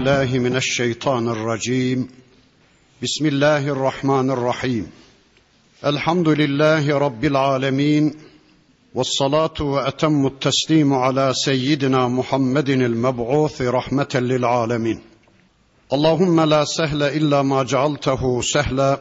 بالله 0.00 0.38
من 0.38 0.56
الشيطان 0.56 1.28
الرجيم. 1.28 2.08
بسم 3.02 3.26
الله 3.26 3.68
الرحمن 3.68 4.30
الرحيم. 4.30 4.86
الحمد 5.84 6.28
لله 6.28 6.98
رب 6.98 7.24
العالمين 7.24 8.14
والصلاة 8.94 9.60
وأتم 9.60 10.26
التسليم 10.26 10.94
على 10.94 11.32
سيدنا 11.34 12.08
محمد 12.08 12.68
المبعوث 12.68 13.62
رحمة 13.62 14.08
للعالمين. 14.14 15.00
اللهم 15.92 16.40
لا 16.40 16.64
سهل 16.64 17.02
إلا 17.02 17.42
ما 17.42 17.62
جعلته 17.62 18.40
سهلا 18.40 19.00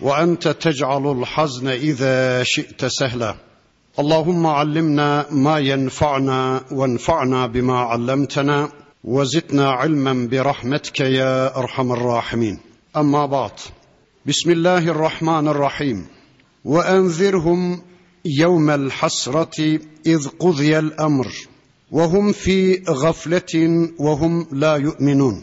وأنت 0.00 0.48
تجعل 0.48 1.12
الحزن 1.12 1.68
إذا 1.68 2.42
شئت 2.42 2.84
سهلا. 2.84 3.34
اللهم 3.98 4.46
علمنا 4.46 5.26
ما 5.30 5.58
ينفعنا 5.58 6.60
وانفعنا 6.72 7.46
بما 7.46 7.78
علمتنا 7.78 8.79
وزدنا 9.04 9.70
علما 9.70 10.28
برحمتك 10.28 11.00
يا 11.00 11.56
أرحم 11.56 11.92
الراحمين. 11.92 12.58
أما 12.96 13.26
بعد 13.26 13.52
بسم 14.26 14.50
الله 14.50 14.78
الرحمن 14.78 15.48
الرحيم. 15.48 16.06
وأنذرهم 16.64 17.82
يوم 18.24 18.70
الحسرة 18.70 19.80
إذ 20.06 20.28
قضي 20.38 20.78
الأمر 20.78 21.26
وهم 21.90 22.32
في 22.32 22.82
غفلة 22.88 23.88
وهم 23.98 24.46
لا 24.52 24.76
يؤمنون. 24.76 25.42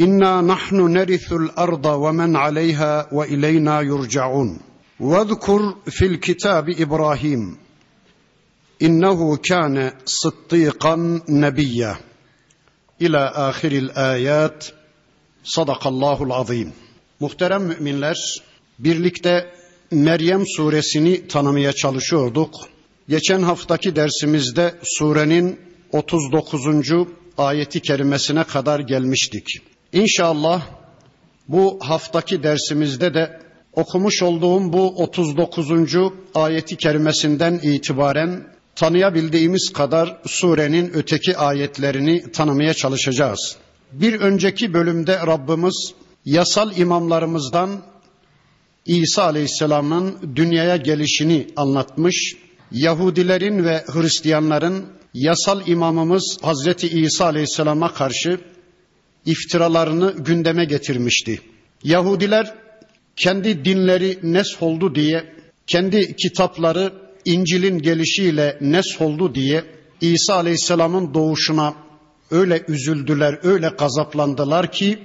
إنا 0.00 0.40
نحن 0.40 0.76
نرث 0.76 1.32
الأرض 1.32 1.86
ومن 1.86 2.36
عليها 2.36 3.08
وإلينا 3.12 3.80
يرجعون. 3.80 4.58
واذكر 5.00 5.74
في 5.86 6.06
الكتاب 6.06 6.70
إبراهيم 6.70 7.56
إنه 8.82 9.36
كان 9.36 9.92
صديقا 10.04 11.20
نبيا. 11.28 11.96
ila 13.06 13.48
ahiril 13.48 13.90
ayat. 13.94 14.72
Sadakallahul 15.44 16.30
azim. 16.30 16.72
Muhterem 17.20 17.62
müminler, 17.62 18.42
birlikte 18.78 19.46
Meryem 19.90 20.44
suresini 20.46 21.28
tanımaya 21.28 21.72
çalışıyorduk. 21.72 22.54
Geçen 23.08 23.42
haftaki 23.42 23.96
dersimizde 23.96 24.74
surenin 24.84 25.60
39. 25.92 26.60
ayeti 27.38 27.80
kerimesine 27.80 28.44
kadar 28.44 28.80
gelmiştik. 28.80 29.46
İnşallah 29.92 30.62
bu 31.48 31.78
haftaki 31.82 32.42
dersimizde 32.42 33.14
de 33.14 33.40
okumuş 33.72 34.22
olduğum 34.22 34.72
bu 34.72 35.02
39. 35.02 35.70
ayeti 36.34 36.76
kerimesinden 36.76 37.60
itibaren 37.62 38.46
tanıyabildiğimiz 38.76 39.72
kadar 39.72 40.20
surenin 40.26 40.90
öteki 40.94 41.36
ayetlerini 41.36 42.32
tanımaya 42.32 42.74
çalışacağız. 42.74 43.56
Bir 43.92 44.20
önceki 44.20 44.74
bölümde 44.74 45.18
Rabbimiz 45.26 45.94
yasal 46.24 46.76
imamlarımızdan 46.76 47.82
İsa 48.86 49.24
Aleyhisselam'ın 49.24 50.36
dünyaya 50.36 50.76
gelişini 50.76 51.46
anlatmış. 51.56 52.36
Yahudilerin 52.72 53.64
ve 53.64 53.84
Hristiyanların 53.92 54.86
yasal 55.14 55.66
imamımız 55.66 56.38
Hazreti 56.42 56.88
İsa 56.88 57.24
Aleyhisselam'a 57.24 57.94
karşı 57.94 58.40
iftiralarını 59.26 60.14
gündeme 60.18 60.64
getirmişti. 60.64 61.40
Yahudiler 61.84 62.54
kendi 63.16 63.64
dinleri 63.64 64.18
nesh 64.22 64.56
oldu 64.62 64.94
diye, 64.94 65.34
kendi 65.66 66.16
kitapları 66.16 66.92
İncil'in 67.24 67.78
gelişiyle 67.78 68.58
nesh 68.60 69.00
oldu 69.00 69.34
diye 69.34 69.64
İsa 70.00 70.34
Aleyhisselam'ın 70.34 71.14
doğuşuna 71.14 71.74
öyle 72.30 72.64
üzüldüler, 72.68 73.38
öyle 73.42 73.68
gazaplandılar 73.68 74.72
ki 74.72 74.98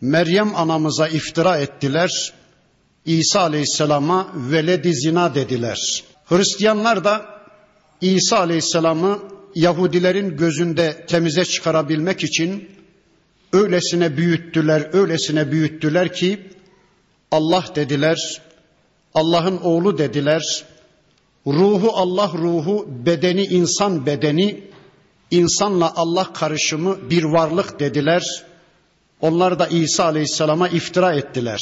Meryem 0.00 0.56
anamıza 0.56 1.08
iftira 1.08 1.58
ettiler. 1.58 2.32
İsa 3.06 3.40
Aleyhisselam'a 3.40 4.28
veledi 4.34 4.94
zina 4.94 5.34
dediler. 5.34 6.04
Hristiyanlar 6.24 7.04
da 7.04 7.26
İsa 8.00 8.38
Aleyhisselam'ı 8.38 9.18
Yahudilerin 9.54 10.36
gözünde 10.36 11.04
temize 11.06 11.44
çıkarabilmek 11.44 12.24
için 12.24 12.70
öylesine 13.52 14.16
büyüttüler, 14.16 14.88
öylesine 14.92 15.52
büyüttüler 15.52 16.12
ki 16.12 16.40
Allah 17.30 17.64
dediler, 17.74 18.42
Allah'ın 19.14 19.56
oğlu 19.56 19.98
dediler, 19.98 20.64
ruhu 21.46 21.90
Allah 21.94 22.30
ruhu, 22.34 22.86
bedeni 23.06 23.44
insan 23.44 24.06
bedeni, 24.06 24.64
insanla 25.30 25.92
Allah 25.96 26.32
karışımı 26.32 27.10
bir 27.10 27.24
varlık 27.24 27.80
dediler. 27.80 28.44
Onlar 29.20 29.58
da 29.58 29.66
İsa 29.66 30.04
Aleyhisselam'a 30.04 30.68
iftira 30.68 31.14
ettiler. 31.14 31.60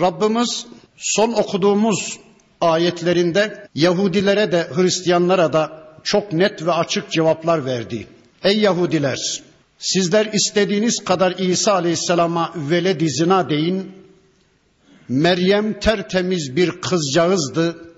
Rabbimiz 0.00 0.66
son 0.96 1.32
okuduğumuz 1.32 2.18
ayetlerinde 2.60 3.68
Yahudilere 3.74 4.52
de 4.52 4.68
Hristiyanlara 4.74 5.52
da 5.52 5.84
çok 6.02 6.32
net 6.32 6.66
ve 6.66 6.72
açık 6.72 7.10
cevaplar 7.10 7.64
verdi. 7.64 8.06
Ey 8.44 8.58
Yahudiler! 8.58 9.42
Sizler 9.78 10.26
istediğiniz 10.26 11.04
kadar 11.04 11.34
İsa 11.38 11.72
Aleyhisselam'a 11.72 12.52
veled 12.56 13.00
zina 13.08 13.50
deyin. 13.50 13.92
Meryem 15.08 15.80
tertemiz 15.80 16.56
bir 16.56 16.70
kızcağızdı. 16.70 17.93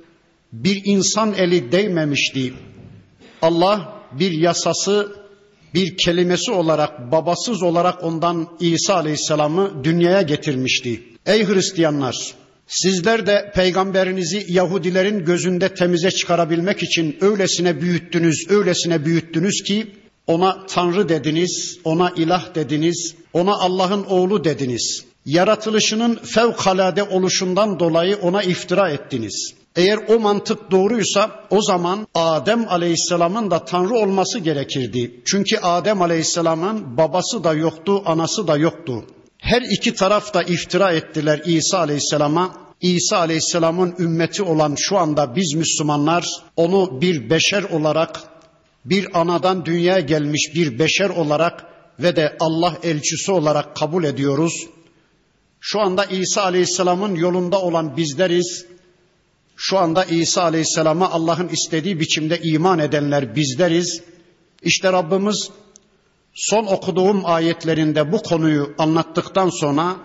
Bir 0.64 0.82
insan 0.84 1.34
eli 1.34 1.72
değmemişti. 1.72 2.52
Allah 3.42 4.02
bir 4.12 4.32
yasası, 4.32 5.16
bir 5.74 5.96
kelimesi 5.96 6.50
olarak, 6.50 7.12
babasız 7.12 7.62
olarak 7.62 8.04
ondan 8.04 8.48
İsa 8.60 8.94
Aleyhisselam'ı 8.94 9.84
dünyaya 9.84 10.22
getirmişti. 10.22 11.02
Ey 11.26 11.46
Hristiyanlar! 11.46 12.16
Sizler 12.66 13.26
de 13.26 13.52
peygamberinizi 13.54 14.46
Yahudilerin 14.48 15.24
gözünde 15.24 15.74
temize 15.74 16.10
çıkarabilmek 16.10 16.82
için 16.82 17.16
öylesine 17.20 17.80
büyüttünüz, 17.80 18.50
öylesine 18.50 19.04
büyüttünüz 19.04 19.62
ki 19.62 19.86
ona 20.26 20.66
Tanrı 20.66 21.08
dediniz, 21.08 21.78
ona 21.84 22.10
ilah 22.16 22.54
dediniz, 22.54 23.14
ona 23.32 23.52
Allah'ın 23.52 24.04
oğlu 24.04 24.44
dediniz. 24.44 25.04
Yaratılışının 25.26 26.14
fevkalade 26.14 27.02
oluşundan 27.02 27.80
dolayı 27.80 28.16
ona 28.16 28.42
iftira 28.42 28.90
ettiniz. 28.90 29.54
Eğer 29.76 29.98
o 30.08 30.20
mantık 30.20 30.70
doğruysa 30.70 31.30
o 31.50 31.62
zaman 31.62 32.06
Adem 32.14 32.68
Aleyhisselam'ın 32.68 33.50
da 33.50 33.64
Tanrı 33.64 33.94
olması 33.94 34.38
gerekirdi. 34.38 35.20
Çünkü 35.24 35.58
Adem 35.58 36.02
Aleyhisselam'ın 36.02 36.96
babası 36.96 37.44
da 37.44 37.54
yoktu, 37.54 38.02
anası 38.06 38.48
da 38.48 38.56
yoktu. 38.56 39.04
Her 39.38 39.62
iki 39.62 39.94
taraf 39.94 40.34
da 40.34 40.42
iftira 40.42 40.92
ettiler 40.92 41.42
İsa 41.44 41.78
Aleyhisselam'a. 41.78 42.66
İsa 42.80 43.18
Aleyhisselam'ın 43.18 43.94
ümmeti 43.98 44.42
olan 44.42 44.74
şu 44.78 44.98
anda 44.98 45.36
biz 45.36 45.54
Müslümanlar 45.54 46.26
onu 46.56 47.00
bir 47.00 47.30
beşer 47.30 47.62
olarak, 47.62 48.20
bir 48.84 49.20
anadan 49.20 49.64
dünyaya 49.64 50.00
gelmiş 50.00 50.54
bir 50.54 50.78
beşer 50.78 51.10
olarak 51.10 51.64
ve 51.98 52.16
de 52.16 52.36
Allah 52.40 52.74
elçisi 52.82 53.32
olarak 53.32 53.76
kabul 53.76 54.04
ediyoruz. 54.04 54.66
Şu 55.60 55.80
anda 55.80 56.04
İsa 56.04 56.42
Aleyhisselam'ın 56.42 57.14
yolunda 57.14 57.60
olan 57.60 57.96
bizleriz. 57.96 58.66
Şu 59.56 59.78
anda 59.78 60.04
İsa 60.04 60.42
Aleyhisselam'a 60.42 61.10
Allah'ın 61.10 61.48
istediği 61.48 62.00
biçimde 62.00 62.40
iman 62.42 62.78
edenler 62.78 63.36
bizleriz. 63.36 64.02
İşte 64.62 64.92
Rabbimiz 64.92 65.50
son 66.34 66.66
okuduğum 66.66 67.26
ayetlerinde 67.26 68.12
bu 68.12 68.22
konuyu 68.22 68.74
anlattıktan 68.78 69.50
sonra 69.50 69.96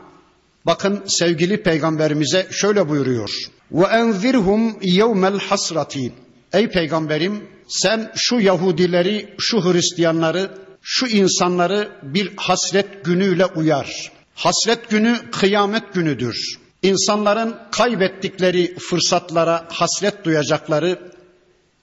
bakın 0.66 1.04
sevgili 1.08 1.64
peygamberimize 1.64 2.48
şöyle 2.52 2.90
buyuruyor. 2.90 3.30
Ve 3.72 3.86
enzirhum 3.86 4.78
yevmel 4.82 5.40
hasrati. 5.40 6.14
Ey 6.54 6.70
peygamberim 6.70 7.48
sen 7.68 8.12
şu 8.16 8.40
Yahudileri, 8.40 9.36
şu 9.40 9.66
Hristiyanları, 9.66 10.52
şu 10.82 11.08
insanları 11.08 11.92
bir 12.04 12.34
hasret 12.38 13.06
günüyle 13.06 13.46
uyar. 13.46 14.12
Hasret 14.36 14.90
günü 14.90 15.18
kıyamet 15.32 15.94
günüdür. 15.94 16.61
İnsanların 16.84 17.56
kaybettikleri 17.72 18.76
fırsatlara 18.78 19.68
hasret 19.70 20.26
duyacakları, 20.26 21.12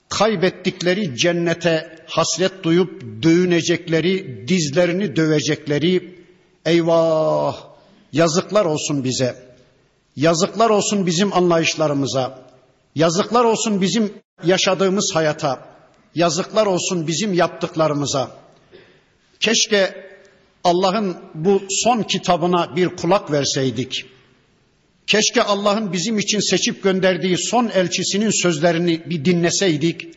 kaybettikleri 0.09 1.17
cennete 1.17 2.05
hasret 2.07 2.63
duyup 2.63 3.01
dövünecekleri, 3.23 4.47
dizlerini 4.47 5.15
dövecekleri, 5.15 6.19
eyvah 6.65 7.57
yazıklar 8.13 8.65
olsun 8.65 9.03
bize. 9.03 9.35
Yazıklar 10.15 10.69
olsun 10.69 11.05
bizim 11.05 11.33
anlayışlarımıza. 11.33 12.39
Yazıklar 12.95 13.43
olsun 13.43 13.81
bizim 13.81 14.13
yaşadığımız 14.43 15.11
hayata. 15.15 15.67
Yazıklar 16.15 16.65
olsun 16.65 17.07
bizim 17.07 17.33
yaptıklarımıza. 17.33 18.31
Keşke 19.39 20.09
Allah'ın 20.63 21.17
bu 21.33 21.61
son 21.69 22.03
kitabına 22.03 22.75
bir 22.75 22.95
kulak 22.95 23.31
verseydik. 23.31 24.05
Keşke 25.09 25.43
Allah'ın 25.43 25.93
bizim 25.93 26.19
için 26.19 26.39
seçip 26.39 26.83
gönderdiği 26.83 27.37
son 27.37 27.69
elçisinin 27.69 28.41
sözlerini 28.41 29.09
bir 29.09 29.25
dinleseydik. 29.25 30.07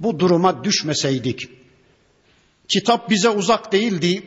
Bu 0.00 0.18
duruma 0.18 0.64
düşmeseydik. 0.64 1.48
Kitap 2.68 3.10
bize 3.10 3.28
uzak 3.28 3.72
değildi. 3.72 4.22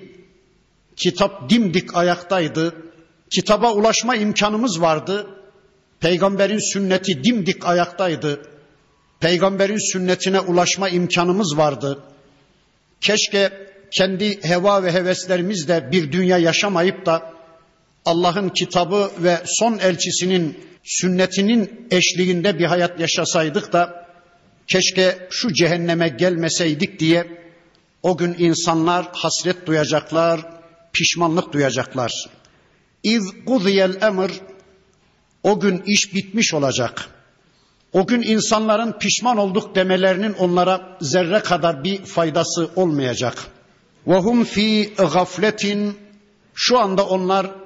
Kitap 0.95 1.49
dimdik 1.49 1.95
ayaktaydı. 1.95 2.75
Kitaba 3.29 3.73
ulaşma 3.73 4.15
imkanımız 4.15 4.81
vardı. 4.81 5.27
Peygamberin 5.99 6.73
sünneti 6.73 7.23
dimdik 7.23 7.65
ayaktaydı. 7.65 8.41
Peygamberin 9.19 9.91
sünnetine 9.91 10.39
ulaşma 10.39 10.89
imkanımız 10.89 11.57
vardı. 11.57 12.03
Keşke 13.01 13.51
kendi 13.91 14.43
heva 14.43 14.83
ve 14.83 14.91
heveslerimizle 14.93 15.91
bir 15.91 16.11
dünya 16.11 16.37
yaşamayıp 16.37 17.05
da 17.05 17.30
Allah'ın 18.05 18.49
kitabı 18.49 19.11
ve 19.17 19.41
son 19.45 19.77
elçisinin 19.77 20.59
sünnetinin 20.83 21.87
eşliğinde 21.91 22.59
bir 22.59 22.65
hayat 22.65 22.99
yaşasaydık 22.99 23.73
da 23.73 24.07
keşke 24.67 25.27
şu 25.29 25.53
cehenneme 25.53 26.09
gelmeseydik 26.09 26.99
diye 26.99 27.41
o 28.03 28.17
gün 28.17 28.35
insanlar 28.39 29.07
hasret 29.11 29.67
duyacaklar, 29.67 30.41
pişmanlık 30.93 31.53
duyacaklar. 31.53 32.29
İz 33.03 33.23
kudiyel 33.45 34.01
emr 34.01 34.31
o 35.43 35.59
gün 35.59 35.81
iş 35.85 36.15
bitmiş 36.15 36.53
olacak. 36.53 37.09
O 37.93 38.07
gün 38.07 38.21
insanların 38.21 38.91
pişman 38.99 39.37
olduk 39.37 39.75
demelerinin 39.75 40.33
onlara 40.33 40.97
zerre 41.01 41.39
kadar 41.39 41.83
bir 41.83 42.05
faydası 42.05 42.69
olmayacak. 42.75 43.37
Ve 44.07 44.15
hum 44.15 44.43
fi 44.43 44.93
gafletin 44.97 45.97
şu 46.53 46.79
anda 46.79 47.05
onlar 47.07 47.60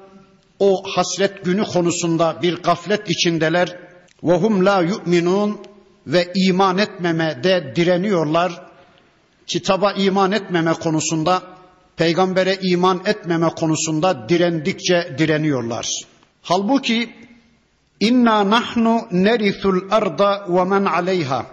o 0.60 0.84
hasret 0.96 1.46
günü 1.46 1.64
konusunda 1.64 2.42
bir 2.42 2.56
gaflet 2.56 3.10
içindeler. 3.10 3.80
Ve 4.24 4.36
hum 4.36 4.66
la 4.66 4.82
yu'minun 4.82 5.60
ve 6.08 6.32
iman 6.36 6.78
etmeme 6.78 7.44
de 7.44 7.74
direniyorlar. 7.76 8.66
Kitaba 9.48 9.92
iman 9.92 10.32
etmeme 10.32 10.74
konusunda, 10.74 11.44
peygambere 11.98 12.58
iman 12.62 13.02
etmeme 13.06 13.50
konusunda 13.50 14.30
direndikçe 14.30 15.16
direniyorlar. 15.18 15.88
Halbuki 16.42 17.16
inna 18.00 18.50
nahnu 18.50 19.02
nerithul 19.12 19.92
arda 19.92 20.46
ve 20.50 20.64
men 20.64 20.86
aleyha. 20.86 21.46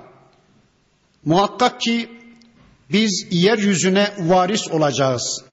Muhakkak 1.24 1.80
ki 1.80 2.08
biz 2.92 3.26
yeryüzüne 3.30 4.14
varis 4.18 4.70
olacağız. 4.70 5.44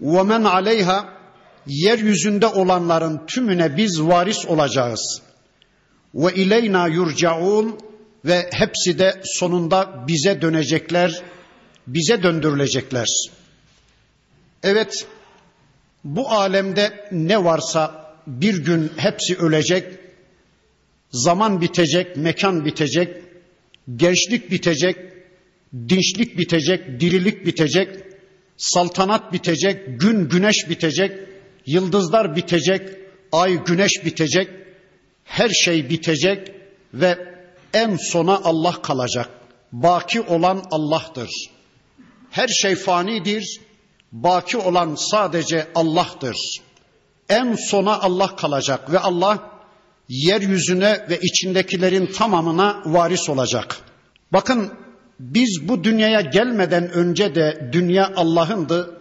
Ve 0.00 0.22
men 0.22 0.44
aleyha 0.44 1.15
yeryüzünde 1.66 2.46
olanların 2.46 3.26
tümüne 3.26 3.76
biz 3.76 4.02
varis 4.02 4.46
olacağız. 4.46 5.22
Ve 6.14 6.34
ileyna 6.34 6.88
yurcaun 6.88 7.78
ve 8.24 8.50
hepsi 8.52 8.98
de 8.98 9.20
sonunda 9.24 10.04
bize 10.08 10.42
dönecekler, 10.42 11.22
bize 11.86 12.22
döndürülecekler. 12.22 13.08
Evet, 14.62 15.06
bu 16.04 16.30
alemde 16.30 17.08
ne 17.12 17.44
varsa 17.44 18.12
bir 18.26 18.64
gün 18.64 18.92
hepsi 18.96 19.36
ölecek, 19.36 19.98
zaman 21.10 21.60
bitecek, 21.60 22.16
mekan 22.16 22.64
bitecek, 22.64 23.16
gençlik 23.96 24.50
bitecek, 24.50 24.96
dinçlik 25.88 26.38
bitecek, 26.38 27.00
dirilik 27.00 27.46
bitecek, 27.46 27.88
saltanat 28.56 29.32
bitecek, 29.32 30.00
gün 30.00 30.28
güneş 30.28 30.70
bitecek, 30.70 31.12
yıldızlar 31.66 32.36
bitecek, 32.36 32.88
ay 33.32 33.64
güneş 33.64 34.04
bitecek, 34.04 34.50
her 35.24 35.48
şey 35.48 35.90
bitecek 35.90 36.52
ve 36.94 37.18
en 37.74 37.96
sona 37.96 38.40
Allah 38.44 38.82
kalacak. 38.82 39.30
Baki 39.72 40.20
olan 40.20 40.62
Allah'tır. 40.70 41.30
Her 42.30 42.48
şey 42.48 42.74
fanidir, 42.74 43.60
baki 44.12 44.56
olan 44.56 44.94
sadece 44.94 45.66
Allah'tır. 45.74 46.36
En 47.28 47.54
sona 47.54 48.00
Allah 48.00 48.36
kalacak 48.36 48.92
ve 48.92 48.98
Allah 48.98 49.50
yeryüzüne 50.08 51.06
ve 51.10 51.18
içindekilerin 51.22 52.06
tamamına 52.06 52.82
varis 52.84 53.28
olacak. 53.28 53.76
Bakın 54.32 54.72
biz 55.20 55.68
bu 55.68 55.84
dünyaya 55.84 56.20
gelmeden 56.20 56.90
önce 56.90 57.34
de 57.34 57.70
dünya 57.72 58.12
Allah'ındı. 58.16 58.95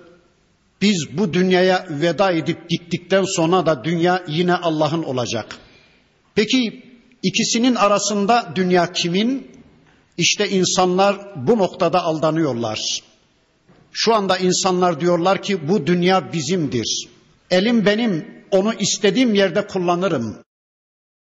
Biz 0.81 1.07
bu 1.17 1.33
dünyaya 1.33 1.87
veda 1.89 2.31
edip 2.31 2.69
gittikten 2.69 3.23
sonra 3.23 3.65
da 3.65 3.83
dünya 3.83 4.23
yine 4.27 4.55
Allah'ın 4.55 5.03
olacak. 5.03 5.57
Peki 6.35 6.83
ikisinin 7.23 7.75
arasında 7.75 8.51
dünya 8.55 8.91
kimin? 8.91 9.51
İşte 10.17 10.49
insanlar 10.49 11.17
bu 11.47 11.57
noktada 11.57 12.03
aldanıyorlar. 12.03 13.03
Şu 13.91 14.15
anda 14.15 14.37
insanlar 14.37 14.99
diyorlar 14.99 15.41
ki 15.41 15.67
bu 15.69 15.87
dünya 15.87 16.33
bizimdir. 16.33 17.07
Elim 17.51 17.85
benim, 17.85 18.43
onu 18.51 18.73
istediğim 18.73 19.35
yerde 19.35 19.67
kullanırım. 19.67 20.37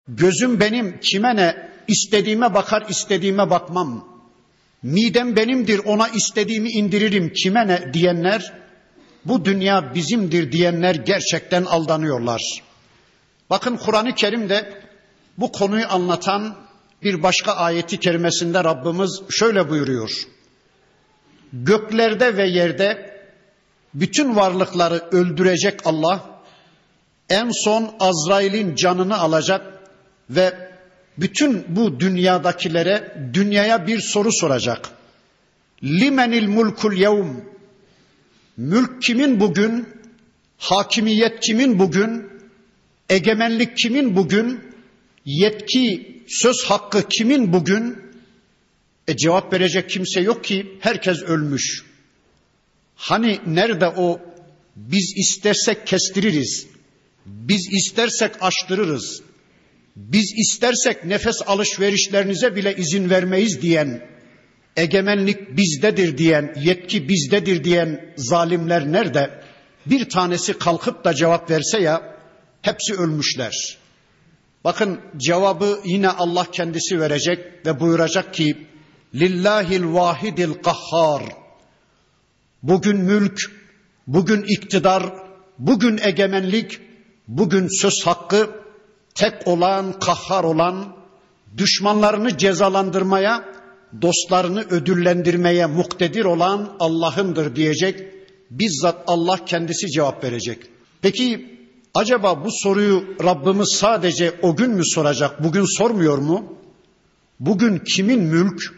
Gözüm 0.09 0.61
benim, 0.61 1.01
kime 1.01 1.37
ne? 1.37 1.71
İstediğime 1.89 2.55
bakar, 2.55 2.87
istediğime 2.89 3.51
bakmam. 3.51 4.09
Midem 4.83 5.37
benimdir, 5.37 5.79
ona 5.79 6.09
istediğimi 6.09 6.71
indiririm, 6.71 7.33
kime 7.33 7.69
ne 7.69 7.95
diyenler, 7.95 8.53
bu 9.25 9.45
dünya 9.45 9.95
bizimdir 9.95 10.53
diyenler 10.53 10.95
gerçekten 10.95 11.65
aldanıyorlar. 11.65 12.43
Bakın 13.51 13.77
Kur'an-ı 13.77 14.15
Kerim'de 14.15 14.83
bu 15.39 15.53
konuyu 15.53 15.87
anlatan 15.89 16.57
bir 17.03 17.23
başka 17.23 17.53
ayeti 17.53 18.01
kerimesinde 18.01 18.65
Rabbimiz 18.65 19.23
şöyle 19.31 19.71
buyuruyor. 19.71 20.11
Göklerde 21.53 22.37
ve 22.37 22.49
yerde 22.49 23.19
bütün 23.95 24.37
varlıkları 24.37 25.09
öldürecek 25.13 25.81
Allah 25.85 26.43
en 27.29 27.51
son 27.51 27.95
Azrail'in 28.01 28.75
canını 28.75 29.19
alacak 29.19 29.67
ve 30.31 30.69
bütün 31.19 31.65
bu 31.69 32.01
dünyadakilere 32.01 33.29
dünyaya 33.35 33.87
bir 33.87 34.01
soru 34.01 34.33
soracak. 34.33 34.89
Limenil 35.83 36.49
mulkul 36.49 36.93
yevm 36.93 37.29
Mülk 38.59 39.03
kimin 39.03 39.41
bugün? 39.41 39.89
Hakimiyet 40.59 41.41
kimin 41.41 41.79
bugün? 41.79 42.31
Egemenlik 43.09 43.77
kimin 43.77 44.17
bugün? 44.17 44.61
Yetki, 45.25 46.17
söz 46.29 46.65
hakkı 46.65 47.09
kimin 47.09 47.53
bugün? 47.53 47.99
E 49.09 49.17
cevap 49.17 49.53
verecek 49.53 49.91
kimse 49.91 50.21
yok 50.21 50.45
ki 50.45 50.79
herkes 50.81 51.23
ölmüş. 51.23 51.85
Hani 52.95 53.41
nerede 53.47 53.89
o 53.89 54.21
biz 54.77 55.15
istersek 55.17 55.87
kestiririz. 55.87 56.67
Biz 57.27 57.69
istersek 57.73 58.33
açtırırız. 58.41 59.23
Biz 59.97 60.35
istersek 60.37 61.05
nefes 61.05 61.43
alışverişlerinize 61.47 62.57
bile 62.57 62.77
izin 62.77 63.11
vermeyiz 63.11 63.63
diyen 63.63 64.09
egemenlik 64.79 65.57
bizdedir 65.57 66.19
diyen, 66.19 66.55
yetki 66.57 67.09
bizdedir 67.09 67.65
diyen 67.65 68.15
zalimler 68.17 68.93
nerede? 68.93 69.41
Bir 69.87 70.09
tanesi 70.09 70.59
kalkıp 70.59 71.05
da 71.05 71.15
cevap 71.15 71.51
verse 71.51 71.81
ya 71.81 72.17
hepsi 72.63 72.95
ölmüşler. 72.95 73.79
Bakın 74.65 75.01
cevabı 75.17 75.81
yine 75.85 76.09
Allah 76.09 76.47
kendisi 76.53 77.01
verecek 77.01 77.67
ve 77.67 77.81
buyuracak 77.81 78.35
ki 78.35 78.67
Lillahil 79.15 79.95
vahidil 79.95 80.55
kahhar. 80.55 81.23
Bugün 82.63 82.97
mülk, 82.97 83.41
bugün 84.07 84.43
iktidar, 84.43 85.03
bugün 85.59 85.99
egemenlik, 86.03 86.81
bugün 87.29 87.69
söz 87.81 88.07
hakkı 88.07 88.51
tek 89.15 89.49
olan, 89.49 89.99
kahhar 89.99 90.45
olan, 90.45 90.97
düşmanlarını 91.57 92.39
cezalandırmaya, 92.39 93.45
dostlarını 94.03 94.61
ödüllendirmeye 94.61 95.67
muktedir 95.67 96.25
olan 96.25 96.77
Allah'ındır 96.81 97.57
diyecek. 97.57 98.05
Bizzat 98.51 99.03
Allah 99.07 99.45
kendisi 99.45 99.91
cevap 99.91 100.25
verecek. 100.25 100.59
Peki 101.03 101.59
acaba 101.95 102.45
bu 102.45 102.49
soruyu 102.53 103.17
Rabbimiz 103.25 103.69
sadece 103.69 104.35
o 104.43 104.57
gün 104.57 104.71
mü 104.71 104.85
soracak? 104.85 105.45
Bugün 105.45 105.79
sormuyor 105.79 106.19
mu? 106.19 106.59
Bugün 107.41 107.79
kimin 107.79 108.23
mülk? 108.23 108.75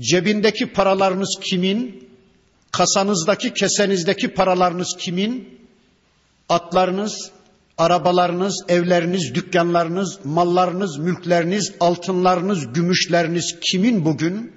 Cebindeki 0.00 0.72
paralarınız 0.72 1.38
kimin? 1.42 2.08
Kasanızdaki, 2.72 3.54
kesenizdeki 3.54 4.28
paralarınız 4.28 4.96
kimin? 4.98 5.58
Atlarınız, 6.48 7.30
arabalarınız, 7.78 8.64
evleriniz, 8.68 9.34
dükkanlarınız, 9.34 10.18
mallarınız, 10.24 10.98
mülkleriniz, 10.98 11.72
altınlarınız, 11.80 12.72
gümüşleriniz 12.72 13.56
kimin 13.60 14.04
bugün? 14.04 14.52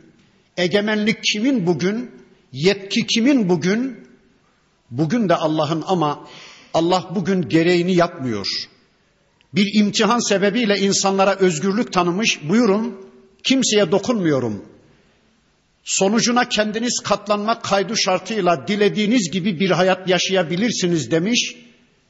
Egemenlik 0.57 1.23
kimin 1.23 1.67
bugün? 1.67 2.11
Yetki 2.51 3.07
kimin 3.07 3.49
bugün? 3.49 4.07
Bugün 4.91 5.29
de 5.29 5.35
Allah'ın 5.35 5.83
ama 5.87 6.27
Allah 6.73 7.11
bugün 7.15 7.49
gereğini 7.49 7.95
yapmıyor. 7.95 8.47
Bir 9.53 9.79
imtihan 9.79 10.19
sebebiyle 10.19 10.77
insanlara 10.77 11.35
özgürlük 11.35 11.93
tanımış. 11.93 12.39
Buyurun 12.49 13.05
kimseye 13.43 13.91
dokunmuyorum. 13.91 14.65
Sonucuna 15.83 16.49
kendiniz 16.49 16.99
katlanmak 16.99 17.63
kaydı 17.63 17.97
şartıyla 17.97 18.67
dilediğiniz 18.67 19.31
gibi 19.31 19.59
bir 19.59 19.71
hayat 19.71 20.09
yaşayabilirsiniz 20.09 21.11
demiş. 21.11 21.55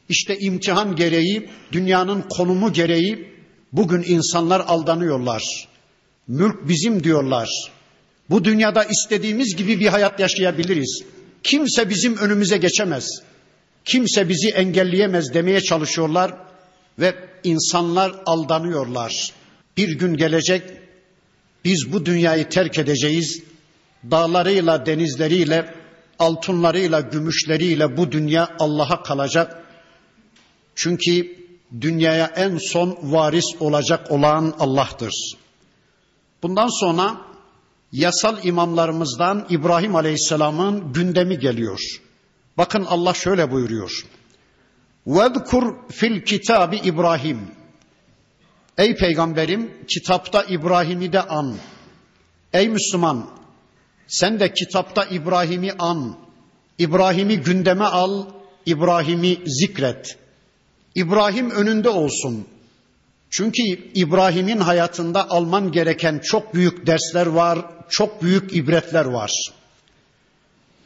İşte 0.10 0.40
imtihan 0.40 0.96
gereği, 0.96 1.50
dünyanın 1.72 2.22
konumu 2.22 2.74
gereği 2.74 3.28
bugün 3.74 4.04
insanlar 4.08 4.60
aldanıyorlar. 4.60 5.68
Mülk 6.28 6.68
bizim 6.68 7.04
diyorlar. 7.04 7.50
Bu 8.30 8.44
dünyada 8.44 8.84
istediğimiz 8.84 9.56
gibi 9.56 9.80
bir 9.80 9.88
hayat 9.88 10.20
yaşayabiliriz. 10.20 11.04
Kimse 11.44 11.90
bizim 11.90 12.18
önümüze 12.18 12.58
geçemez. 12.58 13.22
Kimse 13.86 14.30
bizi 14.30 14.50
engelleyemez 14.50 15.34
demeye 15.34 15.62
çalışıyorlar 15.62 16.34
ve 17.00 17.16
insanlar 17.44 18.16
aldanıyorlar. 18.26 19.32
Bir 19.78 19.90
gün 19.90 20.18
gelecek 20.18 20.64
biz 21.66 21.94
bu 21.94 22.06
dünyayı 22.06 22.50
terk 22.50 22.80
edeceğiz. 22.80 23.44
Dağlarıyla, 24.12 24.86
denizleriyle, 24.86 25.74
altınlarıyla, 26.20 27.00
gümüşleriyle 27.00 27.98
bu 27.98 28.12
dünya 28.12 28.56
Allah'a 28.60 29.04
kalacak. 29.04 29.65
Çünkü 30.76 31.38
dünyaya 31.82 32.26
en 32.36 32.58
son 32.58 32.98
varis 33.02 33.46
olacak 33.60 34.12
olan 34.12 34.56
Allah'tır. 34.60 35.14
Bundan 36.44 36.80
sonra 36.80 37.18
yasal 37.92 38.46
imamlarımızdan 38.46 39.46
İbrahim 39.50 39.96
Aleyhisselam'ın 39.96 40.94
gündemi 40.94 41.40
geliyor. 41.40 41.80
Bakın 42.58 42.86
Allah 42.86 43.14
şöyle 43.14 43.52
buyuruyor. 43.52 44.06
Vedkur 45.08 45.76
fil 45.92 46.22
kitabi 46.22 46.78
İbrahim. 46.78 47.42
Ey 48.78 48.96
peygamberim 48.96 49.72
kitapta 49.88 50.44
İbrahim'i 50.44 51.14
de 51.14 51.22
an. 51.22 51.56
Ey 52.54 52.70
Müslüman 52.70 53.30
sen 54.08 54.40
de 54.40 54.54
kitapta 54.54 55.06
İbrahim'i 55.06 55.72
an. 55.80 56.18
İbrahim'i 56.80 57.38
gündeme 57.38 57.84
al, 57.84 58.26
İbrahim'i 58.66 59.38
zikret. 59.46 60.18
İbrahim 60.96 61.50
önünde 61.50 61.90
olsun. 61.90 62.48
Çünkü 63.30 63.64
İbrahim'in 63.96 64.58
hayatında 64.58 65.30
alman 65.30 65.72
gereken 65.72 66.20
çok 66.20 66.54
büyük 66.54 66.88
dersler 66.88 67.26
var, 67.26 67.60
çok 67.90 68.22
büyük 68.24 68.56
ibretler 68.56 69.06
var. 69.06 69.32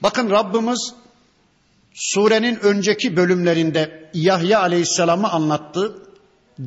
Bakın 0.03 0.29
Rabbimiz 0.29 0.93
surenin 1.93 2.59
önceki 2.59 3.17
bölümlerinde 3.17 4.09
Yahya 4.13 4.59
Aleyhisselam'ı 4.61 5.29
anlattı. 5.29 5.95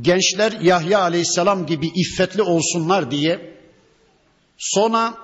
Gençler 0.00 0.52
Yahya 0.52 1.00
Aleyhisselam 1.00 1.66
gibi 1.66 1.86
iffetli 1.94 2.42
olsunlar 2.42 3.10
diye. 3.10 3.56
Sonra 4.58 5.14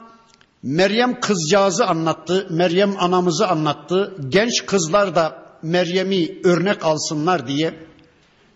Meryem 0.62 1.20
kızcağızı 1.20 1.86
anlattı, 1.86 2.46
Meryem 2.50 2.94
anamızı 2.98 3.48
anlattı. 3.48 4.16
Genç 4.28 4.66
kızlar 4.66 5.14
da 5.14 5.42
Meryem'i 5.62 6.40
örnek 6.44 6.84
alsınlar 6.84 7.48
diye. 7.48 7.87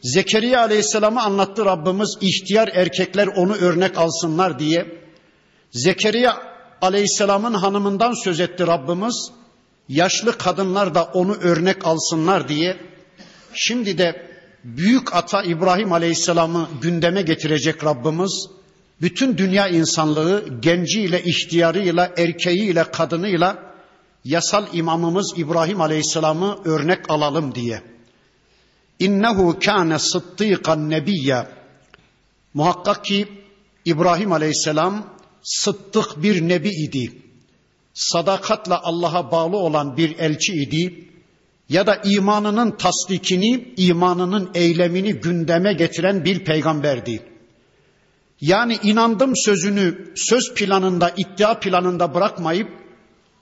Zekeriya 0.02 0.60
Aleyhisselam'ı 0.60 1.22
anlattı 1.22 1.64
Rabbimiz. 1.64 2.18
ihtiyar 2.20 2.68
erkekler 2.68 3.26
onu 3.26 3.54
örnek 3.54 3.98
alsınlar 3.98 4.58
diye. 4.58 4.86
Zekeriya 5.70 6.42
Aleyhisselam'ın 6.80 7.54
hanımından 7.54 8.24
söz 8.24 8.40
etti 8.40 8.66
Rabbimiz. 8.66 9.30
Yaşlı 9.88 10.38
kadınlar 10.38 10.94
da 10.94 11.04
onu 11.04 11.34
örnek 11.34 11.86
alsınlar 11.86 12.48
diye. 12.48 12.76
Şimdi 13.54 13.98
de 13.98 14.26
büyük 14.64 15.14
ata 15.16 15.42
İbrahim 15.42 15.92
Aleyhisselam'ı 15.92 16.68
gündeme 16.82 17.22
getirecek 17.22 17.84
Rabbimiz. 17.84 18.48
Bütün 19.00 19.38
dünya 19.38 19.68
insanlığı 19.68 20.44
genciyle, 20.60 21.22
ihtiyarıyla, 21.22 22.12
erkeğiyle, 22.16 22.84
kadınıyla 22.84 23.74
yasal 24.24 24.66
imamımız 24.72 25.32
İbrahim 25.36 25.80
Aleyhisselam'ı 25.80 26.58
örnek 26.64 27.10
alalım 27.10 27.54
diye. 27.54 27.82
İnnehu 28.98 29.58
kâne 29.58 29.98
sıddıkan 29.98 30.90
nebiyya. 30.90 31.48
Muhakkak 32.54 33.04
ki 33.04 33.28
İbrahim 33.84 34.32
Aleyhisselam 34.32 35.06
sıddık 35.42 36.22
bir 36.22 36.48
nebi 36.48 36.68
idi. 36.68 37.12
Sadakatla 37.94 38.80
Allah'a 38.82 39.30
bağlı 39.30 39.56
olan 39.56 39.96
bir 39.96 40.18
elçi 40.18 40.52
idi. 40.52 41.08
Ya 41.68 41.86
da 41.86 41.94
imanının 42.04 42.70
tasdikini, 42.70 43.74
imanının 43.76 44.50
eylemini 44.54 45.12
gündeme 45.12 45.72
getiren 45.72 46.24
bir 46.24 46.44
peygamberdi. 46.44 47.22
Yani 48.40 48.78
inandım 48.82 49.36
sözünü 49.36 50.12
söz 50.16 50.54
planında, 50.54 51.10
iddia 51.16 51.60
planında 51.60 52.14
bırakmayıp 52.14 52.68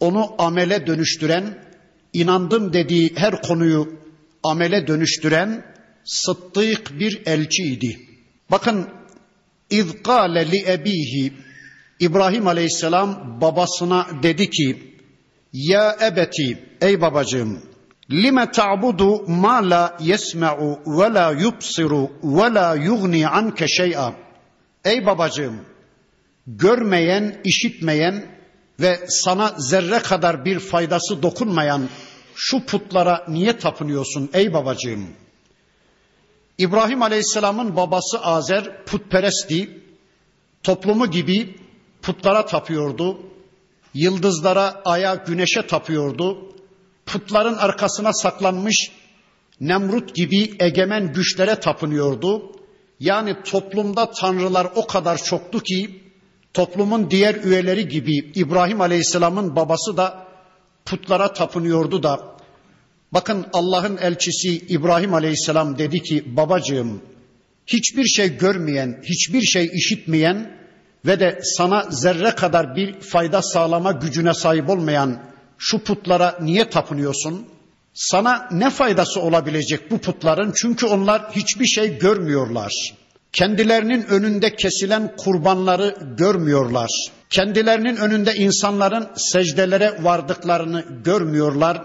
onu 0.00 0.34
amele 0.38 0.86
dönüştüren, 0.86 1.64
inandım 2.12 2.72
dediği 2.72 3.12
her 3.16 3.42
konuyu 3.42 3.99
amele 4.42 4.86
dönüştüren 4.86 5.64
sıddık 6.04 7.00
bir 7.00 7.22
elçiydi. 7.26 8.00
Bakın 8.50 8.88
İzkâle 9.70 10.50
li 10.50 10.64
ebihi 10.72 11.32
İbrahim 12.00 12.46
Aleyhisselam 12.46 13.40
babasına 13.40 14.06
dedi 14.22 14.50
ki 14.50 14.96
Ya 15.52 15.96
ebeti 16.02 16.58
ey 16.80 17.00
babacığım 17.00 17.62
lime 18.10 18.50
ta'budu 18.50 19.28
ma 19.28 19.70
la 19.70 19.96
yesma'u 20.00 20.80
ve 20.86 21.14
la 21.14 21.30
yubsiru 21.30 22.10
ve 22.22 22.54
la 22.54 22.74
yugni 22.74 23.28
anke 23.28 23.68
şey'a 23.68 24.14
Ey 24.84 25.06
babacığım 25.06 25.56
görmeyen, 26.46 27.40
işitmeyen 27.44 28.26
ve 28.80 28.98
sana 29.08 29.54
zerre 29.58 29.98
kadar 29.98 30.44
bir 30.44 30.58
faydası 30.58 31.22
dokunmayan 31.22 31.88
şu 32.42 32.66
putlara 32.66 33.24
niye 33.28 33.58
tapınıyorsun 33.58 34.30
ey 34.32 34.52
babacığım? 34.52 35.06
İbrahim 36.58 37.02
Aleyhisselam'ın 37.02 37.76
babası 37.76 38.20
Azer 38.20 38.84
putperestti. 38.84 39.82
Toplumu 40.62 41.10
gibi 41.10 41.56
putlara 42.02 42.46
tapıyordu. 42.46 43.18
Yıldızlara, 43.94 44.82
aya, 44.84 45.14
güneşe 45.14 45.66
tapıyordu. 45.66 46.52
Putların 47.06 47.56
arkasına 47.56 48.12
saklanmış 48.12 48.92
Nemrut 49.60 50.14
gibi 50.14 50.54
egemen 50.60 51.12
güçlere 51.12 51.60
tapınıyordu. 51.60 52.52
Yani 53.00 53.36
toplumda 53.42 54.10
tanrılar 54.10 54.68
o 54.74 54.86
kadar 54.86 55.22
çoktu 55.22 55.60
ki 55.60 56.02
toplumun 56.54 57.10
diğer 57.10 57.34
üyeleri 57.34 57.88
gibi 57.88 58.32
İbrahim 58.34 58.80
Aleyhisselam'ın 58.80 59.56
babası 59.56 59.96
da 59.96 60.29
putlara 60.84 61.32
tapınıyordu 61.32 62.02
da 62.02 62.36
bakın 63.12 63.46
Allah'ın 63.52 63.96
elçisi 63.96 64.58
İbrahim 64.58 65.14
Aleyhisselam 65.14 65.78
dedi 65.78 66.02
ki 66.02 66.36
babacığım 66.36 67.02
hiçbir 67.66 68.04
şey 68.04 68.36
görmeyen, 68.36 69.02
hiçbir 69.04 69.42
şey 69.42 69.70
işitmeyen 69.74 70.60
ve 71.06 71.20
de 71.20 71.40
sana 71.42 71.86
zerre 71.90 72.30
kadar 72.30 72.76
bir 72.76 73.00
fayda 73.00 73.42
sağlama 73.42 73.92
gücüne 73.92 74.34
sahip 74.34 74.68
olmayan 74.68 75.22
şu 75.58 75.78
putlara 75.78 76.38
niye 76.40 76.70
tapınıyorsun? 76.70 77.46
Sana 77.94 78.48
ne 78.52 78.70
faydası 78.70 79.20
olabilecek 79.20 79.90
bu 79.90 79.98
putların? 79.98 80.52
Çünkü 80.56 80.86
onlar 80.86 81.22
hiçbir 81.32 81.66
şey 81.66 81.98
görmüyorlar. 81.98 82.72
Kendilerinin 83.32 84.06
önünde 84.06 84.56
kesilen 84.56 85.16
kurbanları 85.16 85.96
görmüyorlar. 86.16 86.90
Kendilerinin 87.30 87.96
önünde 87.96 88.34
insanların 88.34 89.08
secdelere 89.16 90.04
vardıklarını 90.04 90.84
görmüyorlar. 91.04 91.82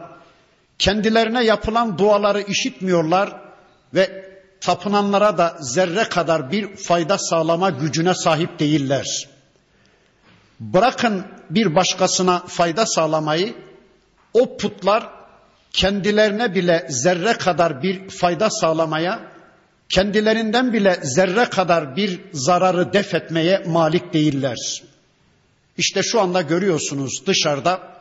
Kendilerine 0.80 1.44
yapılan 1.44 1.98
duaları 1.98 2.42
işitmiyorlar 2.42 3.42
ve 3.94 4.26
tapınanlara 4.62 5.38
da 5.38 5.58
zerre 5.60 6.04
kadar 6.04 6.52
bir 6.52 6.76
fayda 6.76 7.18
sağlama 7.18 7.70
gücüne 7.70 8.14
sahip 8.14 8.60
değiller. 8.60 9.28
Bırakın 10.60 11.26
bir 11.50 11.76
başkasına 11.76 12.40
fayda 12.40 12.86
sağlamayı, 12.86 13.56
o 14.34 14.58
putlar 14.58 15.10
kendilerine 15.74 16.56
bile 16.56 16.88
zerre 16.90 17.34
kadar 17.34 17.84
bir 17.84 18.10
fayda 18.10 18.50
sağlamaya, 18.50 19.20
kendilerinden 19.90 20.74
bile 20.74 21.00
zerre 21.04 21.46
kadar 21.46 21.96
bir 21.96 22.20
zararı 22.34 22.94
def 22.94 23.14
etmeye 23.14 23.64
malik 23.68 24.14
değiller. 24.14 24.84
İşte 25.78 26.04
şu 26.04 26.22
anda 26.22 26.42
görüyorsunuz 26.42 27.24
dışarıda 27.28 27.96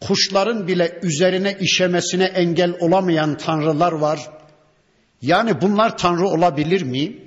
kuşların 0.00 0.68
bile 0.68 0.98
üzerine 1.02 1.58
işemesine 1.60 2.24
engel 2.24 2.76
olamayan 2.80 3.36
tanrılar 3.36 3.92
var. 3.92 4.30
Yani 5.22 5.60
bunlar 5.60 5.98
tanrı 5.98 6.26
olabilir 6.26 6.82
mi? 6.82 7.18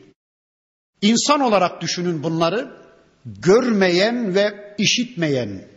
İnsan 1.02 1.40
olarak 1.40 1.82
düşünün 1.82 2.24
bunları. 2.24 2.82
Görmeyen 3.26 4.36
ve 4.36 4.76
işitmeyen, 4.78 5.68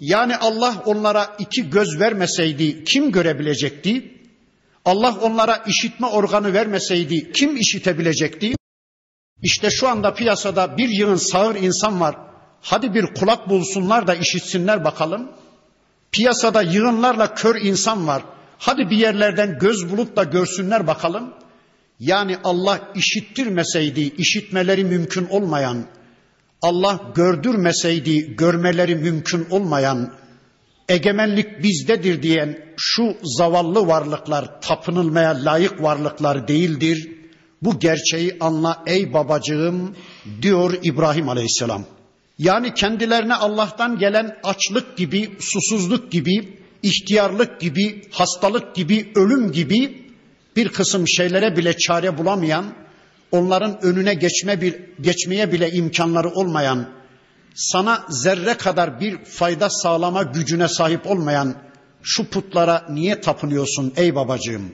yani 0.00 0.36
Allah 0.36 0.82
onlara 0.86 1.36
iki 1.38 1.70
göz 1.70 2.00
vermeseydi 2.00 2.84
kim 2.84 3.12
görebilecekti? 3.12 4.14
Allah 4.84 5.18
onlara 5.20 5.56
işitme 5.56 6.06
organı 6.06 6.52
vermeseydi 6.52 7.32
kim 7.32 7.56
işitebilecekti? 7.56 8.54
İşte 9.42 9.70
şu 9.70 9.88
anda 9.88 10.14
piyasada 10.14 10.76
bir 10.76 10.88
yığın 10.88 11.16
sağır 11.16 11.54
insan 11.54 12.00
var. 12.00 12.16
Hadi 12.62 12.94
bir 12.94 13.14
kulak 13.14 13.48
bulsunlar 13.48 14.06
da 14.06 14.14
işitsinler 14.14 14.84
bakalım. 14.84 15.28
Piyasada 16.12 16.62
yığınlarla 16.62 17.34
kör 17.34 17.60
insan 17.62 18.06
var. 18.06 18.22
Hadi 18.58 18.90
bir 18.90 18.96
yerlerden 18.96 19.58
göz 19.58 19.90
bulup 19.90 20.16
da 20.16 20.24
görsünler 20.24 20.86
bakalım. 20.86 21.34
Yani 22.00 22.36
Allah 22.44 22.80
işittirmeseydi, 22.94 24.00
işitmeleri 24.00 24.84
mümkün 24.84 25.26
olmayan, 25.26 25.84
Allah 26.62 27.00
gördürmeseydi, 27.14 28.36
görmeleri 28.36 28.96
mümkün 28.96 29.46
olmayan, 29.50 30.12
egemenlik 30.88 31.62
bizdedir 31.62 32.22
diyen 32.22 32.58
şu 32.76 33.16
zavallı 33.22 33.86
varlıklar 33.86 34.60
tapınılmaya 34.60 35.44
layık 35.44 35.82
varlıklar 35.82 36.48
değildir. 36.48 37.12
Bu 37.62 37.78
gerçeği 37.78 38.36
anla 38.40 38.82
ey 38.86 39.12
babacığım 39.12 39.96
diyor 40.42 40.74
İbrahim 40.82 41.28
Aleyhisselam. 41.28 41.84
Yani 42.38 42.74
kendilerine 42.74 43.34
Allah'tan 43.34 43.98
gelen 43.98 44.36
açlık 44.42 44.96
gibi, 44.96 45.30
susuzluk 45.40 46.12
gibi, 46.12 46.58
ihtiyarlık 46.82 47.60
gibi, 47.60 48.02
hastalık 48.10 48.74
gibi, 48.74 49.12
ölüm 49.14 49.52
gibi 49.52 50.08
bir 50.56 50.68
kısım 50.68 51.08
şeylere 51.08 51.56
bile 51.56 51.76
çare 51.76 52.18
bulamayan, 52.18 52.74
onların 53.32 53.84
önüne 53.84 54.14
geçme 54.14 54.60
bir, 54.60 54.74
geçmeye 55.00 55.52
bile 55.52 55.70
imkanları 55.70 56.28
olmayan, 56.28 56.88
sana 57.54 58.04
zerre 58.08 58.54
kadar 58.54 59.00
bir 59.00 59.24
fayda 59.24 59.70
sağlama 59.70 60.22
gücüne 60.22 60.68
sahip 60.68 61.06
olmayan 61.06 61.54
şu 62.02 62.24
putlara 62.24 62.86
niye 62.90 63.20
tapınıyorsun 63.20 63.92
ey 63.96 64.14
babacığım? 64.14 64.72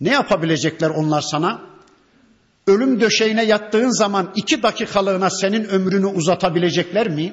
Ne 0.00 0.12
yapabilecekler 0.12 0.90
onlar 0.90 1.20
sana? 1.20 1.73
Ölüm 2.66 3.00
döşeğine 3.00 3.44
yattığın 3.44 3.98
zaman 3.98 4.32
iki 4.36 4.62
dakikalığına 4.62 5.30
senin 5.30 5.64
ömrünü 5.64 6.06
uzatabilecekler 6.06 7.08
mi? 7.08 7.32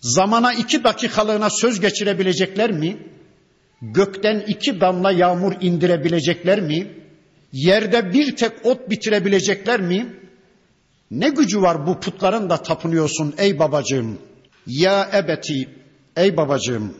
Zamana 0.00 0.52
iki 0.52 0.84
dakikalığına 0.84 1.50
söz 1.50 1.80
geçirebilecekler 1.80 2.72
mi? 2.72 2.96
Gökten 3.82 4.44
iki 4.48 4.80
damla 4.80 5.12
yağmur 5.12 5.52
indirebilecekler 5.60 6.60
mi? 6.60 6.92
Yerde 7.52 8.12
bir 8.12 8.36
tek 8.36 8.66
ot 8.66 8.90
bitirebilecekler 8.90 9.80
mi? 9.80 10.16
Ne 11.10 11.28
gücü 11.28 11.62
var 11.62 11.86
bu 11.86 12.00
putların 12.00 12.50
da 12.50 12.56
tapınıyorsun 12.56 13.34
ey 13.38 13.58
babacığım? 13.58 14.18
Ya 14.66 15.10
ebeti, 15.14 15.68
ey 16.16 16.36
babacığım. 16.36 16.94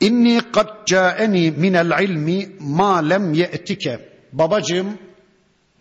İnni 0.00 0.40
kad 0.52 0.86
caeni 0.86 1.50
minel 1.50 2.02
ilmi 2.04 2.48
ma 2.60 2.96
lem 2.96 3.32
ye'tike. 3.32 4.08
Babacığım, 4.32 4.98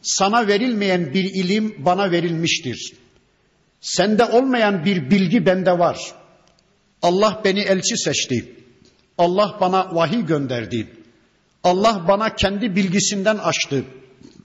sana 0.04 0.48
verilmeyen 0.48 1.14
bir 1.14 1.24
ilim 1.24 1.76
bana 1.86 2.12
verilmiştir. 2.12 2.94
Sende 3.82 4.26
olmayan 4.26 4.86
bir 4.86 5.10
bilgi 5.12 5.46
bende 5.46 5.80
var. 5.80 6.14
Allah 7.02 7.42
beni 7.46 7.60
elçi 7.60 7.98
seçti. 7.98 8.56
Allah 9.18 9.58
bana 9.62 9.96
vahiy 9.96 10.26
gönderdi. 10.26 10.88
Allah 11.64 12.06
bana 12.08 12.36
kendi 12.36 12.76
bilgisinden 12.76 13.38
açtı. 13.38 13.84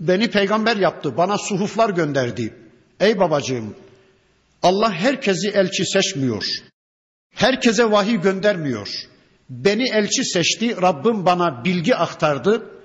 Beni 0.00 0.30
peygamber 0.30 0.76
yaptı. 0.76 1.16
Bana 1.16 1.38
suhuflar 1.38 1.90
gönderdi. 1.90 2.54
Ey 3.00 3.18
babacığım, 3.18 3.74
Allah 4.62 4.92
herkesi 4.92 5.48
elçi 5.48 5.86
seçmiyor. 5.86 6.44
Herkese 7.34 7.90
vahiy 7.90 8.20
göndermiyor. 8.20 8.88
Beni 9.50 9.88
elçi 9.90 10.24
seçti, 10.24 10.82
Rabbim 10.82 11.26
bana 11.26 11.64
bilgi 11.64 11.96
aktardı. 11.96 12.77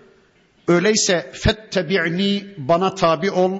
Öyleyse 0.67 1.31
fettebi'ni 1.33 2.55
bana 2.57 2.95
tabi 2.95 3.31
ol, 3.31 3.59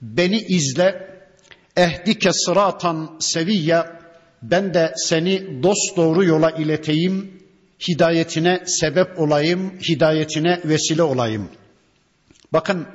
beni 0.00 0.38
izle, 0.38 1.08
ehdike 1.76 2.32
sıratan 2.32 3.16
seviyye, 3.20 3.84
ben 4.42 4.74
de 4.74 4.92
seni 4.96 5.62
dost 5.62 5.96
doğru 5.96 6.24
yola 6.24 6.50
ileteyim, 6.50 7.42
hidayetine 7.88 8.62
sebep 8.66 9.20
olayım, 9.20 9.78
hidayetine 9.88 10.60
vesile 10.64 11.02
olayım. 11.02 11.48
Bakın 12.52 12.86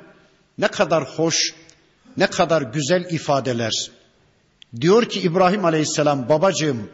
ne 0.58 0.68
kadar 0.68 1.04
hoş, 1.04 1.54
ne 2.16 2.26
kadar 2.26 2.62
güzel 2.62 3.04
ifadeler. 3.10 3.90
Diyor 4.80 5.04
ki 5.04 5.20
İbrahim 5.20 5.64
Aleyhisselam 5.64 6.28
babacığım 6.28 6.90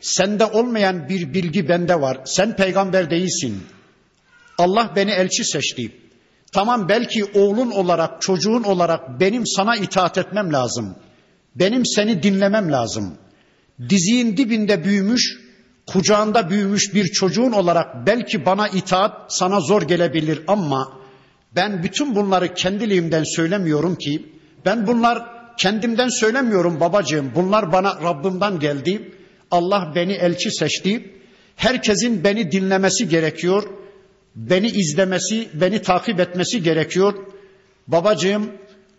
sende 0.00 0.44
olmayan 0.44 1.08
bir 1.08 1.34
bilgi 1.34 1.68
bende 1.68 2.00
var. 2.00 2.18
Sen 2.24 2.56
peygamber 2.56 3.10
değilsin. 3.10 3.62
Allah 4.60 4.92
beni 4.96 5.10
elçi 5.10 5.44
seçti. 5.44 5.92
Tamam 6.52 6.88
belki 6.88 7.24
oğlun 7.24 7.70
olarak, 7.70 8.22
çocuğun 8.22 8.62
olarak 8.62 9.20
benim 9.20 9.46
sana 9.46 9.76
itaat 9.76 10.18
etmem 10.18 10.52
lazım. 10.52 10.96
Benim 11.54 11.86
seni 11.86 12.22
dinlemem 12.22 12.72
lazım. 12.72 13.14
Diziğin 13.88 14.36
dibinde 14.36 14.84
büyümüş, 14.84 15.38
kucağında 15.86 16.50
büyümüş 16.50 16.94
bir 16.94 17.04
çocuğun 17.04 17.52
olarak 17.52 18.06
belki 18.06 18.46
bana 18.46 18.68
itaat 18.68 19.12
sana 19.28 19.60
zor 19.60 19.82
gelebilir 19.82 20.42
ama 20.46 20.92
ben 21.56 21.82
bütün 21.82 22.16
bunları 22.16 22.54
kendiliğimden 22.54 23.24
söylemiyorum 23.24 23.96
ki 23.96 24.32
ben 24.64 24.86
bunlar 24.86 25.26
kendimden 25.58 26.08
söylemiyorum 26.08 26.80
babacığım. 26.80 27.32
Bunlar 27.34 27.72
bana 27.72 28.02
Rabbimden 28.02 28.58
geldi. 28.58 29.12
Allah 29.50 29.92
beni 29.94 30.12
elçi 30.12 30.50
seçti. 30.50 31.14
Herkesin 31.56 32.24
beni 32.24 32.52
dinlemesi 32.52 33.08
gerekiyor. 33.08 33.79
Beni 34.40 34.66
izlemesi, 34.66 35.48
beni 35.54 35.82
takip 35.82 36.20
etmesi 36.20 36.62
gerekiyor. 36.62 37.14
Babacığım 37.88 38.50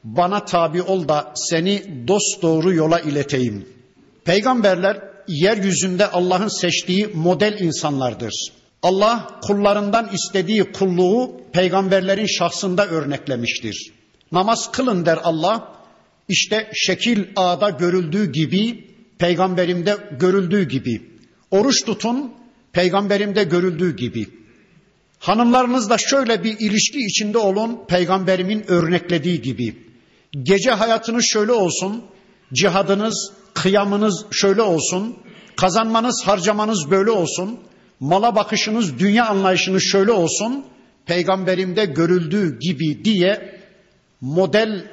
bana 0.03 0.45
tabi 0.45 0.81
ol 0.81 1.07
da 1.07 1.31
seni 1.35 1.83
dost 2.07 2.41
doğru 2.41 2.73
yola 2.73 2.99
ileteyim. 2.99 3.65
Peygamberler 4.25 5.01
yeryüzünde 5.27 6.07
Allah'ın 6.07 6.47
seçtiği 6.47 7.07
model 7.07 7.59
insanlardır. 7.59 8.33
Allah 8.83 9.39
kullarından 9.41 10.09
istediği 10.13 10.71
kulluğu 10.71 11.41
peygamberlerin 11.53 12.25
şahsında 12.25 12.87
örneklemiştir. 12.87 13.91
Namaz 14.31 14.71
kılın 14.71 15.05
der 15.05 15.19
Allah. 15.23 15.75
İşte 16.29 16.71
şekil 16.73 17.23
ağda 17.35 17.69
görüldüğü 17.69 18.31
gibi, 18.31 18.87
peygamberimde 19.19 19.97
görüldüğü 20.19 20.63
gibi. 20.63 21.01
Oruç 21.51 21.85
tutun, 21.85 22.33
peygamberimde 22.73 23.43
görüldüğü 23.43 23.95
gibi. 23.95 24.40
Hanımlarınızla 25.21 25.97
şöyle 25.97 26.43
bir 26.43 26.59
ilişki 26.59 26.99
içinde 26.99 27.37
olun, 27.37 27.79
peygamberimin 27.87 28.63
örneklediği 28.67 29.41
gibi. 29.41 29.75
Gece 30.43 30.71
hayatınız 30.71 31.25
şöyle 31.25 31.51
olsun, 31.51 32.03
cihadınız, 32.53 33.31
kıyamınız 33.53 34.25
şöyle 34.31 34.61
olsun, 34.61 35.17
kazanmanız, 35.55 36.23
harcamanız 36.25 36.91
böyle 36.91 37.11
olsun, 37.11 37.59
mala 37.99 38.35
bakışınız, 38.35 38.99
dünya 38.99 39.25
anlayışınız 39.25 39.83
şöyle 39.83 40.11
olsun, 40.11 40.65
peygamberimde 41.05 41.85
görüldüğü 41.85 42.59
gibi 42.59 43.05
diye 43.05 43.59
model 44.21 44.85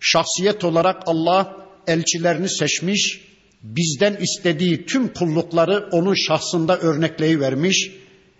şahsiyet 0.00 0.64
olarak 0.64 1.02
Allah 1.06 1.56
elçilerini 1.86 2.48
seçmiş, 2.48 3.20
bizden 3.62 4.16
istediği 4.16 4.86
tüm 4.86 5.12
kullukları 5.12 5.88
onun 5.92 6.14
şahsında 6.14 6.78
örnekleyi 6.78 7.40
vermiş. 7.40 7.90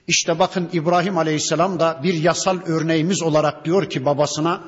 İşte 0.09 0.38
bakın 0.38 0.71
İbrahim 0.73 1.19
Aleyhisselam 1.19 1.81
da 1.81 2.01
bir 2.03 2.14
yasal 2.14 2.59
örneğimiz 2.67 3.23
olarak 3.23 3.64
diyor 3.64 3.90
ki 3.90 4.05
babasına, 4.05 4.64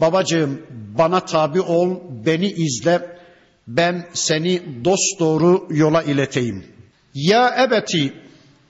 babacığım 0.00 0.62
bana 0.98 1.20
tabi 1.20 1.60
ol, 1.60 1.96
beni 2.26 2.50
izle, 2.50 3.18
ben 3.66 4.08
seni 4.12 4.84
dost 4.84 5.20
doğru 5.20 5.66
yola 5.70 6.02
ileteyim. 6.02 6.66
Ya 7.14 7.64
ebeti, 7.64 8.12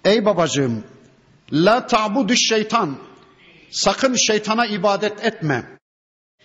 ey 0.05 0.25
babacığım, 0.25 0.85
la 1.53 1.87
ta'budu 1.87 2.35
şeytan, 2.35 2.97
sakın 3.71 4.15
şeytana 4.15 4.67
ibadet 4.67 5.25
etme. 5.25 5.79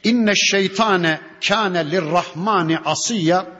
İnne 0.03 0.35
şeytane 0.35 1.19
kâne 1.47 1.91
lirrahmani 1.91 2.79
asiyya 2.79 3.59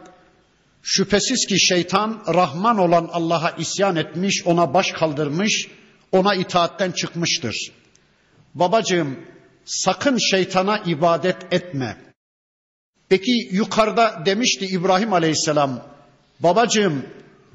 Şüphesiz 0.82 1.45
ki 1.45 1.60
şeytan 1.60 2.24
Rahman 2.34 2.78
olan 2.78 3.10
Allah'a 3.12 3.52
isyan 3.52 3.95
etmiş, 3.95 4.43
ona 4.45 4.74
baş 4.74 4.91
kaldırmış, 4.91 5.67
ona 6.12 6.36
itaatten 6.36 6.91
çıkmıştır. 6.91 7.72
Babacığım 8.56 9.19
sakın 9.65 10.17
şeytana 10.17 10.78
ibadet 10.78 11.54
etme. 11.54 11.98
Peki 13.10 13.50
yukarıda 13.52 14.24
demişti 14.26 14.65
İbrahim 14.65 15.13
Aleyhisselam, 15.13 15.82
babacığım 16.39 17.06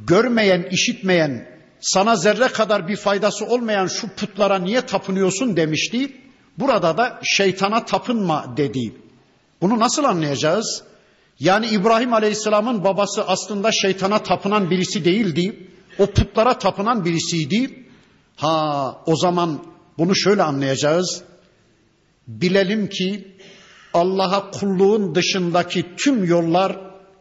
görmeyen, 0.07 0.69
işitmeyen, 0.71 1.49
sana 1.81 2.17
zerre 2.17 2.49
kadar 2.49 2.89
bir 2.89 2.97
faydası 2.97 3.47
olmayan 3.47 3.87
şu 3.87 4.09
putlara 4.09 4.59
niye 4.59 4.81
tapınıyorsun 4.81 5.57
demişti. 5.57 6.13
Burada 6.59 6.97
da 6.97 7.21
şeytana 7.23 7.85
tapınma 7.85 8.55
dedi. 8.57 8.95
Bunu 9.61 9.79
nasıl 9.79 10.05
anlayacağız? 10.05 10.83
Yani 11.41 11.67
İbrahim 11.67 12.13
Aleyhisselam'ın 12.13 12.85
babası 12.85 13.25
aslında 13.29 13.73
şeytana 13.73 14.19
tapınan 14.19 14.71
birisi 14.71 15.05
değildi. 15.05 15.69
O 15.99 16.07
putlara 16.07 16.59
tapınan 16.59 17.05
birisiydi. 17.05 17.84
Ha 18.37 19.03
o 19.07 19.17
zaman 19.17 19.65
bunu 19.99 20.17
şöyle 20.17 20.43
anlayacağız. 20.43 21.23
Bilelim 22.29 22.89
ki 22.89 23.37
Allah'a 23.95 24.51
kulluğun 24.51 25.15
dışındaki 25.15 25.97
tüm 25.97 26.25
yollar 26.25 26.77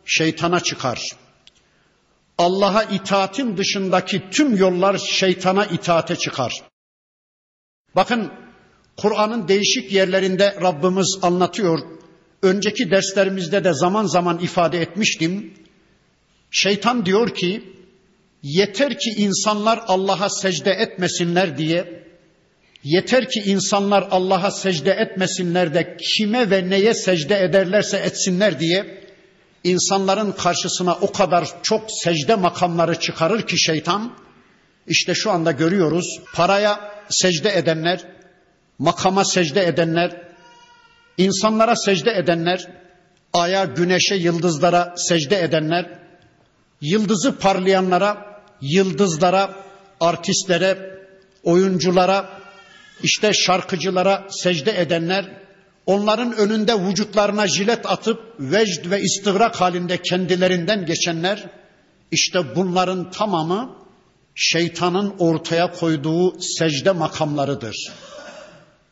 şeytana 0.05 0.59
çıkar. 0.59 1.11
Allah'a 2.37 2.83
itaatin 2.83 3.57
dışındaki 3.57 4.29
tüm 4.31 4.57
yollar 4.57 4.97
şeytana 4.97 5.65
itaate 5.65 6.15
çıkar. 6.15 6.63
Bakın 7.95 8.31
Kur'an'ın 8.97 9.47
değişik 9.47 9.91
yerlerinde 9.91 10.57
Rabbimiz 10.61 11.19
anlatıyor. 11.21 11.79
Önceki 12.41 12.91
derslerimizde 12.91 13.63
de 13.63 13.73
zaman 13.73 14.05
zaman 14.05 14.39
ifade 14.39 14.81
etmiştim. 14.81 15.53
Şeytan 16.51 17.05
diyor 17.05 17.35
ki 17.35 17.73
yeter 18.43 18.99
ki 18.99 19.09
insanlar 19.09 19.83
Allah'a 19.87 20.29
secde 20.29 20.71
etmesinler 20.71 21.57
diye 21.57 22.03
yeter 22.83 23.29
ki 23.29 23.39
insanlar 23.39 24.07
Allah'a 24.11 24.51
secde 24.51 24.91
etmesinler 24.91 25.73
de 25.73 25.97
kime 25.97 26.49
ve 26.49 26.69
neye 26.69 26.93
secde 26.93 27.39
ederlerse 27.39 27.97
etsinler 27.97 28.59
diye 28.59 29.03
insanların 29.63 30.31
karşısına 30.31 30.95
o 30.95 31.11
kadar 31.11 31.63
çok 31.63 31.83
secde 32.03 32.35
makamları 32.35 32.99
çıkarır 32.99 33.47
ki 33.47 33.57
şeytan 33.57 34.13
işte 34.87 35.13
şu 35.15 35.31
anda 35.31 35.51
görüyoruz 35.51 36.19
paraya 36.33 36.93
secde 37.09 37.57
edenler, 37.57 37.99
makama 38.79 39.25
secde 39.25 39.65
edenler, 39.67 40.21
insanlara 41.17 41.75
secde 41.75 42.11
edenler, 42.11 42.67
aya, 43.33 43.65
güneşe, 43.65 44.15
yıldızlara 44.15 44.93
secde 44.97 45.43
edenler, 45.43 45.99
yıldızı 46.81 47.37
parlayanlara, 47.37 48.32
yıldızlara, 48.63 49.55
artistlere, 49.99 50.99
oyunculara, 51.43 52.29
işte 53.03 53.33
şarkıcılara 53.33 54.27
secde 54.29 54.81
edenler, 54.81 55.25
onların 55.85 56.33
önünde 56.33 56.79
vücutlarına 56.79 57.47
jilet 57.47 57.85
atıp 57.85 58.19
vecd 58.39 58.91
ve 58.91 59.01
istigrak 59.01 59.61
halinde 59.61 60.01
kendilerinden 60.01 60.85
geçenler, 60.85 61.49
işte 62.11 62.55
bunların 62.55 63.11
tamamı 63.11 63.75
şeytanın 64.35 65.15
ortaya 65.19 65.71
koyduğu 65.71 66.41
secde 66.41 66.91
makamlarıdır. 66.91 67.75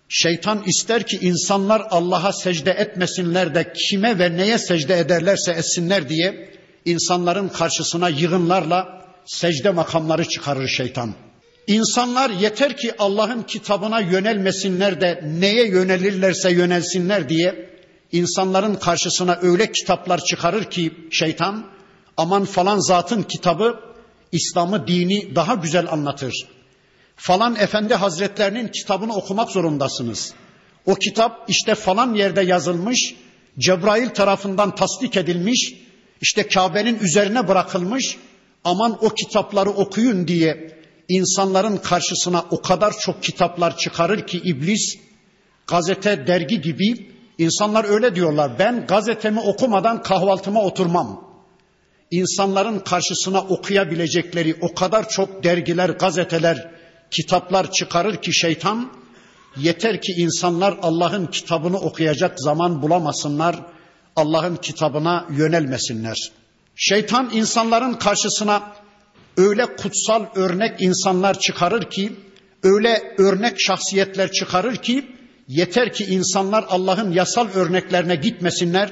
Şeytan 0.09 0.63
ister 0.65 1.07
ki 1.07 1.19
insanlar 1.21 1.83
Allah'a 1.89 2.33
secde 2.33 2.71
etmesinler 2.71 3.55
de 3.55 3.73
kime 3.73 4.19
ve 4.19 4.37
neye 4.37 4.57
secde 4.57 4.99
ederlerse 4.99 5.51
etsinler 5.51 6.09
diye 6.09 6.53
insanların 6.85 7.49
karşısına 7.49 8.09
yığınlarla 8.09 9.01
secde 9.25 9.69
makamları 9.69 10.25
çıkarır 10.29 10.67
şeytan. 10.67 11.13
İnsanlar 11.67 12.29
yeter 12.29 12.77
ki 12.77 12.93
Allah'ın 12.99 13.43
kitabına 13.43 13.99
yönelmesinler 13.99 15.01
de 15.01 15.23
neye 15.39 15.67
yönelirlerse 15.67 16.51
yönelsinler 16.51 17.29
diye 17.29 17.69
insanların 18.11 18.75
karşısına 18.75 19.39
öyle 19.41 19.71
kitaplar 19.71 20.23
çıkarır 20.23 20.63
ki 20.63 20.93
şeytan 21.11 21.65
aman 22.17 22.45
falan 22.45 22.79
zatın 22.79 23.23
kitabı 23.23 23.79
İslam'ı 24.31 24.87
dini 24.87 25.35
daha 25.35 25.53
güzel 25.53 25.91
anlatır. 25.91 26.47
Falan 27.15 27.55
efendi 27.55 27.95
hazretlerinin 27.95 28.67
kitabını 28.67 29.15
okumak 29.15 29.51
zorundasınız. 29.51 30.33
O 30.85 30.95
kitap 30.95 31.49
işte 31.49 31.75
falan 31.75 32.13
yerde 32.13 32.41
yazılmış, 32.41 33.15
Cebrail 33.59 34.09
tarafından 34.09 34.75
tasdik 34.75 35.17
edilmiş, 35.17 35.73
işte 36.21 36.47
Kabe'nin 36.47 36.99
üzerine 36.99 37.47
bırakılmış. 37.47 38.17
Aman 38.63 38.97
o 39.05 39.09
kitapları 39.09 39.69
okuyun 39.69 40.27
diye 40.27 40.81
insanların 41.09 41.77
karşısına 41.77 42.45
o 42.51 42.61
kadar 42.61 42.99
çok 42.99 43.23
kitaplar 43.23 43.77
çıkarır 43.77 44.27
ki 44.27 44.37
iblis 44.37 44.97
gazete, 45.67 46.27
dergi 46.27 46.61
gibi 46.61 47.11
insanlar 47.37 47.83
öyle 47.83 48.15
diyorlar. 48.15 48.59
Ben 48.59 48.85
gazetemi 48.87 49.39
okumadan 49.39 50.01
kahvaltıma 50.01 50.61
oturmam. 50.61 51.31
İnsanların 52.11 52.79
karşısına 52.79 53.41
okuyabilecekleri 53.41 54.55
o 54.61 54.73
kadar 54.73 55.09
çok 55.09 55.43
dergiler, 55.43 55.89
gazeteler, 55.89 56.71
kitaplar 57.11 57.71
çıkarır 57.71 58.21
ki 58.21 58.33
şeytan 58.33 58.91
yeter 59.57 60.01
ki 60.01 60.11
insanlar 60.17 60.77
Allah'ın 60.81 61.25
kitabını 61.25 61.77
okuyacak 61.79 62.41
zaman 62.41 62.81
bulamasınlar. 62.81 63.55
Allah'ın 64.15 64.55
kitabına 64.55 65.27
yönelmesinler. 65.31 66.31
Şeytan 66.75 67.29
insanların 67.33 67.93
karşısına 67.93 68.73
öyle 69.37 69.75
kutsal 69.75 70.25
örnek 70.35 70.81
insanlar 70.81 71.39
çıkarır 71.39 71.89
ki, 71.89 72.11
öyle 72.63 73.15
örnek 73.17 73.59
şahsiyetler 73.59 74.31
çıkarır 74.31 74.75
ki 74.75 75.05
yeter 75.47 75.93
ki 75.93 76.05
insanlar 76.05 76.65
Allah'ın 76.69 77.11
yasal 77.11 77.47
örneklerine 77.53 78.15
gitmesinler, 78.15 78.89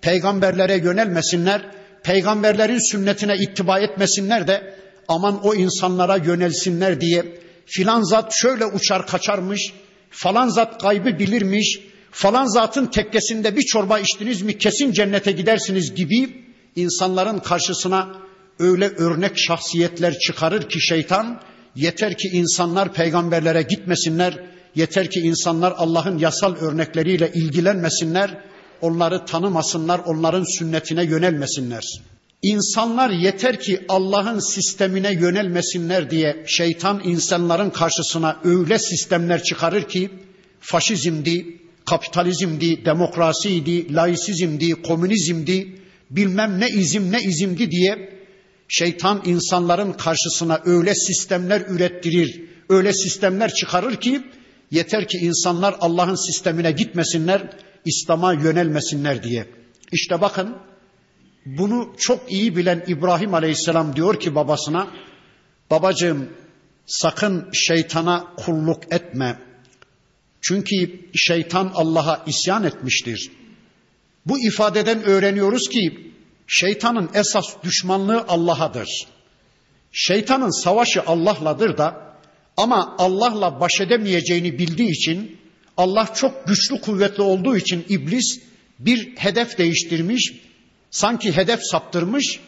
peygamberlere 0.00 0.76
yönelmesinler, 0.76 1.62
peygamberlerin 2.02 2.90
sünnetine 2.90 3.36
ittiba 3.36 3.78
etmesinler 3.78 4.48
de 4.48 4.74
aman 5.08 5.46
o 5.46 5.54
insanlara 5.54 6.16
yönelsinler 6.16 7.00
diye 7.00 7.40
filan 7.66 8.02
zat 8.02 8.34
şöyle 8.34 8.66
uçar 8.66 9.06
kaçarmış, 9.06 9.72
falan 10.10 10.48
zat 10.48 10.82
kaybı 10.82 11.18
bilirmiş, 11.18 11.80
falan 12.10 12.46
zatın 12.46 12.86
tekkesinde 12.86 13.56
bir 13.56 13.62
çorba 13.62 13.98
içtiniz 13.98 14.42
mi 14.42 14.58
kesin 14.58 14.92
cennete 14.92 15.32
gidersiniz 15.32 15.94
gibi 15.94 16.47
insanların 16.76 17.38
karşısına 17.38 18.08
öyle 18.58 18.88
örnek 18.88 19.38
şahsiyetler 19.38 20.18
çıkarır 20.18 20.68
ki 20.68 20.80
şeytan 20.80 21.40
yeter 21.76 22.18
ki 22.18 22.28
insanlar 22.28 22.92
peygamberlere 22.92 23.62
gitmesinler, 23.62 24.44
yeter 24.74 25.10
ki 25.10 25.20
insanlar 25.20 25.74
Allah'ın 25.76 26.18
yasal 26.18 26.56
örnekleriyle 26.56 27.32
ilgilenmesinler, 27.34 28.44
onları 28.80 29.24
tanımasınlar, 29.24 29.98
onların 29.98 30.58
sünnetine 30.58 31.04
yönelmesinler. 31.04 31.84
İnsanlar 32.42 33.10
yeter 33.10 33.60
ki 33.60 33.84
Allah'ın 33.88 34.38
sistemine 34.38 35.12
yönelmesinler 35.12 36.10
diye 36.10 36.44
şeytan 36.46 37.00
insanların 37.04 37.70
karşısına 37.70 38.40
öyle 38.44 38.78
sistemler 38.78 39.42
çıkarır 39.42 39.82
ki 39.82 40.10
faşizmdi, 40.60 41.58
kapitalizmdi, 41.86 42.84
demokrasiydi, 42.84 43.94
laisizmdi, 43.94 44.82
komünizmdi, 44.82 45.77
bilmem 46.10 46.60
ne 46.60 46.68
izim 46.68 47.12
ne 47.12 47.22
izimdi 47.22 47.70
diye 47.70 48.18
şeytan 48.68 49.22
insanların 49.24 49.92
karşısına 49.92 50.60
öyle 50.64 50.94
sistemler 50.94 51.60
ürettirir, 51.68 52.42
öyle 52.68 52.92
sistemler 52.92 53.54
çıkarır 53.54 53.96
ki 53.96 54.22
yeter 54.70 55.08
ki 55.08 55.18
insanlar 55.18 55.76
Allah'ın 55.80 56.26
sistemine 56.26 56.72
gitmesinler, 56.72 57.50
İslam'a 57.84 58.32
yönelmesinler 58.32 59.22
diye. 59.22 59.46
İşte 59.92 60.20
bakın 60.20 60.56
bunu 61.46 61.94
çok 61.98 62.32
iyi 62.32 62.56
bilen 62.56 62.84
İbrahim 62.86 63.34
Aleyhisselam 63.34 63.96
diyor 63.96 64.20
ki 64.20 64.34
babasına, 64.34 64.88
babacığım 65.70 66.28
sakın 66.86 67.48
şeytana 67.52 68.34
kulluk 68.36 68.92
etme. 68.92 69.38
Çünkü 70.40 71.00
şeytan 71.14 71.72
Allah'a 71.74 72.24
isyan 72.26 72.64
etmiştir. 72.64 73.30
Bu 74.28 74.38
ifadeden 74.38 75.02
öğreniyoruz 75.02 75.68
ki 75.68 76.12
şeytanın 76.46 77.10
esas 77.14 77.62
düşmanlığı 77.62 78.24
Allah'adır. 78.28 79.06
Şeytanın 79.92 80.62
savaşı 80.62 81.02
Allah'ladır 81.06 81.78
da 81.78 82.16
ama 82.56 82.96
Allah'la 82.98 83.60
baş 83.60 83.80
edemeyeceğini 83.80 84.58
bildiği 84.58 84.90
için 84.90 85.38
Allah 85.76 86.08
çok 86.14 86.46
güçlü 86.46 86.80
kuvvetli 86.80 87.22
olduğu 87.22 87.56
için 87.56 87.84
iblis 87.88 88.40
bir 88.78 89.16
hedef 89.16 89.58
değiştirmiş, 89.58 90.32
sanki 90.90 91.36
hedef 91.36 91.60
saptırmış, 91.62 92.40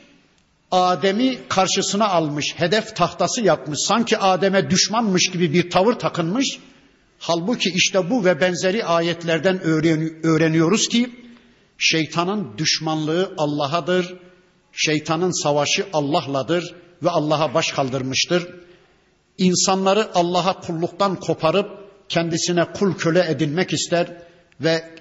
Adem'i 0.71 1.38
karşısına 1.49 2.09
almış, 2.09 2.55
hedef 2.57 2.97
tahtası 2.97 3.43
yapmış, 3.43 3.79
sanki 3.81 4.19
Adem'e 4.19 4.71
düşmanmış 4.71 5.31
gibi 5.31 5.53
bir 5.53 5.71
tavır 5.71 5.95
takınmış. 5.95 6.59
Halbuki 7.19 7.71
işte 7.71 8.11
bu 8.11 8.25
ve 8.25 8.40
benzeri 8.40 8.85
ayetlerden 8.85 9.61
öğreniyoruz 10.23 10.88
ki 10.88 11.11
şeytanın 11.81 12.59
düşmanlığı 12.59 13.35
Allah'adır, 13.38 14.16
şeytanın 14.73 15.43
savaşı 15.43 15.87
Allah'ladır 15.93 16.75
ve 17.03 17.11
Allah'a 17.11 17.55
baş 17.55 17.73
kaldırmıştır. 17.73 18.49
İnsanları 19.38 20.11
Allah'a 20.14 20.61
kulluktan 20.61 21.16
koparıp 21.21 21.71
kendisine 22.09 22.64
kul 22.73 22.95
köle 22.95 23.31
edinmek 23.31 23.73
ister 23.73 24.23
ve 24.61 24.95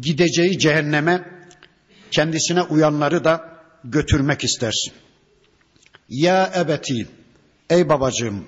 gideceği 0.00 0.58
cehenneme 0.58 1.24
kendisine 2.10 2.62
uyanları 2.62 3.24
da 3.24 3.48
götürmek 3.84 4.44
istersin. 4.44 4.92
Ya 6.08 6.52
ebeti, 6.56 7.06
ey 7.70 7.88
babacığım, 7.88 8.44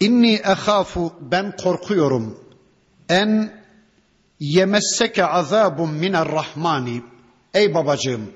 inni 0.00 0.34
ehafu 0.34 1.12
ben 1.20 1.56
korkuyorum 1.56 2.44
en 3.08 3.57
yemesseke 4.40 5.24
azabun 5.24 5.90
miner 5.90 6.28
rahmani. 6.28 7.02
Ey 7.54 7.74
babacığım, 7.74 8.30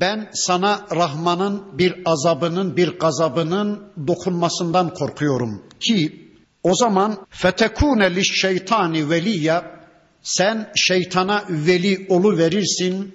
ben 0.00 0.30
sana 0.32 0.86
Rahman'ın 0.96 1.78
bir 1.78 1.94
azabının, 2.04 2.76
bir 2.76 2.88
gazabının 2.88 3.92
dokunmasından 4.06 4.94
korkuyorum 4.94 5.62
ki 5.80 6.30
o 6.62 6.74
zaman 6.74 7.26
fetekune 7.30 8.14
liş 8.14 8.40
şeytani 8.40 9.10
veliya 9.10 9.80
sen 10.22 10.72
şeytana 10.76 11.44
veli 11.48 12.06
olu 12.08 12.38
verirsin 12.38 13.14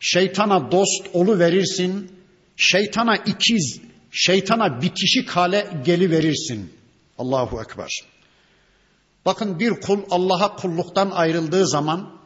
şeytana 0.00 0.72
dost 0.72 1.06
olu 1.12 1.38
verirsin, 1.38 2.12
şeytana 2.56 3.16
ikiz, 3.16 3.80
şeytana 4.10 4.82
bitişik 4.82 5.30
hale 5.30 5.66
geli 5.84 6.10
verirsin. 6.10 6.72
Allahu 7.18 7.62
ekber. 7.62 8.09
Bakın 9.26 9.60
bir 9.60 9.70
kul 9.70 10.00
Allah'a 10.10 10.56
kulluktan 10.56 11.10
ayrıldığı 11.10 11.66
zaman, 11.66 12.20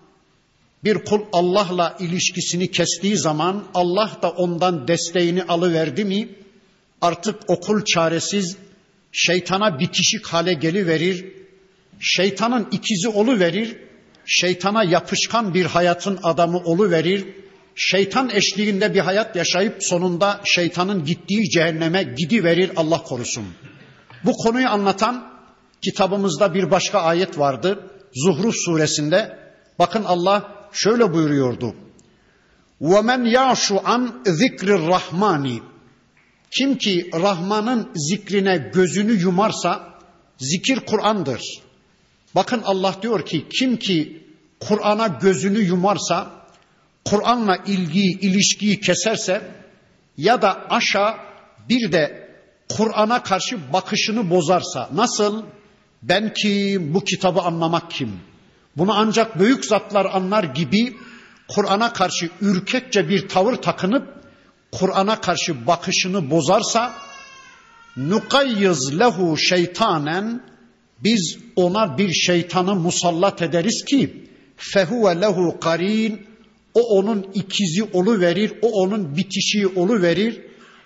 bir 0.84 1.04
kul 1.04 1.20
Allah'la 1.32 1.96
ilişkisini 2.00 2.70
kestiği 2.70 3.18
zaman 3.18 3.64
Allah 3.74 4.10
da 4.22 4.30
ondan 4.30 4.88
desteğini 4.88 5.42
alıverdi 5.42 6.04
mi 6.04 6.28
artık 7.00 7.50
okul 7.50 7.84
çaresiz 7.84 8.56
şeytana 9.12 9.78
bitişik 9.80 10.26
hale 10.26 10.54
geli 10.54 10.86
verir. 10.86 11.24
Şeytanın 12.00 12.68
ikizi 12.72 13.08
olu 13.08 13.40
verir. 13.40 13.76
Şeytana 14.26 14.84
yapışkan 14.84 15.54
bir 15.54 15.64
hayatın 15.64 16.18
adamı 16.22 16.58
olu 16.58 16.90
verir. 16.90 17.26
Şeytan 17.74 18.30
eşliğinde 18.30 18.94
bir 18.94 19.00
hayat 19.00 19.36
yaşayıp 19.36 19.76
sonunda 19.80 20.40
şeytanın 20.44 21.04
gittiği 21.04 21.50
cehenneme 21.50 22.02
gidi 22.02 22.44
verir 22.44 22.70
Allah 22.76 23.02
korusun. 23.02 23.44
Bu 24.24 24.32
konuyu 24.32 24.68
anlatan 24.68 25.33
kitabımızda 25.83 26.53
bir 26.53 26.71
başka 26.71 27.01
ayet 27.01 27.39
vardı. 27.39 27.79
Zuhruf 28.13 28.55
suresinde. 28.55 29.39
Bakın 29.79 30.03
Allah 30.03 30.51
şöyle 30.71 31.13
buyuruyordu. 31.13 31.75
وَمَنْ 32.81 33.21
يَعْشُ 33.37 33.77
عَنْ 33.77 34.23
ذِكْرِ 34.23 34.67
الرَّحْمَانِ 34.79 35.59
Kim 36.51 36.77
ki 36.77 37.09
Rahman'ın 37.13 37.89
zikrine 37.95 38.57
gözünü 38.73 39.11
yumarsa, 39.11 39.93
zikir 40.37 40.79
Kur'an'dır. 40.79 41.41
Bakın 42.35 42.61
Allah 42.65 42.95
diyor 43.01 43.25
ki, 43.25 43.45
kim 43.59 43.77
ki 43.77 44.23
Kur'an'a 44.59 45.07
gözünü 45.07 45.59
yumarsa, 45.59 46.31
Kur'an'la 47.05 47.57
ilgiyi, 47.57 48.19
ilişkiyi 48.19 48.79
keserse 48.79 49.51
ya 50.17 50.41
da 50.41 50.69
aşağı 50.69 51.13
bir 51.69 51.91
de 51.91 52.29
Kur'an'a 52.77 53.23
karşı 53.23 53.73
bakışını 53.73 54.29
bozarsa, 54.29 54.89
nasıl? 54.93 55.43
Ben 56.08 56.34
kim, 56.34 56.94
bu 56.94 57.04
kitabı 57.04 57.40
anlamak 57.40 57.90
kim? 57.90 58.12
Bunu 58.76 58.92
ancak 58.94 59.38
büyük 59.38 59.64
zatlar 59.64 60.04
anlar 60.04 60.44
gibi 60.44 60.96
Kur'an'a 61.48 61.92
karşı 61.92 62.30
ürkekçe 62.40 63.08
bir 63.08 63.28
tavır 63.28 63.54
takınıp 63.54 64.08
Kur'an'a 64.72 65.20
karşı 65.20 65.66
bakışını 65.66 66.30
bozarsa 66.30 66.94
nukayyiz 67.96 68.98
lehu 68.98 69.36
şeytanen 69.38 70.40
biz 71.04 71.38
ona 71.56 71.98
bir 71.98 72.12
şeytanı 72.12 72.74
musallat 72.74 73.42
ederiz 73.42 73.84
ki 73.84 74.28
fehuve 74.56 75.20
lehu 75.20 75.60
karin 75.60 76.26
o 76.74 76.80
onun 76.80 77.26
ikizi 77.34 77.82
olu 77.92 78.20
verir, 78.20 78.52
o 78.62 78.68
onun 78.68 79.16
bitişiği 79.16 79.66
olu 79.66 80.02
verir. 80.02 80.40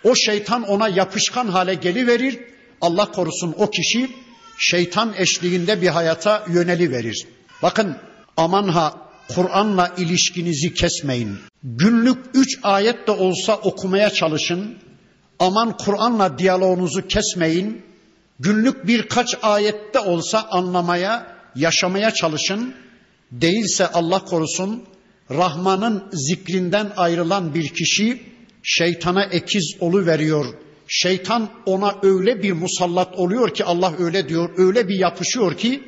O 0.05 0.15
şeytan 0.15 0.63
ona 0.63 0.89
yapışkan 0.89 1.49
hale 1.49 1.75
geliverir. 1.75 2.39
Allah 2.81 3.11
korusun 3.13 3.55
o 3.59 3.71
kişi 3.71 4.11
şeytan 4.59 5.15
eşliğinde 5.17 5.83
bir 5.83 5.89
hayata 5.89 6.45
yöneli 6.49 6.91
verir. 6.91 7.27
Bakın 7.63 7.97
aman 8.37 8.69
ha 8.69 9.09
Kur'an'la 9.35 9.95
ilişkinizi 9.99 10.75
kesmeyin. 10.75 11.39
Günlük 11.63 12.19
üç 12.35 12.59
ayet 12.63 13.07
de 13.07 13.11
olsa 13.11 13.57
okumaya 13.57 14.11
çalışın. 14.11 14.79
Aman 15.39 15.77
Kur'an'la 15.77 16.39
diyaloğunuzu 16.39 17.07
kesmeyin. 17.07 17.83
Günlük 18.41 18.87
birkaç 18.87 19.37
ayette 19.43 19.99
olsa 19.99 20.49
anlamaya, 20.51 21.37
yaşamaya 21.57 22.11
çalışın. 22.11 22.75
Değilse 23.33 23.87
Allah 23.87 24.25
korusun 24.25 24.85
Rahman'ın 25.31 26.05
zikrinden 26.13 26.93
ayrılan 26.97 27.55
bir 27.55 27.69
kişi 27.69 28.23
şeytana 28.63 29.25
ekiz 29.25 29.77
olu 29.81 30.07
veriyor. 30.07 30.55
Şeytan 30.89 31.49
ona 31.67 31.95
öyle 32.03 32.43
bir 32.43 32.53
musallat 32.53 33.19
oluyor 33.19 33.55
ki 33.55 33.65
Allah 33.65 33.93
öyle 33.99 34.29
diyor, 34.29 34.51
öyle 34.57 34.89
bir 34.89 34.99
yapışıyor 34.99 35.57
ki 35.57 35.83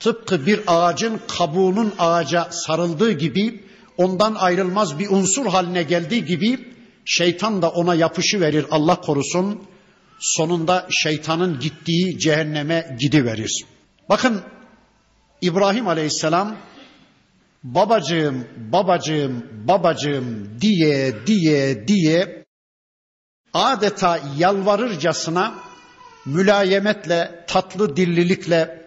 tıpkı 0.00 0.46
bir 0.46 0.60
ağacın 0.66 1.20
kabuğunun 1.28 1.92
ağaca 1.98 2.48
sarıldığı 2.50 3.12
gibi 3.12 3.64
ondan 3.96 4.34
ayrılmaz 4.34 4.98
bir 4.98 5.10
unsur 5.10 5.46
haline 5.46 5.82
geldiği 5.82 6.24
gibi 6.24 6.58
şeytan 7.04 7.62
da 7.62 7.70
ona 7.70 7.94
yapışı 7.94 8.40
verir 8.40 8.66
Allah 8.70 9.00
korusun. 9.00 9.62
Sonunda 10.20 10.86
şeytanın 10.90 11.60
gittiği 11.60 12.18
cehenneme 12.18 12.96
gidiverir. 13.00 13.64
Bakın 14.08 14.42
İbrahim 15.40 15.88
Aleyhisselam 15.88 16.56
babacığım, 17.62 18.44
babacığım, 18.56 19.46
babacığım 19.68 20.48
diye 20.60 21.14
diye 21.26 21.88
diye 21.88 22.43
adeta 23.54 24.20
yalvarırcasına 24.36 25.54
mülayemetle, 26.26 27.44
tatlı 27.46 27.96
dillilikle 27.96 28.84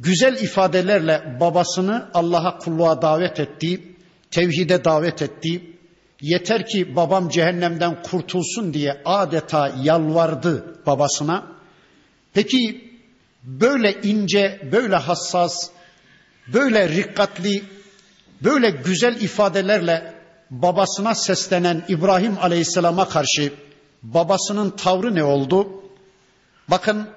güzel 0.00 0.42
ifadelerle 0.42 1.36
babasını 1.40 2.08
Allah'a 2.14 2.58
kulluğa 2.58 3.02
davet 3.02 3.40
etti, 3.40 3.82
tevhide 4.30 4.84
davet 4.84 5.22
etti. 5.22 5.76
Yeter 6.20 6.66
ki 6.66 6.96
babam 6.96 7.28
cehennemden 7.28 8.02
kurtulsun 8.02 8.74
diye 8.74 9.02
adeta 9.04 9.72
yalvardı 9.82 10.76
babasına. 10.86 11.46
Peki 12.34 12.90
böyle 13.44 14.02
ince, 14.02 14.68
böyle 14.72 14.96
hassas, 14.96 15.70
böyle 16.52 16.88
rikkatli, 16.88 17.64
böyle 18.44 18.70
güzel 18.70 19.20
ifadelerle 19.20 20.14
babasına 20.50 21.14
seslenen 21.14 21.84
İbrahim 21.88 22.36
Aleyhisselam'a 22.40 23.08
karşı 23.08 23.52
babasının 24.02 24.70
tavrı 24.70 25.14
ne 25.14 25.24
oldu? 25.24 25.68
Bakın 26.68 27.08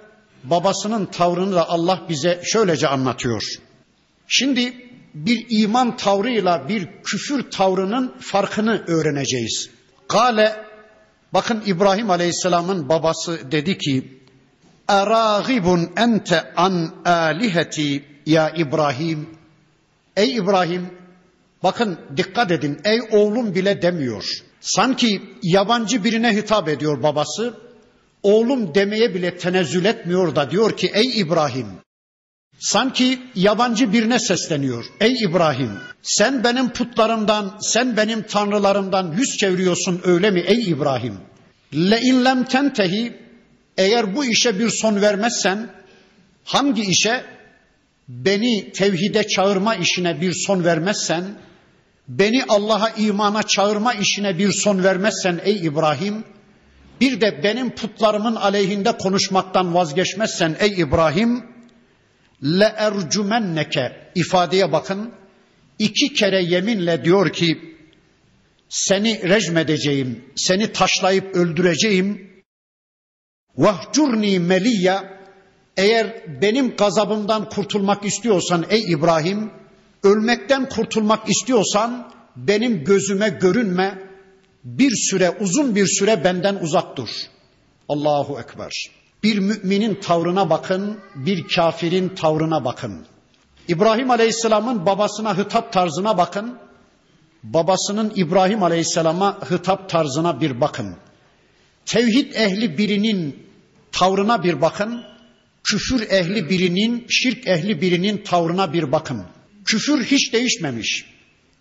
babasının 0.44 1.06
tavrını 1.06 1.56
da 1.56 1.70
Allah 1.70 2.02
bize 2.10 2.42
şöylece 2.44 2.88
anlatıyor. 2.88 3.44
Şimdi 4.28 4.74
bir 5.14 5.46
iman 5.50 5.98
tavrıyla 5.98 6.70
bir 6.70 6.90
küfür 7.04 7.52
tavrının 7.52 8.16
farkını 8.20 8.84
öğreneceğiz. 8.88 9.70
Kale 10.08 10.66
bakın 11.34 11.64
İbrahim 11.66 12.10
Aleyhisselam'ın 12.10 12.90
babası 12.90 13.52
dedi 13.52 13.78
ki 13.78 14.20
Eragibun 14.88 15.90
ente 15.98 16.54
an 16.56 16.94
aliheti 17.06 18.06
ya 18.26 18.50
İbrahim 18.50 19.30
Ey 20.18 20.36
İbrahim 20.36 20.90
bakın 21.64 22.00
dikkat 22.18 22.52
edin 22.52 22.80
ey 22.84 23.02
oğlum 23.12 23.56
bile 23.56 23.82
demiyor. 23.82 24.44
Sanki 24.64 25.22
yabancı 25.44 26.04
birine 26.04 26.36
hitap 26.36 26.70
ediyor 26.70 27.04
babası 27.04 27.54
oğlum 28.24 28.76
demeye 28.76 29.14
bile 29.16 29.38
tenezzül 29.38 29.86
etmiyor 29.86 30.36
da 30.36 30.52
diyor 30.52 30.78
ki 30.78 30.92
ey 30.94 31.20
İbrahim 31.20 31.68
sanki 32.60 33.20
yabancı 33.36 33.94
birine 33.94 34.20
sesleniyor. 34.20 34.86
Ey 35.00 35.14
İbrahim 35.24 35.72
sen 36.02 36.44
benim 36.44 36.70
putlarımdan 36.70 37.58
sen 37.62 37.98
benim 37.98 38.22
tanrılarımdan 38.22 39.12
yüz 39.18 39.38
çeviriyorsun 39.38 40.02
öyle 40.04 40.32
mi 40.32 40.40
ey 40.40 40.70
İbrahim? 40.70 41.18
Le 41.74 42.02
in 42.02 42.26
lem 42.26 42.44
tentehi 42.44 43.14
eğer 43.78 44.16
bu 44.16 44.26
işe 44.26 44.60
bir 44.60 44.70
son 44.70 45.02
vermezsen 45.02 45.70
hangi 46.44 46.82
işe 46.82 47.26
beni 48.08 48.72
tevhide 48.72 49.28
çağırma 49.28 49.76
işine 49.76 50.22
bir 50.22 50.34
son 50.34 50.64
vermezsen 50.64 51.24
beni 52.08 52.44
Allah'a 52.50 52.90
imana 52.90 53.44
çağırma 53.44 53.94
işine 53.94 54.38
bir 54.38 54.52
son 54.52 54.84
vermezsen 54.84 55.40
ey 55.44 55.66
İbrahim 55.66 56.24
bir 57.02 57.22
de 57.22 57.44
benim 57.44 57.76
putlarımın 57.76 58.36
aleyhinde 58.36 58.98
konuşmaktan 58.98 59.74
vazgeçmezsen 59.74 60.56
ey 60.60 60.74
İbrahim 60.82 61.44
le 62.44 62.74
ercumenneke 62.78 64.12
ifadeye 64.16 64.72
bakın. 64.72 65.14
iki 65.80 66.14
kere 66.14 66.44
yeminle 66.44 67.06
diyor 67.06 67.30
ki 67.34 67.78
seni 68.70 69.30
rejmedeceğim, 69.30 70.26
seni 70.36 70.72
taşlayıp 70.72 71.36
öldüreceğim. 71.36 72.30
Vahcurni 73.58 74.40
meliyya 74.40 75.22
eğer 75.78 76.42
benim 76.42 76.76
gazabımdan 76.76 77.50
kurtulmak 77.50 78.06
istiyorsan 78.06 78.66
ey 78.70 78.92
İbrahim, 78.92 79.52
ölmekten 80.04 80.70
kurtulmak 80.70 81.30
istiyorsan 81.30 82.12
benim 82.36 82.84
gözüme 82.84 83.30
görünme, 83.30 84.00
bir 84.64 84.92
süre 84.96 85.38
uzun 85.40 85.76
bir 85.76 85.86
süre 85.86 86.24
benden 86.24 86.56
uzak 86.56 86.98
dur. 86.98 87.10
Allahu 87.90 88.40
Ekber. 88.40 88.72
Bir 89.24 89.38
müminin 89.38 89.96
tavrına 89.96 90.50
bakın, 90.50 91.00
bir 91.16 91.48
kafirin 91.56 92.10
tavrına 92.10 92.66
bakın. 92.66 93.06
İbrahim 93.68 94.12
Aleyhisselam'ın 94.12 94.86
babasına 94.86 95.38
hitap 95.38 95.74
tarzına 95.74 96.18
bakın. 96.18 96.58
Babasının 97.44 98.14
İbrahim 98.16 98.64
Aleyhisselam'a 98.64 99.40
hitap 99.52 99.90
tarzına 99.90 100.42
bir 100.42 100.62
bakın. 100.62 100.96
Tevhid 101.86 102.34
ehli 102.34 102.78
birinin 102.78 103.48
tavrına 103.92 104.44
bir 104.44 104.62
bakın. 104.62 105.04
Küfür 105.64 106.10
ehli 106.12 106.50
birinin, 106.50 107.06
şirk 107.10 107.48
ehli 107.48 107.82
birinin 107.82 108.24
tavrına 108.24 108.74
bir 108.74 108.92
bakın. 108.92 109.24
Küfür 109.66 110.04
hiç 110.04 110.34
değişmemiş. 110.34 111.06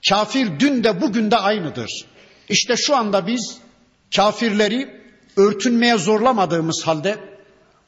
Kafir 0.09 0.61
dün 0.61 0.85
de 0.85 1.01
bugün 1.01 1.31
de 1.31 1.37
aynıdır. 1.37 2.05
İşte 2.49 2.77
şu 2.77 2.97
anda 2.97 3.27
biz 3.27 3.57
kafirleri 4.17 5.03
örtünmeye 5.37 5.99
zorlamadığımız 5.99 6.83
halde, 6.85 7.17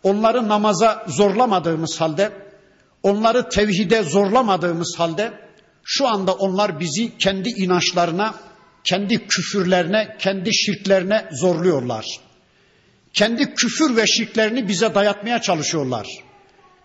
onları 0.03 0.49
namaza 0.49 1.07
zorlamadığımız 1.09 2.01
halde, 2.01 2.33
onları 3.03 3.49
tevhide 3.49 4.03
zorlamadığımız 4.03 4.95
halde 4.99 5.33
şu 5.85 6.07
anda 6.09 6.35
onlar 6.35 6.81
bizi 6.81 7.19
kendi 7.19 7.49
inançlarına, 7.49 8.35
kendi 8.85 9.27
küfürlerine, 9.27 10.17
kendi 10.19 10.55
şirklerine 10.55 11.29
zorluyorlar. 11.33 12.07
Kendi 13.13 13.55
küfür 13.55 13.97
ve 13.97 14.07
şirklerini 14.07 14.69
bize 14.69 14.95
dayatmaya 14.95 15.41
çalışıyorlar. 15.41 16.09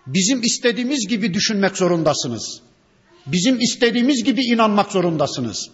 Bizim 0.08 0.42
istediğimiz 0.42 1.08
gibi 1.08 1.34
düşünmek 1.34 1.78
zorundasınız. 1.78 2.62
Bizim 3.26 3.60
istediğimiz 3.60 4.24
gibi 4.24 4.42
inanmak 4.42 4.92
zorundasınız. 4.92 5.70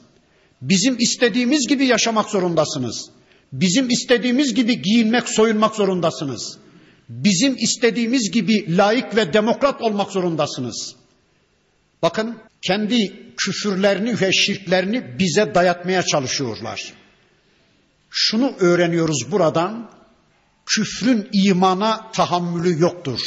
Bizim 0.62 0.96
istediğimiz 1.00 1.68
gibi 1.68 1.86
yaşamak 1.86 2.30
zorundasınız. 2.30 3.10
Bizim 3.54 3.90
istediğimiz 3.90 4.54
gibi 4.54 4.82
giyinmek, 4.82 5.30
soyunmak 5.30 5.76
zorundasınız. 5.76 6.58
Bizim 7.10 7.56
istediğimiz 7.56 8.32
gibi 8.32 8.78
layık 8.78 9.16
ve 9.16 9.34
demokrat 9.34 9.82
olmak 9.82 10.12
zorundasınız. 10.12 10.96
Bakın 12.02 12.38
kendi 12.62 13.26
küfürlerini 13.38 14.22
ve 14.22 14.34
şirklerini 14.34 15.20
bize 15.20 15.56
dayatmaya 15.56 16.04
çalışıyorlar. 16.04 16.94
Şunu 18.10 18.54
öğreniyoruz 18.60 19.32
buradan. 19.32 19.92
Küfrün 20.66 21.30
imana 21.34 22.12
tahammülü 22.12 22.82
yoktur. 22.82 23.20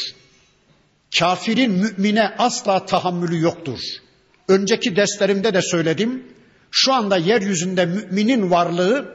Kafirin 1.18 1.70
mümine 1.70 2.35
asla 2.38 2.87
tahammülü 2.87 3.40
yoktur. 3.40 3.81
Önceki 4.49 4.97
derslerimde 4.97 5.55
de 5.55 5.63
söyledim. 5.63 6.25
Şu 6.71 6.93
anda 6.93 7.17
yeryüzünde 7.17 7.87
müminin 7.87 8.51
varlığı 8.51 9.15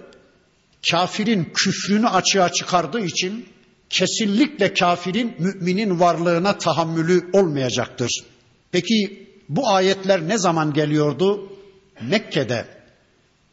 kafirin 0.91 1.51
küfrünü 1.53 2.07
açığa 2.07 2.51
çıkardığı 2.51 2.99
için 2.99 3.45
kesinlikle 3.89 4.73
kafirin 4.73 5.35
müminin 5.39 5.99
varlığına 5.99 6.57
tahammülü 6.57 7.29
olmayacaktır. 7.33 8.23
Peki 8.71 9.27
bu 9.49 9.69
ayetler 9.69 10.27
ne 10.27 10.37
zaman 10.37 10.73
geliyordu? 10.73 11.53
Mekke'de. 12.01 12.65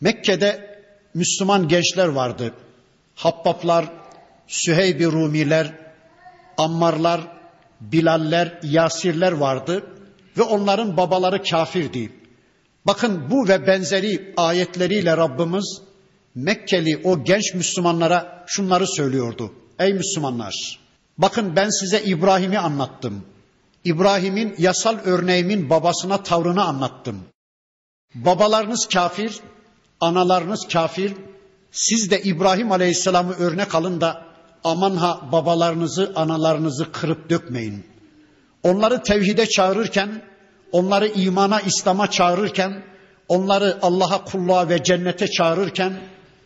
Mekke'de 0.01 0.81
Müslüman 1.15 1.69
gençler 1.69 2.09
vardı. 2.09 2.55
Habbaplar, 3.15 3.85
Süheyb-i 4.49 5.07
Rumiler, 5.07 5.73
Ammarlar, 6.59 7.21
Bilaller, 7.81 8.61
Yasirler 8.63 9.33
vardı 9.33 9.85
ve 10.39 10.43
onların 10.43 10.97
babaları 10.97 11.43
kafirdi. 11.43 12.13
Bakın 12.87 13.31
bu 13.31 13.49
ve 13.49 13.67
benzeri 13.67 14.35
ayetleriyle 14.37 15.17
Rabbimiz 15.17 15.83
Mekkeli 16.35 17.01
o 17.05 17.25
genç 17.25 17.55
Müslümanlara 17.55 18.45
şunları 18.47 18.87
söylüyordu. 18.87 19.53
Ey 19.79 19.93
Müslümanlar! 19.93 20.81
Bakın 21.19 21.57
ben 21.57 21.69
size 21.69 22.03
İbrahim'i 22.03 22.59
anlattım. 22.59 23.25
İbrahim'in 23.85 24.55
yasal 24.59 24.99
örneğimin 25.05 25.71
babasına 25.71 26.23
tavrını 26.23 26.65
anlattım. 26.65 27.21
Babalarınız 28.15 28.89
kafir, 28.89 29.41
analarınız 30.01 30.69
kafir. 30.73 31.13
Siz 31.73 32.11
de 32.11 32.23
İbrahim 32.23 32.73
Aleyhisselam'ı 32.73 33.33
örnek 33.33 33.75
alın 33.75 34.01
da 34.01 34.25
aman 34.65 34.97
ha 34.97 35.29
babalarınızı, 35.33 36.13
analarınızı 36.17 36.93
kırıp 36.93 37.31
dökmeyin. 37.31 37.87
Onları 38.63 39.03
tevhide 39.03 39.47
çağırırken, 39.47 40.23
onları 40.73 41.09
imana, 41.09 41.61
İslam'a 41.61 42.11
çağırırken, 42.11 42.83
onları 43.29 43.79
Allah'a 43.83 44.25
kulluğa 44.25 44.69
ve 44.69 44.83
cennete 44.83 45.31
çağırırken 45.31 45.93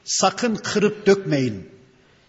sakın 0.04 0.54
kırıp 0.54 1.06
dökmeyin. 1.06 1.68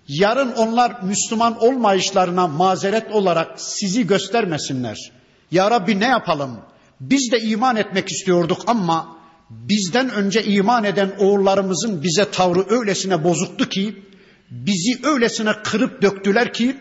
Yarın 0.08 0.52
onlar 0.52 1.02
Müslüman 1.04 1.63
olmayışlarına 1.63 2.48
mazeret 2.48 3.12
olarak 3.12 3.62
sizi 3.62 4.08
göstermesinler. 4.08 5.12
Ya 5.52 5.71
Rabbi 5.71 6.00
ne 6.00 6.08
yapalım? 6.08 6.60
Biz 7.00 7.32
de 7.32 7.41
iman 7.41 7.76
etmek 7.76 8.12
istiyorduk 8.12 8.62
ama 8.67 9.17
bizden 9.50 10.10
önce 10.10 10.43
iman 10.43 10.84
eden 10.84 11.12
oğullarımızın 11.19 12.04
bize 12.04 12.32
tavrı 12.32 12.65
öylesine 12.69 13.24
bozuktu 13.24 13.69
ki 13.69 14.04
bizi 14.50 15.08
öylesine 15.08 15.54
kırıp 15.63 16.02
döktüler 16.02 16.54
ki 16.54 16.78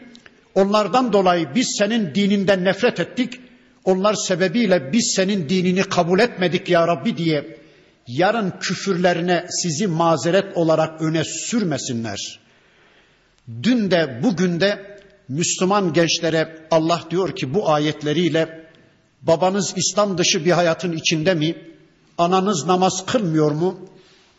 onlardan 0.54 1.12
dolayı 1.12 1.48
biz 1.54 1.74
senin 1.78 2.14
dininden 2.14 2.64
nefret 2.64 3.00
ettik. 3.00 3.40
Onlar 3.84 4.14
sebebiyle 4.14 4.92
biz 4.92 5.12
senin 5.16 5.48
dinini 5.48 5.82
kabul 5.82 6.18
etmedik 6.20 6.68
ya 6.68 6.88
Rabbi 6.88 7.16
diye 7.16 7.58
yarın 8.06 8.52
küfürlerine 8.60 9.46
sizi 9.50 9.86
mazeret 9.86 10.56
olarak 10.56 11.02
öne 11.02 11.24
sürmesinler. 11.24 12.40
Dün 13.62 13.90
de 13.90 14.20
bugün 14.22 14.60
de 14.60 14.98
Müslüman 15.28 15.92
gençlere 15.92 16.66
Allah 16.70 17.04
diyor 17.10 17.36
ki 17.36 17.54
bu 17.54 17.70
ayetleriyle 17.70 18.68
babanız 19.22 19.72
İslam 19.76 20.18
dışı 20.18 20.44
bir 20.44 20.50
hayatın 20.50 20.92
içinde 20.92 21.34
mi? 21.34 21.56
Ananız 22.18 22.66
namaz 22.66 23.06
kılmıyor 23.06 23.50
mu? 23.50 23.78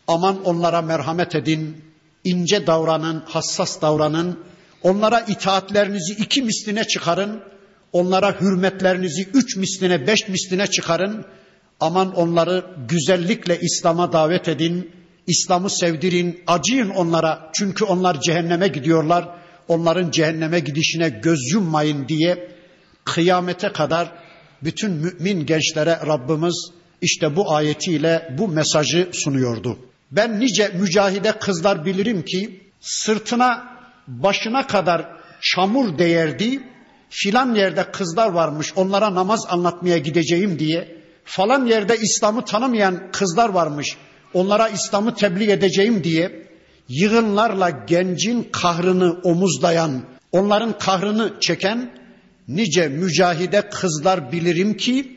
Aman 0.08 0.44
onlara 0.44 0.82
merhamet 0.82 1.34
edin, 1.34 1.84
ince 2.24 2.66
davranın, 2.66 3.22
hassas 3.26 3.82
davranın. 3.82 4.38
Onlara 4.82 5.20
itaatlerinizi 5.20 6.12
iki 6.12 6.42
misline 6.42 6.84
çıkarın. 6.84 7.40
Onlara 7.92 8.40
hürmetlerinizi 8.40 9.28
üç 9.34 9.56
misline, 9.56 10.06
beş 10.06 10.28
misline 10.28 10.66
çıkarın. 10.66 11.24
Aman 11.80 12.14
onları 12.14 12.64
güzellikle 12.88 13.60
İslam'a 13.60 14.12
davet 14.12 14.48
edin. 14.48 14.90
İslam'ı 15.26 15.70
sevdirin, 15.70 16.42
acıyın 16.46 16.90
onlara. 16.90 17.50
Çünkü 17.52 17.84
onlar 17.84 18.20
cehenneme 18.20 18.68
gidiyorlar. 18.68 19.28
Onların 19.68 20.10
cehenneme 20.10 20.60
gidişine 20.60 21.08
göz 21.08 21.52
yummayın 21.52 22.08
diye 22.08 22.48
kıyamete 23.04 23.72
kadar 23.72 24.12
bütün 24.64 24.92
mümin 24.92 25.46
gençlere 25.46 25.98
Rabbimiz 26.06 26.70
işte 27.02 27.36
bu 27.36 27.54
ayetiyle 27.54 28.34
bu 28.38 28.48
mesajı 28.48 29.08
sunuyordu. 29.12 29.78
Ben 30.10 30.40
nice 30.40 30.68
mücahide 30.68 31.32
kızlar 31.32 31.84
bilirim 31.86 32.24
ki 32.24 32.60
sırtına 32.80 33.75
başına 34.08 34.66
kadar 34.66 35.06
çamur 35.40 35.98
değerdi. 35.98 36.60
Filan 37.10 37.54
yerde 37.54 37.90
kızlar 37.92 38.28
varmış 38.28 38.72
onlara 38.76 39.14
namaz 39.14 39.46
anlatmaya 39.48 39.98
gideceğim 39.98 40.58
diye. 40.58 40.96
Falan 41.24 41.66
yerde 41.66 41.96
İslam'ı 41.96 42.44
tanımayan 42.44 43.10
kızlar 43.12 43.48
varmış 43.48 43.96
onlara 44.34 44.68
İslam'ı 44.68 45.14
tebliğ 45.14 45.50
edeceğim 45.50 46.04
diye 46.04 46.46
yığınlarla 46.88 47.70
gencin 47.70 48.48
kahrını 48.52 49.20
omuzlayan, 49.24 50.02
onların 50.32 50.78
kahrını 50.78 51.32
çeken 51.40 51.90
nice 52.48 52.88
mücahide 52.88 53.68
kızlar 53.68 54.32
bilirim 54.32 54.76
ki 54.76 55.16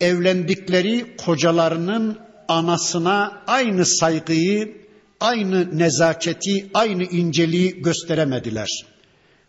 evlendikleri 0.00 1.16
kocalarının 1.16 2.18
anasına 2.48 3.42
aynı 3.46 3.86
saygıyı, 3.86 4.85
aynı 5.20 5.78
nezaketi, 5.78 6.66
aynı 6.74 7.04
inceliği 7.04 7.82
gösteremediler. 7.82 8.68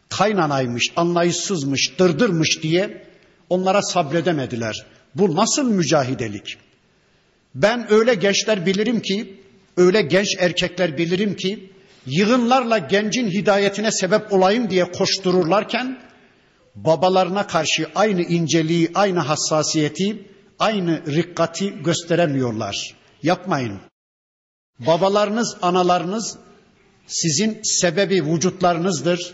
Kaynanaymış, 0.09 0.91
anlayışsızmış, 0.95 1.99
dırdırmış 1.99 2.63
diye 2.63 3.07
onlara 3.49 3.81
sabredemediler. 3.81 4.85
Bu 5.15 5.35
nasıl 5.35 5.69
mücahidelik? 5.69 6.57
Ben 7.55 7.93
öyle 7.93 8.13
gençler 8.13 8.65
bilirim 8.65 9.01
ki, 9.01 9.41
öyle 9.77 10.01
genç 10.01 10.27
erkekler 10.39 10.97
bilirim 10.97 11.35
ki, 11.35 11.69
yığınlarla 12.05 12.77
gencin 12.77 13.29
hidayetine 13.29 13.91
sebep 13.91 14.33
olayım 14.33 14.69
diye 14.69 14.91
koştururlarken, 14.91 15.99
babalarına 16.75 17.47
karşı 17.47 17.87
aynı 17.95 18.21
inceliği, 18.21 18.91
aynı 18.95 19.19
hassasiyeti, 19.19 20.27
aynı 20.59 21.01
rikkati 21.07 21.83
gösteremiyorlar. 21.83 22.95
Yapmayın. 23.23 23.79
Babalarınız, 24.79 25.57
analarınız 25.61 26.37
sizin 27.07 27.59
sebebi 27.63 28.25
vücutlarınızdır. 28.25 29.33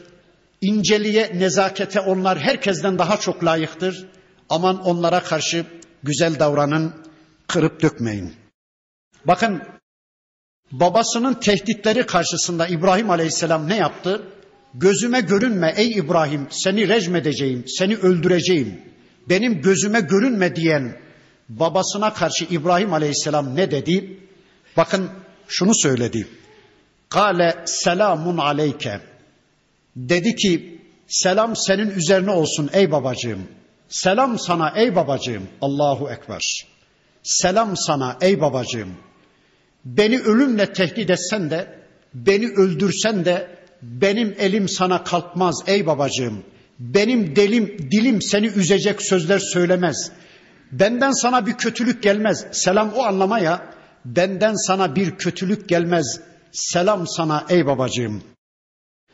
İnceliğe, 0.61 1.31
nezakete 1.39 1.99
onlar 1.99 2.39
herkesten 2.39 2.99
daha 2.99 3.19
çok 3.19 3.45
layıktır. 3.45 4.07
Aman 4.49 4.85
onlara 4.85 5.23
karşı 5.23 5.65
güzel 6.03 6.39
davranın, 6.39 6.93
kırıp 7.47 7.81
dökmeyin. 7.81 8.33
Bakın 9.25 9.61
babasının 10.71 11.33
tehditleri 11.33 12.05
karşısında 12.05 12.67
İbrahim 12.67 13.09
Aleyhisselam 13.09 13.69
ne 13.69 13.77
yaptı? 13.77 14.27
Gözüme 14.73 15.21
görünme 15.21 15.73
ey 15.77 15.91
İbrahim 15.91 16.47
seni 16.49 16.89
rejim 16.89 17.15
edeceğim, 17.15 17.63
seni 17.67 17.95
öldüreceğim. 17.95 18.81
Benim 19.29 19.61
gözüme 19.61 19.99
görünme 20.01 20.55
diyen 20.55 20.97
babasına 21.49 22.13
karşı 22.13 22.45
İbrahim 22.45 22.93
Aleyhisselam 22.93 23.55
ne 23.55 23.71
dedi? 23.71 24.19
Bakın 24.77 25.09
şunu 25.47 25.75
söyledi. 25.75 26.27
Kale 27.09 27.55
selamun 27.65 28.37
aleyke. 28.37 28.99
Dedi 29.95 30.35
ki 30.35 30.81
selam 31.07 31.55
senin 31.55 31.89
üzerine 31.89 32.31
olsun 32.31 32.69
ey 32.73 32.91
babacığım. 32.91 33.47
Selam 33.89 34.39
sana 34.39 34.73
ey 34.75 34.95
babacığım. 34.95 35.43
Allahu 35.61 36.09
Ekber. 36.11 36.65
Selam 37.23 37.77
sana 37.77 38.17
ey 38.21 38.41
babacığım. 38.41 38.89
beni 39.85 40.19
ölümle 40.19 40.73
tehdit 40.73 41.09
etsen 41.09 41.49
de, 41.49 41.79
beni 42.13 42.47
öldürsen 42.47 43.25
de 43.25 43.47
benim 43.81 44.35
elim 44.39 44.69
sana 44.69 45.03
kalkmaz 45.03 45.55
ey 45.67 45.85
babacığım. 45.85 46.43
Benim 46.79 47.35
delim, 47.35 47.77
dilim 47.91 48.21
seni 48.21 48.47
üzecek 48.47 49.01
sözler 49.01 49.39
söylemez. 49.39 50.11
Benden 50.71 51.11
sana 51.11 51.45
bir 51.45 51.53
kötülük 51.53 52.03
gelmez. 52.03 52.45
Selam 52.51 52.93
o 52.93 53.03
anlamaya 53.03 53.73
benden 54.05 54.67
sana 54.67 54.95
bir 54.95 55.11
kötülük 55.11 55.69
gelmez. 55.69 56.19
Selam 56.51 57.07
sana 57.07 57.45
ey 57.49 57.65
babacığım. 57.65 58.23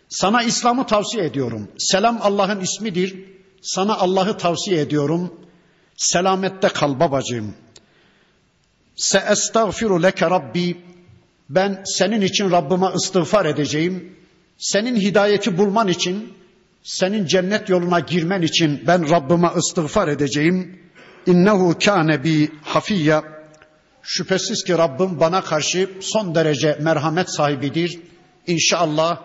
Sana 0.10 0.44
İslam'ı 0.44 0.88
tavsiye 0.88 1.26
ediyorum. 1.26 1.68
Selam 1.78 2.20
Allah'ın 2.22 2.60
ismidir. 2.60 3.16
Sana 3.62 3.98
Allah'ı 3.98 4.38
tavsiye 4.38 4.82
ediyorum. 4.82 5.34
Selamette 5.98 6.68
kal 6.68 7.00
babacığım. 7.00 7.54
Se 8.96 9.24
estağfiru 9.32 10.04
leke 10.04 10.30
Rabbi. 10.30 10.78
Ben 11.50 11.84
senin 11.86 12.22
için 12.22 12.52
Rabbime 12.52 12.88
istiğfar 12.96 13.46
edeceğim. 13.46 14.16
Senin 14.58 14.96
hidayeti 14.96 15.58
bulman 15.58 15.88
için, 15.88 16.34
senin 16.84 17.26
cennet 17.26 17.70
yoluna 17.70 18.00
girmen 18.00 18.42
için 18.42 18.84
ben 18.88 19.10
Rabbime 19.10 19.52
istiğfar 19.58 20.08
edeceğim. 20.08 20.80
İnnehu 21.26 21.76
kâne 21.80 22.24
bi 22.24 22.52
hafiyya. 22.62 23.39
Şüphesiz 24.04 24.64
ki 24.64 24.78
Rabbim 24.78 25.20
bana 25.20 25.42
karşı 25.42 25.90
son 26.02 26.36
derece 26.36 26.78
merhamet 26.82 27.30
sahibidir. 27.30 28.00
İnşallah 28.48 29.22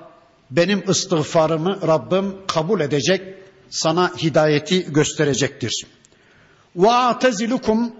benim 0.51 0.91
istiğfarımı 0.91 1.79
Rabbim 1.87 2.47
kabul 2.47 2.81
edecek, 2.81 3.35
sana 3.71 4.13
hidayeti 4.17 4.93
gösterecektir. 4.93 5.87
Ve 6.77 6.91
atezilukum 6.91 7.93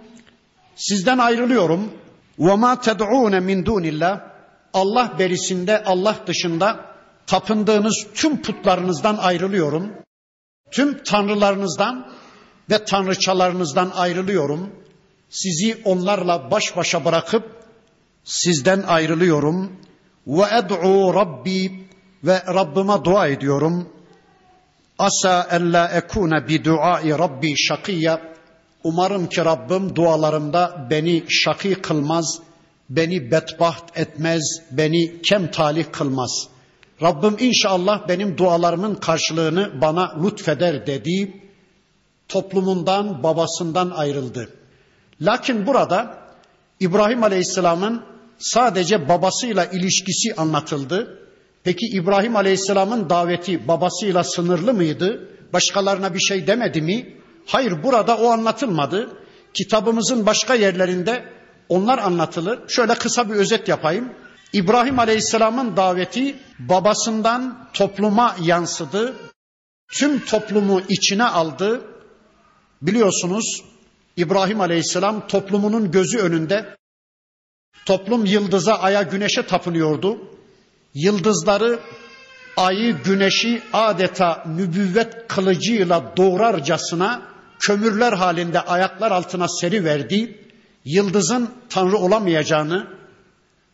sizden 0.77 1.19
ayrılıyorum. 1.19 1.91
Ve 2.39 2.55
ma 2.55 2.81
ted'un 2.81 3.43
min 3.43 3.67
dunillah 3.67 4.21
Allah 4.75 5.13
berisinde 5.19 5.85
Allah 5.85 6.17
dışında 6.27 6.95
tapındığınız 7.27 8.07
tüm 8.15 8.43
putlarınızdan 8.43 9.17
ayrılıyorum. 9.17 9.93
Tüm 10.71 11.03
tanrılarınızdan 11.05 12.13
ve 12.71 12.85
tanrıçalarınızdan 12.85 13.91
ayrılıyorum. 13.95 14.84
Sizi 15.31 15.83
onlarla 15.85 16.51
baş 16.51 16.77
başa 16.77 17.05
bırakıp 17.05 17.45
sizden 18.25 18.83
ayrılıyorum. 18.83 19.73
Ve 20.27 20.43
ed'u 20.59 21.15
Rabbi 21.15 21.89
ve 22.25 22.43
Rabbime 22.47 23.05
dua 23.05 23.27
ediyorum. 23.27 23.89
Asa 24.99 25.49
ella 25.51 25.89
ekune 25.89 26.49
bi 26.49 26.65
duai 26.65 27.11
Rabbi 27.11 27.57
şakiyya. 27.57 28.21
Umarım 28.85 29.29
ki 29.29 29.45
Rabbim 29.45 29.97
dualarımda 29.97 30.87
beni 30.91 31.25
şakî 31.29 31.75
kılmaz, 31.75 32.39
beni 32.91 33.31
bedbaht 33.31 33.99
etmez, 33.99 34.63
beni 34.71 35.23
kem 35.23 35.51
talih 35.51 35.85
kılmaz. 35.93 36.49
Rabbim 37.03 37.37
inşallah 37.41 38.09
benim 38.09 38.39
dualarımın 38.39 38.95
karşılığını 38.95 39.81
bana 39.81 40.23
lütfeder 40.25 40.87
dedi. 40.87 41.41
Toplumundan, 42.29 43.23
babasından 43.23 43.91
ayrıldı. 43.91 44.49
Lakin 45.21 45.67
burada 45.67 46.19
İbrahim 46.81 47.23
Aleyhisselam'ın 47.23 48.03
sadece 48.39 49.09
babasıyla 49.09 49.65
ilişkisi 49.65 50.35
anlatıldı. 50.35 51.19
Peki 51.65 51.87
İbrahim 51.87 52.37
Aleyhisselam'ın 52.37 53.11
daveti 53.11 53.69
babasıyla 53.69 54.25
sınırlı 54.25 54.75
mıydı? 54.75 55.29
Başkalarına 55.53 56.15
bir 56.15 56.21
şey 56.21 56.47
demedi 56.47 56.83
mi? 56.83 57.17
Hayır 57.47 57.83
burada 57.83 58.17
o 58.17 58.29
anlatılmadı. 58.29 59.17
Kitabımızın 59.55 60.27
başka 60.27 60.55
yerlerinde 60.55 61.25
onlar 61.69 61.99
anlatılır. 61.99 62.69
Şöyle 62.69 62.95
kısa 62.95 63.31
bir 63.31 63.35
özet 63.35 63.69
yapayım. 63.69 64.13
İbrahim 64.53 64.99
Aleyhisselam'ın 64.99 65.77
daveti 65.77 66.37
babasından 66.59 67.69
topluma 67.73 68.37
yansıdı. 68.43 69.15
Tüm 69.93 70.25
toplumu 70.25 70.81
içine 70.89 71.25
aldı. 71.25 71.81
Biliyorsunuz 72.83 73.65
İbrahim 74.17 74.61
Aleyhisselam 74.61 75.27
toplumunun 75.27 75.91
gözü 75.91 76.19
önünde 76.19 76.77
toplum 77.87 78.25
yıldıza, 78.25 78.75
aya, 78.75 79.03
güneşe 79.03 79.47
tapınıyordu. 79.47 80.19
Yıldızları, 80.95 81.81
ayı, 82.57 83.03
güneşi 83.03 83.63
adeta 83.73 84.45
nübüvvet 84.47 85.29
kılıcıyla 85.29 86.13
doğrarcasına 86.17 87.23
kömürler 87.61 88.13
halinde 88.13 88.61
ayaklar 88.61 89.11
altına 89.11 89.49
seri 89.49 89.85
verdi. 89.85 90.39
Yıldızın 90.85 91.51
tanrı 91.71 91.97
olamayacağını, 91.97 92.87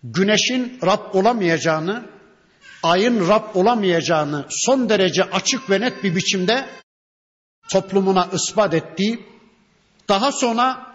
güneşin 0.02 0.78
Rab 0.86 1.14
olamayacağını, 1.14 2.04
ayın 2.82 3.28
Rab 3.28 3.54
olamayacağını 3.54 4.44
son 4.48 4.88
derece 4.88 5.24
açık 5.24 5.70
ve 5.70 5.80
net 5.80 6.04
bir 6.04 6.16
biçimde 6.16 6.66
toplumuna 7.70 8.28
ispat 8.32 8.74
etti. 8.74 9.20
Daha 10.10 10.32
sonra 10.32 10.86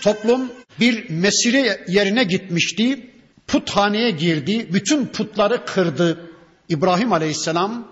toplum 0.00 0.52
bir 0.80 1.10
mesire 1.10 1.84
yerine 1.88 2.24
gitmişti. 2.24 3.10
Puthaneye 3.46 4.10
girdi. 4.10 4.68
Bütün 4.72 5.06
putları 5.06 5.64
kırdı. 5.64 6.30
İbrahim 6.68 7.12
Aleyhisselam 7.12 7.88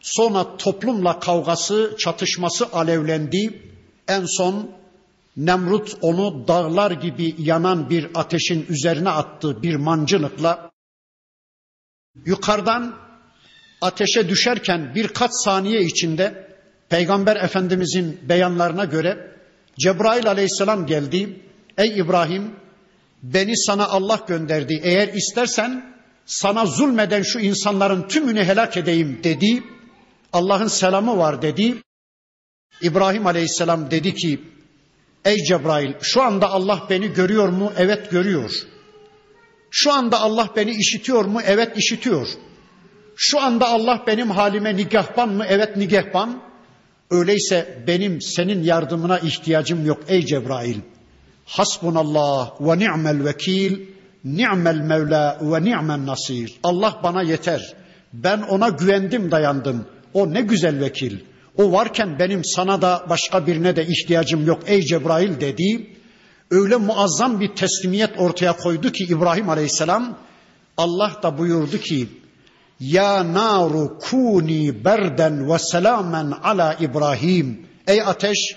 sonra 0.00 0.56
toplumla 0.56 1.20
kavgası, 1.20 1.96
çatışması 1.98 2.66
alevlendi. 2.72 3.62
En 4.08 4.24
son 4.24 4.70
Nemrut 5.36 5.96
onu 6.00 6.48
dağlar 6.48 6.90
gibi 6.90 7.34
yanan 7.38 7.90
bir 7.90 8.08
ateşin 8.14 8.66
üzerine 8.68 9.10
attı 9.10 9.62
bir 9.62 9.74
mancınıkla. 9.74 10.70
Yukarıdan 12.26 12.94
ateşe 13.80 14.28
düşerken 14.28 14.92
birkaç 14.94 15.30
saniye 15.44 15.80
içinde 15.80 16.56
Peygamber 16.88 17.36
Efendimizin 17.36 18.20
beyanlarına 18.28 18.84
göre 18.84 19.35
Cebrail 19.78 20.28
aleyhisselam 20.28 20.86
geldi. 20.86 21.40
Ey 21.78 21.98
İbrahim 21.98 22.50
beni 23.22 23.56
sana 23.56 23.86
Allah 23.88 24.20
gönderdi. 24.28 24.80
Eğer 24.82 25.08
istersen 25.08 25.96
sana 26.26 26.66
zulmeden 26.66 27.22
şu 27.22 27.38
insanların 27.38 28.08
tümünü 28.08 28.44
helak 28.44 28.76
edeyim 28.76 29.20
dedi. 29.24 29.62
Allah'ın 30.32 30.68
selamı 30.68 31.18
var 31.18 31.42
dedi. 31.42 31.74
İbrahim 32.82 33.26
aleyhisselam 33.26 33.90
dedi 33.90 34.14
ki 34.14 34.40
Ey 35.24 35.36
Cebrail 35.36 35.92
şu 36.02 36.22
anda 36.22 36.50
Allah 36.50 36.86
beni 36.90 37.12
görüyor 37.12 37.48
mu? 37.48 37.72
Evet 37.76 38.10
görüyor. 38.10 38.50
Şu 39.70 39.92
anda 39.92 40.20
Allah 40.20 40.48
beni 40.56 40.70
işitiyor 40.70 41.24
mu? 41.24 41.40
Evet 41.46 41.76
işitiyor. 41.76 42.28
Şu 43.16 43.40
anda 43.40 43.68
Allah 43.68 44.04
benim 44.06 44.30
halime 44.30 44.76
nigahban 44.76 45.28
mı? 45.28 45.44
Evet 45.48 45.76
nigahban. 45.76 46.42
Öyleyse 47.10 47.84
benim 47.86 48.22
senin 48.22 48.62
yardımına 48.62 49.18
ihtiyacım 49.18 49.86
yok 49.86 50.00
ey 50.08 50.26
Cebrail. 50.26 50.76
Hasbunallah 51.44 52.60
ve 52.60 52.78
ni'mel 52.78 53.24
vekil, 53.24 53.80
ni'mel 54.24 54.76
mevla 54.76 55.38
ve 55.42 55.64
ni'men 55.64 56.06
nasir. 56.06 56.54
Allah 56.62 57.00
bana 57.02 57.22
yeter. 57.22 57.74
Ben 58.12 58.42
ona 58.42 58.68
güvendim, 58.68 59.30
dayandım. 59.30 59.86
O 60.14 60.34
ne 60.34 60.40
güzel 60.40 60.80
vekil. 60.80 61.18
O 61.56 61.72
varken 61.72 62.18
benim 62.18 62.44
sana 62.44 62.82
da 62.82 63.06
başka 63.08 63.46
birine 63.46 63.76
de 63.76 63.86
ihtiyacım 63.86 64.46
yok 64.46 64.62
ey 64.66 64.82
Cebrail 64.82 65.40
dedi. 65.40 65.90
Öyle 66.50 66.76
muazzam 66.76 67.40
bir 67.40 67.48
teslimiyet 67.48 68.10
ortaya 68.18 68.56
koydu 68.56 68.92
ki 68.92 69.04
İbrahim 69.04 69.48
Aleyhisselam 69.48 70.18
Allah 70.76 71.20
da 71.22 71.38
buyurdu 71.38 71.78
ki 71.78 72.08
ya 72.80 73.32
naru 73.32 73.98
kuni 73.98 74.84
berden 74.84 75.50
ve 75.50 75.58
selamen 75.58 76.30
ala 76.30 76.76
İbrahim. 76.80 77.66
Ey 77.86 78.02
ateş 78.02 78.56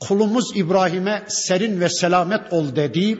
kulumuz 0.00 0.56
İbrahim'e 0.56 1.24
serin 1.28 1.80
ve 1.80 1.88
selamet 1.88 2.52
ol 2.52 2.76
dedi. 2.76 3.18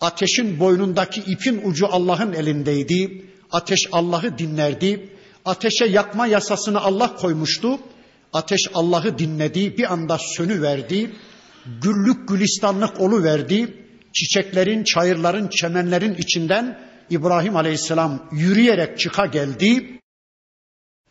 Ateşin 0.00 0.60
boynundaki 0.60 1.20
ipin 1.20 1.60
ucu 1.64 1.86
Allah'ın 1.86 2.32
elindeydi. 2.32 3.24
Ateş 3.52 3.88
Allah'ı 3.92 4.38
dinlerdi. 4.38 5.08
Ateşe 5.44 5.84
yakma 5.84 6.26
yasasını 6.26 6.80
Allah 6.80 7.16
koymuştu. 7.16 7.78
Ateş 8.32 8.68
Allah'ı 8.74 9.18
dinledi, 9.18 9.78
bir 9.78 9.92
anda 9.92 10.18
sönü 10.18 10.62
verdi. 10.62 11.10
Güllük 11.82 12.28
gülistanlık 12.28 13.00
olu 13.00 13.22
verdi. 13.22 13.74
Çiçeklerin, 14.12 14.84
çayırların, 14.84 15.48
çemenlerin 15.48 16.14
içinden 16.14 16.78
İbrahim 17.10 17.56
Aleyhisselam 17.56 18.28
yürüyerek 18.32 18.98
çıka 18.98 19.26
geldi. 19.26 20.00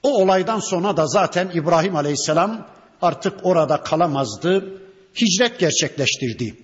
O 0.03 0.09
olaydan 0.09 0.59
sonra 0.59 0.97
da 0.97 1.07
zaten 1.07 1.51
İbrahim 1.53 1.95
Aleyhisselam 1.95 2.67
artık 3.01 3.33
orada 3.43 3.83
kalamazdı. 3.83 4.81
Hicret 5.21 5.59
gerçekleştirdi. 5.59 6.55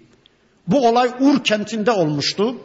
Bu 0.68 0.88
olay 0.88 1.12
Ur 1.20 1.44
kentinde 1.44 1.92
olmuştu. 1.92 2.56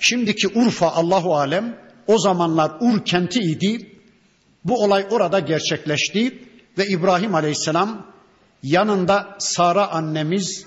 Şimdiki 0.00 0.48
Urfa 0.48 0.90
Allahu 0.90 1.36
alem 1.36 1.78
o 2.06 2.18
zamanlar 2.18 2.72
Ur 2.80 3.04
kenti 3.04 3.40
idi. 3.40 4.00
Bu 4.64 4.84
olay 4.84 5.06
orada 5.10 5.38
gerçekleşti 5.38 6.42
ve 6.78 6.86
İbrahim 6.86 7.34
Aleyhisselam 7.34 8.06
yanında 8.62 9.36
Sara 9.38 9.90
annemiz 9.90 10.66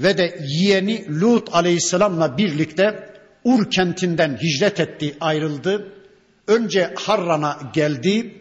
ve 0.00 0.18
de 0.18 0.40
yeğeni 0.48 1.20
Lut 1.20 1.54
Aleyhisselam'la 1.54 2.38
birlikte 2.38 3.10
Ur 3.44 3.70
kentinden 3.70 4.38
hicret 4.42 4.80
etti, 4.80 5.16
ayrıldı. 5.20 5.92
Önce 6.46 6.94
Harran'a 6.96 7.58
geldi, 7.72 8.34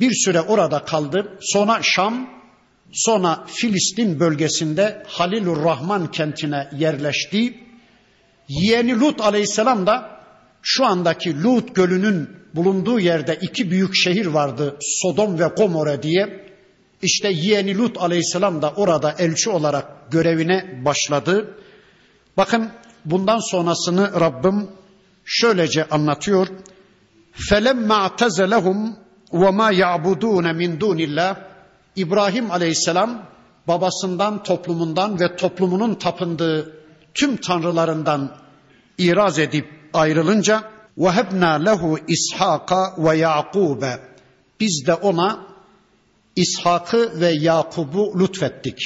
bir 0.00 0.12
süre 0.14 0.40
orada 0.40 0.84
kaldı. 0.84 1.38
Sonra 1.40 1.78
Şam, 1.82 2.30
sonra 2.92 3.44
Filistin 3.46 4.20
bölgesinde 4.20 5.02
Halilur 5.06 5.64
Rahman 5.64 6.10
kentine 6.10 6.68
yerleşti. 6.78 7.58
Yeğeni 8.48 9.00
Lut 9.00 9.20
aleyhisselam 9.20 9.86
da 9.86 10.20
şu 10.62 10.86
andaki 10.86 11.42
Lut 11.42 11.74
gölünün 11.74 12.30
bulunduğu 12.54 13.00
yerde 13.00 13.38
iki 13.40 13.70
büyük 13.70 13.96
şehir 13.96 14.26
vardı 14.26 14.76
Sodom 14.80 15.38
ve 15.38 15.46
Gomorre 15.56 16.02
diye. 16.02 16.46
İşte 17.02 17.28
yeğeni 17.28 17.78
Lut 17.78 17.98
aleyhisselam 17.98 18.62
da 18.62 18.70
orada 18.70 19.14
elçi 19.18 19.50
olarak 19.50 20.10
görevine 20.10 20.84
başladı. 20.84 21.54
Bakın 22.36 22.70
bundan 23.05 23.39
sonrasını 23.51 24.19
Rabbim 24.19 24.69
şöylece 25.25 25.89
anlatıyor. 25.89 26.47
فَلَمَّا 27.49 28.07
اَعْتَزَلَهُمْ 28.07 28.93
وَمَا 29.31 29.73
يَعْبُدُونَ 29.73 30.45
مِنْ 30.61 30.79
دُونِ 30.79 30.97
اللّٰهِ 30.97 31.35
İbrahim 31.95 32.51
aleyhisselam 32.51 33.23
babasından, 33.67 34.43
toplumundan 34.43 35.19
ve 35.19 35.35
toplumunun 35.35 35.95
tapındığı 35.95 36.77
tüm 37.13 37.37
tanrılarından 37.37 38.37
iraz 38.97 39.39
edip 39.39 39.67
ayrılınca 39.93 40.63
وَهَبْنَا 40.97 41.65
lehu 41.65 41.99
İshaka 42.07 42.95
ve 42.97 43.17
Yakub'e 43.17 43.99
biz 44.59 44.83
de 44.87 44.93
ona 44.93 45.39
İshak'ı 46.35 47.19
ve 47.19 47.29
Yakub'u 47.29 48.19
lütfettik. 48.19 48.77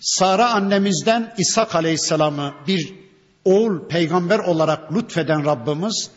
Sara 0.00 0.50
annemizden 0.50 1.34
İshak 1.38 1.74
Aleyhisselam'ı 1.74 2.54
bir 2.66 2.94
oğul 3.45 3.87
peygamber 3.87 4.39
olarak 4.39 4.95
lütfeden 4.95 5.45
Rabbimiz 5.45 6.11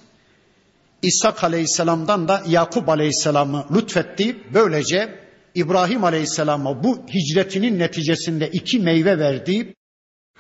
İshak 1.03 1.45
Aleyhisselam'dan 1.45 2.29
da 2.29 2.43
Yakup 2.49 2.89
Aleyhisselam'ı 2.89 3.67
lütfetti. 3.75 4.37
Böylece 4.55 5.19
İbrahim 5.55 6.05
Aleyhisselam'a 6.05 6.85
bu 6.85 7.07
hicretinin 7.15 7.79
neticesinde 7.79 8.49
iki 8.53 8.79
meyve 8.79 9.19
verdi. 9.19 9.75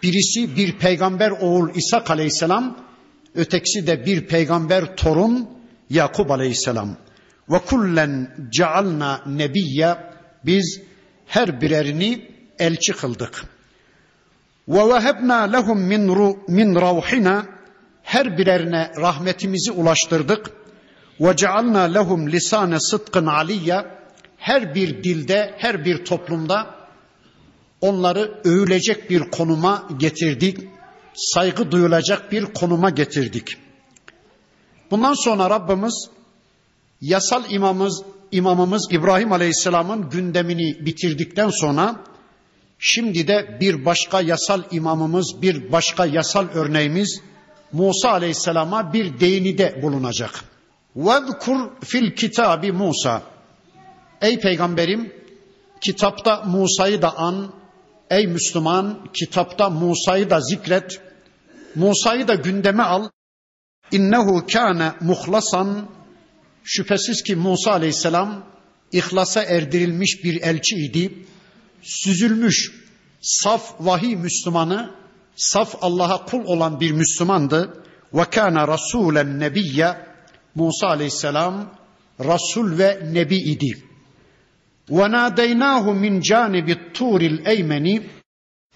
Birisi 0.02 0.56
bir 0.56 0.78
peygamber 0.78 1.30
oğul 1.30 1.74
İshak 1.74 2.10
Aleyhisselam, 2.10 2.78
ötekisi 3.34 3.86
de 3.86 4.06
bir 4.06 4.26
peygamber 4.26 4.96
torun 4.96 5.48
Yakup 5.90 6.30
Aleyhisselam. 6.30 6.96
Ve 7.48 7.58
kullen 7.58 8.36
cealna 8.50 9.22
nebiyye 9.26 9.96
biz 10.46 10.80
her 11.26 11.60
birerini 11.60 12.30
elçi 12.58 12.92
kıldık. 12.92 13.44
Ve 14.68 14.88
vehebna 14.88 15.42
lehum 15.42 15.80
min 15.80 16.06
min 16.48 16.74
ravhina 16.74 17.46
her 18.02 18.38
birerine 18.38 18.92
rahmetimizi 18.96 19.72
ulaştırdık. 19.72 20.50
Ve 21.20 21.36
cealna 21.36 21.80
lehum 21.80 22.32
lisane 22.32 22.80
sıdkın 22.80 23.26
aliyya 23.26 23.98
her 24.36 24.74
bir 24.74 25.04
dilde, 25.04 25.54
her 25.58 25.84
bir 25.84 26.04
toplumda 26.04 26.74
onları 27.80 28.40
övülecek 28.44 29.10
bir 29.10 29.30
konuma 29.30 29.88
getirdik. 29.98 30.58
Saygı 31.14 31.70
duyulacak 31.70 32.32
bir 32.32 32.44
konuma 32.44 32.90
getirdik. 32.90 33.56
Bundan 34.90 35.14
sonra 35.24 35.50
Rabbimiz 35.50 36.08
yasal 37.00 37.50
imamımız 37.50 38.02
imamımız 38.32 38.88
İbrahim 38.90 39.32
Aleyhisselam'ın 39.32 40.10
gündemini 40.10 40.86
bitirdikten 40.86 41.48
sonra 41.48 41.96
şimdi 42.83 43.27
de 43.27 43.57
bir 43.61 43.85
başka 43.85 44.21
yasal 44.21 44.63
imamımız, 44.71 45.41
bir 45.41 45.71
başka 45.71 46.05
yasal 46.05 46.47
örneğimiz 46.53 47.21
Musa 47.71 48.11
Aleyhisselam'a 48.11 48.93
bir 48.93 49.19
değinide 49.19 49.79
bulunacak. 49.81 50.43
وَذْكُرْ 50.97 51.85
fil 51.85 52.15
kitabi 52.15 52.71
Musa. 52.71 53.21
Ey 54.21 54.39
peygamberim 54.39 55.13
kitapta 55.81 56.43
Musa'yı 56.45 57.01
da 57.01 57.17
an, 57.17 57.53
ey 58.09 58.27
Müslüman 58.27 59.07
kitapta 59.13 59.69
Musa'yı 59.69 60.29
da 60.29 60.41
zikret, 60.41 61.01
Musa'yı 61.75 62.27
da 62.27 62.35
gündeme 62.35 62.83
al. 62.83 63.09
İnnehu 63.91 64.47
kâne 64.47 64.91
muhlasan 65.01 65.89
Şüphesiz 66.63 67.23
ki 67.23 67.35
Musa 67.35 67.71
aleyhisselam 67.71 68.43
ihlasa 68.91 69.43
erdirilmiş 69.43 70.23
bir 70.23 70.41
elçiydi. 70.41 71.13
Süzülmüş, 71.82 72.72
saf 73.20 73.74
vahiy 73.80 74.16
Müslümanı, 74.16 74.90
saf 75.36 75.74
Allah'a 75.80 76.24
kul 76.24 76.44
olan 76.44 76.80
bir 76.80 76.92
Müslümandı. 76.92 77.82
Ve 78.14 78.24
kana 78.24 78.68
rasulen 78.68 79.40
nebiyye 79.40 79.96
Musa 80.54 80.86
aleyhisselam 80.86 81.70
Rasul 82.20 82.78
ve 82.78 83.00
Nebi 83.12 83.36
idi. 83.36 83.82
Ve 84.90 85.10
nadeynahu 85.10 85.94
min 85.94 86.20
canibi 86.20 86.92
turil 86.92 87.46
eymeni 87.46 88.02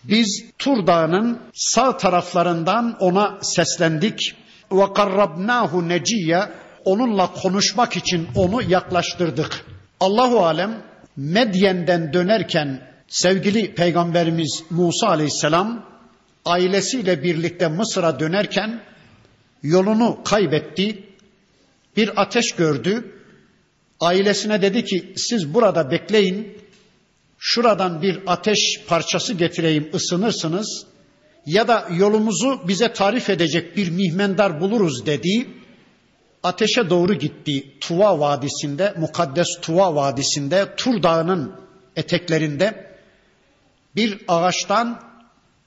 biz 0.05 0.45
Tur 0.59 0.87
Dağı'nın 0.87 1.41
sağ 1.55 1.97
taraflarından 1.97 2.97
ona 3.01 3.39
seslendik. 3.43 4.35
Ve 4.73 4.93
karrabnahu 4.93 5.89
neciye 5.89 6.49
onunla 6.85 7.33
konuşmak 7.33 7.97
için 7.97 8.29
onu 8.35 8.63
yaklaştırdık. 8.63 9.65
Allahu 10.01 10.47
alem 10.47 10.83
Medyen'den 11.17 12.13
dönerken 12.13 12.88
sevgili 13.09 13.75
peygamberimiz 13.75 14.63
Musa 14.71 15.07
aleyhisselam 15.07 15.87
ailesiyle 16.45 17.23
birlikte 17.23 17.69
Mısır'a 17.69 18.21
dönerken 18.21 18.81
yolunu 19.63 20.19
kaybetti. 20.25 21.05
Bir 21.97 22.23
ateş 22.23 22.53
gördü. 22.53 23.15
Ailesine 24.01 24.63
dedi 24.63 24.85
ki 24.85 25.13
siz 25.17 25.55
burada 25.55 25.91
bekleyin. 25.91 26.59
Şuradan 27.39 28.03
bir 28.03 28.21
ateş 28.27 28.81
parçası 28.87 29.35
getireyim 29.35 29.91
ısınırsınız 29.95 30.87
ya 31.47 31.69
da 31.69 31.89
yolumuzu 31.97 32.61
bize 32.69 32.93
tarif 32.93 33.31
edecek 33.31 33.77
bir 33.77 33.91
mihmendar 33.91 34.61
buluruz 34.61 35.07
dedi 35.07 35.47
ateşe 36.43 36.91
doğru 36.91 37.15
gitti. 37.15 37.65
Tuva 37.81 38.21
Vadisi'nde, 38.21 38.95
mukaddes 38.97 39.49
Tuva 39.63 39.95
Vadisi'nde, 39.95 40.75
Tur 40.77 41.03
Dağı'nın 41.03 41.53
eteklerinde 41.97 42.88
bir 43.97 44.19
ağaçtan, 44.29 45.03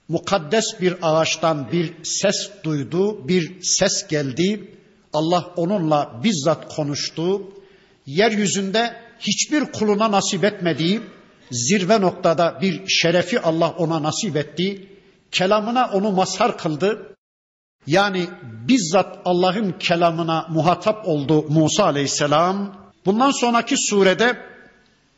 mukaddes 0.07 0.65
bir 0.81 0.95
ağaçtan 1.01 1.71
bir 1.71 1.93
ses 2.03 2.49
duydu, 2.63 3.27
bir 3.27 3.61
ses 3.61 4.07
geldi. 4.07 4.77
Allah 5.13 5.53
onunla 5.55 6.21
bizzat 6.23 6.75
konuştu. 6.75 7.41
Yeryüzünde 8.05 8.95
hiçbir 9.19 9.65
kuluna 9.65 10.11
nasip 10.11 10.43
etmediği 10.43 11.01
zirve 11.51 12.01
noktada 12.01 12.57
bir 12.61 12.87
şerefi 12.87 13.39
Allah 13.39 13.69
ona 13.69 14.03
nasip 14.03 14.35
etti. 14.35 14.87
Kelamına 15.31 15.89
onu 15.93 16.11
mazhar 16.11 16.57
kıldı. 16.57 17.15
Yani 17.87 18.27
bizzat 18.43 19.19
Allah'ın 19.25 19.71
kelamına 19.79 20.47
muhatap 20.49 21.07
oldu 21.07 21.45
Musa 21.49 21.83
aleyhisselam. 21.83 22.75
Bundan 23.05 23.31
sonraki 23.31 23.77
surede 23.77 24.37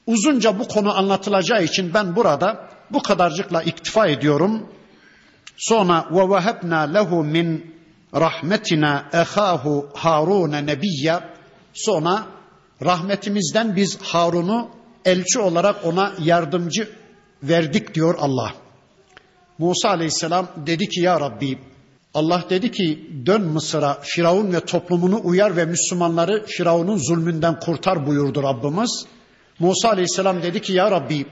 uzunca 0.07 0.59
bu 0.59 0.67
konu 0.67 0.97
anlatılacağı 0.97 1.63
için 1.63 1.93
ben 1.93 2.15
burada 2.15 2.69
bu 2.89 3.01
kadarcıkla 3.01 3.63
iktifa 3.63 4.07
ediyorum. 4.07 4.69
Sonra 5.57 6.07
ve 6.11 6.29
vehebna 6.29 6.79
lehu 6.79 7.23
min 7.23 7.75
rahmetina 8.15 9.05
ehahu 9.13 9.89
Harun 9.93 10.51
nebiyya. 10.51 11.29
Sonra 11.73 12.25
rahmetimizden 12.85 13.75
biz 13.75 14.01
Harun'u 14.01 14.69
elçi 15.05 15.39
olarak 15.39 15.85
ona 15.85 16.13
yardımcı 16.19 16.89
verdik 17.43 17.95
diyor 17.95 18.15
Allah. 18.19 18.53
Musa 19.57 19.89
aleyhisselam 19.89 20.47
dedi 20.65 20.89
ki 20.89 21.01
ya 21.01 21.19
Rabbi 21.19 21.57
Allah 22.13 22.43
dedi 22.49 22.71
ki 22.71 23.09
dön 23.25 23.41
Mısır'a 23.41 23.97
Firavun 24.01 24.53
ve 24.53 24.59
toplumunu 24.59 25.21
uyar 25.23 25.57
ve 25.57 25.65
Müslümanları 25.65 26.45
Firavun'un 26.45 26.97
zulmünden 26.97 27.59
kurtar 27.59 28.07
buyurdu 28.07 28.43
Rabbimiz. 28.43 29.05
Musa 29.59 29.89
aleyhisselam 29.89 30.43
dedi 30.43 30.61
ki 30.61 30.73
ya 30.73 30.91
Rabbi 30.91 31.25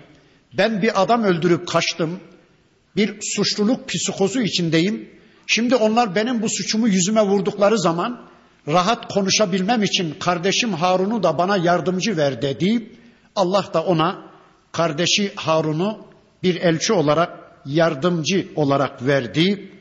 ben 0.57 0.81
bir 0.81 1.01
adam 1.01 1.23
öldürüp 1.23 1.67
kaçtım. 1.67 2.19
Bir 2.95 3.15
suçluluk 3.21 3.89
psikozu 3.89 4.41
içindeyim. 4.41 5.09
Şimdi 5.47 5.75
onlar 5.75 6.15
benim 6.15 6.41
bu 6.41 6.49
suçumu 6.49 6.87
yüzüme 6.87 7.21
vurdukları 7.21 7.79
zaman 7.79 8.21
rahat 8.67 9.13
konuşabilmem 9.13 9.83
için 9.83 10.15
kardeşim 10.19 10.73
Harun'u 10.73 11.23
da 11.23 11.37
bana 11.37 11.57
yardımcı 11.57 12.17
ver 12.17 12.41
dedi. 12.41 12.89
Allah 13.35 13.65
da 13.73 13.83
ona 13.83 14.31
kardeşi 14.71 15.31
Harun'u 15.35 15.97
bir 16.43 16.55
elçi 16.55 16.93
olarak 16.93 17.37
yardımcı 17.65 18.47
olarak 18.55 19.07
verdi. 19.07 19.71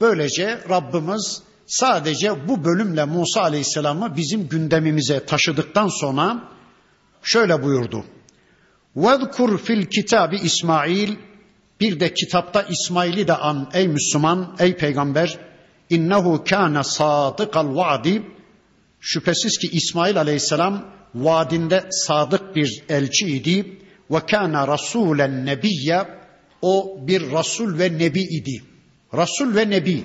Böylece 0.00 0.58
Rabbimiz 0.68 1.42
sadece 1.66 2.48
bu 2.48 2.64
bölümle 2.64 3.04
Musa 3.04 3.40
Aleyhisselam'ı 3.40 4.16
bizim 4.16 4.48
gündemimize 4.48 5.26
taşıdıktan 5.26 5.88
sonra 5.88 6.48
şöyle 7.22 7.62
buyurdu. 7.62 8.04
Vedkur 8.96 9.58
fil 9.58 9.86
kitabi 9.86 10.36
İsmail 10.36 11.16
bir 11.80 12.00
de 12.00 12.14
kitapta 12.14 12.62
İsmail'i 12.62 13.28
de 13.28 13.36
an 13.36 13.70
ey 13.74 13.88
Müslüman 13.88 14.56
ey 14.58 14.76
peygamber 14.76 15.38
innehu 15.90 16.44
kana 16.44 16.84
sadıkal 16.84 17.76
vaadi 17.76 18.22
şüphesiz 19.00 19.58
ki 19.58 19.68
İsmail 19.72 20.18
aleyhisselam 20.18 20.84
vaadinde 21.14 21.84
sadık 21.90 22.56
bir 22.56 22.84
elçiydi 22.88 23.78
ve 24.10 24.20
kana 24.26 24.68
rasulen 24.68 25.46
nebiyye 25.46 26.04
o 26.62 26.98
bir 27.06 27.32
rasul 27.32 27.78
ve 27.78 27.98
nebi 27.98 28.20
idi. 28.20 28.62
Rasul 29.14 29.56
ve 29.56 29.70
nebi. 29.70 30.04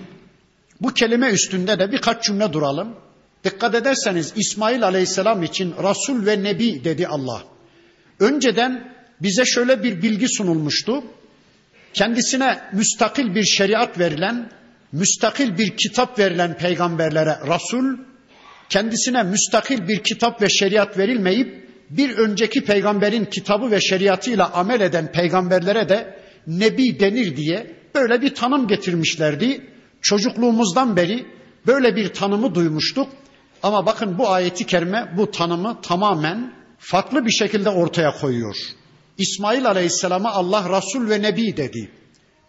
Bu 0.81 0.93
kelime 0.93 1.29
üstünde 1.29 1.79
de 1.79 1.91
birkaç 1.91 2.23
cümle 2.23 2.53
duralım. 2.53 2.95
Dikkat 3.43 3.75
ederseniz 3.75 4.33
İsmail 4.35 4.83
aleyhisselam 4.83 5.43
için 5.43 5.73
rasul 5.83 6.25
ve 6.25 6.43
nebi 6.43 6.83
dedi 6.83 7.07
Allah. 7.07 7.43
Önceden 8.19 8.93
bize 9.21 9.45
şöyle 9.45 9.83
bir 9.83 10.01
bilgi 10.01 10.27
sunulmuştu. 10.29 11.03
Kendisine 11.93 12.59
müstakil 12.73 13.35
bir 13.35 13.43
şeriat 13.43 13.99
verilen, 13.99 14.49
müstakil 14.91 15.57
bir 15.57 15.77
kitap 15.77 16.19
verilen 16.19 16.57
peygamberlere 16.57 17.37
Rasul, 17.47 17.97
kendisine 18.69 19.23
müstakil 19.23 19.87
bir 19.87 20.03
kitap 20.03 20.41
ve 20.41 20.49
şeriat 20.49 20.97
verilmeyip 20.97 21.69
bir 21.89 22.17
önceki 22.17 22.65
peygamberin 22.65 23.25
kitabı 23.25 23.71
ve 23.71 23.81
şeriatıyla 23.81 24.53
amel 24.53 24.81
eden 24.81 25.11
peygamberlere 25.11 25.89
de 25.89 26.19
Nebi 26.47 26.99
denir 26.99 27.37
diye 27.37 27.75
böyle 27.95 28.21
bir 28.21 28.35
tanım 28.35 28.67
getirmişlerdi. 28.67 29.61
Çocukluğumuzdan 30.01 30.95
beri 30.95 31.25
böyle 31.67 31.95
bir 31.95 32.07
tanımı 32.07 32.55
duymuştuk. 32.55 33.09
Ama 33.63 33.85
bakın 33.85 34.17
bu 34.17 34.29
ayeti 34.29 34.65
kerime 34.65 35.13
bu 35.17 35.31
tanımı 35.31 35.81
tamamen 35.81 36.58
farklı 36.79 37.25
bir 37.25 37.31
şekilde 37.31 37.69
ortaya 37.69 38.11
koyuyor. 38.11 38.55
İsmail 39.17 39.67
Aleyhisselam'a 39.67 40.31
Allah 40.31 40.77
Resul 40.77 41.09
ve 41.09 41.21
Nebi 41.21 41.57
dedi. 41.57 41.91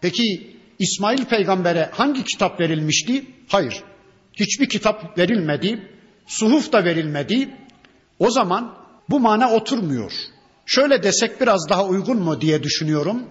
Peki 0.01 0.57
İsmail 0.79 1.25
peygambere 1.25 1.89
hangi 1.93 2.23
kitap 2.23 2.59
verilmişti? 2.59 3.25
Hayır. 3.47 3.83
Hiçbir 4.33 4.69
kitap 4.69 5.17
verilmedi. 5.17 5.89
Suhuf 6.27 6.71
da 6.71 6.85
verilmedi. 6.85 7.49
O 8.19 8.31
zaman 8.31 8.77
bu 9.09 9.19
mana 9.19 9.53
oturmuyor. 9.53 10.11
Şöyle 10.65 11.03
desek 11.03 11.41
biraz 11.41 11.69
daha 11.69 11.85
uygun 11.85 12.17
mu 12.17 12.41
diye 12.41 12.63
düşünüyorum. 12.63 13.23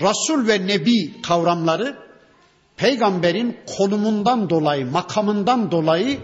Rasul 0.00 0.48
ve 0.48 0.66
Nebi 0.66 1.22
kavramları 1.22 1.96
peygamberin 2.76 3.56
konumundan 3.78 4.50
dolayı, 4.50 4.86
makamından 4.86 5.70
dolayı 5.70 6.18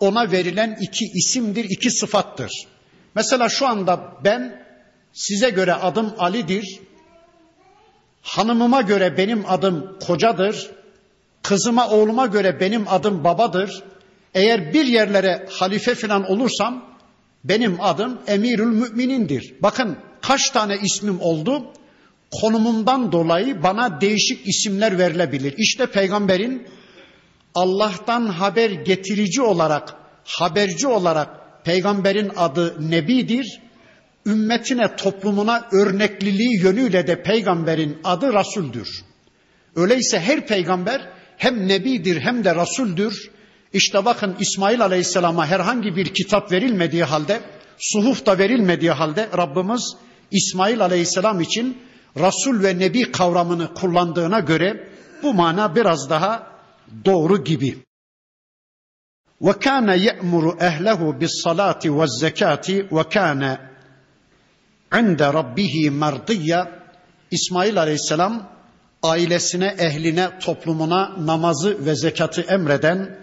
ona 0.00 0.32
verilen 0.32 0.78
iki 0.80 1.04
isimdir, 1.04 1.64
iki 1.64 1.90
sıfattır. 1.90 2.50
Mesela 3.18 3.48
şu 3.48 3.66
anda 3.66 4.00
ben 4.24 4.62
size 5.12 5.50
göre 5.50 5.74
adım 5.74 6.14
Ali'dir. 6.18 6.80
Hanımıma 8.22 8.82
göre 8.82 9.16
benim 9.16 9.44
adım 9.48 9.98
kocadır. 10.06 10.70
Kızıma, 11.42 11.88
oğluma 11.88 12.26
göre 12.26 12.60
benim 12.60 12.88
adım 12.88 13.24
babadır. 13.24 13.82
Eğer 14.34 14.74
bir 14.74 14.84
yerlere 14.84 15.46
halife 15.50 15.94
falan 15.94 16.30
olursam 16.30 16.84
benim 17.44 17.80
adım 17.80 18.18
Emirül 18.26 18.66
Müminindir. 18.66 19.54
Bakın 19.60 19.96
kaç 20.20 20.50
tane 20.50 20.76
ismim 20.82 21.20
oldu? 21.20 21.72
Konumumdan 22.40 23.12
dolayı 23.12 23.62
bana 23.62 24.00
değişik 24.00 24.48
isimler 24.48 24.98
verilebilir. 24.98 25.54
İşte 25.56 25.86
peygamberin 25.86 26.68
Allah'tan 27.54 28.26
haber 28.26 28.70
getirici 28.70 29.42
olarak, 29.42 29.94
haberci 30.24 30.86
olarak 30.86 31.37
peygamberin 31.68 32.30
adı 32.36 32.90
Nebidir. 32.90 33.60
Ümmetine, 34.26 34.96
toplumuna 34.96 35.68
örnekliliği 35.72 36.62
yönüyle 36.62 37.06
de 37.06 37.22
peygamberin 37.22 37.98
adı 38.04 38.32
Resul'dür. 38.32 38.88
Öyleyse 39.76 40.20
her 40.20 40.46
peygamber 40.46 41.08
hem 41.36 41.68
Nebidir 41.68 42.20
hem 42.20 42.44
de 42.44 42.54
Resul'dür. 42.54 43.30
İşte 43.72 44.04
bakın 44.04 44.36
İsmail 44.40 44.82
Aleyhisselam'a 44.82 45.46
herhangi 45.46 45.96
bir 45.96 46.14
kitap 46.14 46.52
verilmediği 46.52 47.04
halde, 47.04 47.40
suhuf 47.78 48.26
da 48.26 48.38
verilmediği 48.38 48.90
halde 48.90 49.28
Rabbimiz 49.36 49.96
İsmail 50.30 50.80
Aleyhisselam 50.80 51.40
için 51.40 51.78
Resul 52.16 52.62
ve 52.62 52.78
Nebi 52.78 53.12
kavramını 53.12 53.74
kullandığına 53.74 54.40
göre 54.40 54.88
bu 55.22 55.34
mana 55.34 55.76
biraz 55.76 56.10
daha 56.10 56.46
doğru 57.04 57.44
gibi. 57.44 57.87
Bis 61.20 61.42
salati 61.44 61.98
ve 61.98 62.06
zekati 62.20 62.86
ve 62.92 63.02
kana 63.08 63.60
inde 64.94 65.32
rabbihi 65.32 65.90
mardiyya 65.90 66.70
İsmail 67.30 67.78
Aleyhisselam 67.78 68.48
ailesine, 69.02 69.74
ehline, 69.78 70.38
toplumuna 70.38 71.26
namazı 71.26 71.86
ve 71.86 71.94
zekatı 71.94 72.40
emreden 72.40 73.18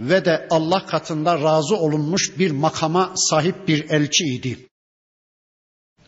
ve 0.00 0.24
de 0.24 0.46
Allah 0.50 0.86
katında 0.86 1.42
razı 1.42 1.76
olunmuş 1.76 2.38
bir 2.38 2.50
makama 2.50 3.12
sahip 3.16 3.68
bir 3.68 3.90
elçiydi. 3.90 4.68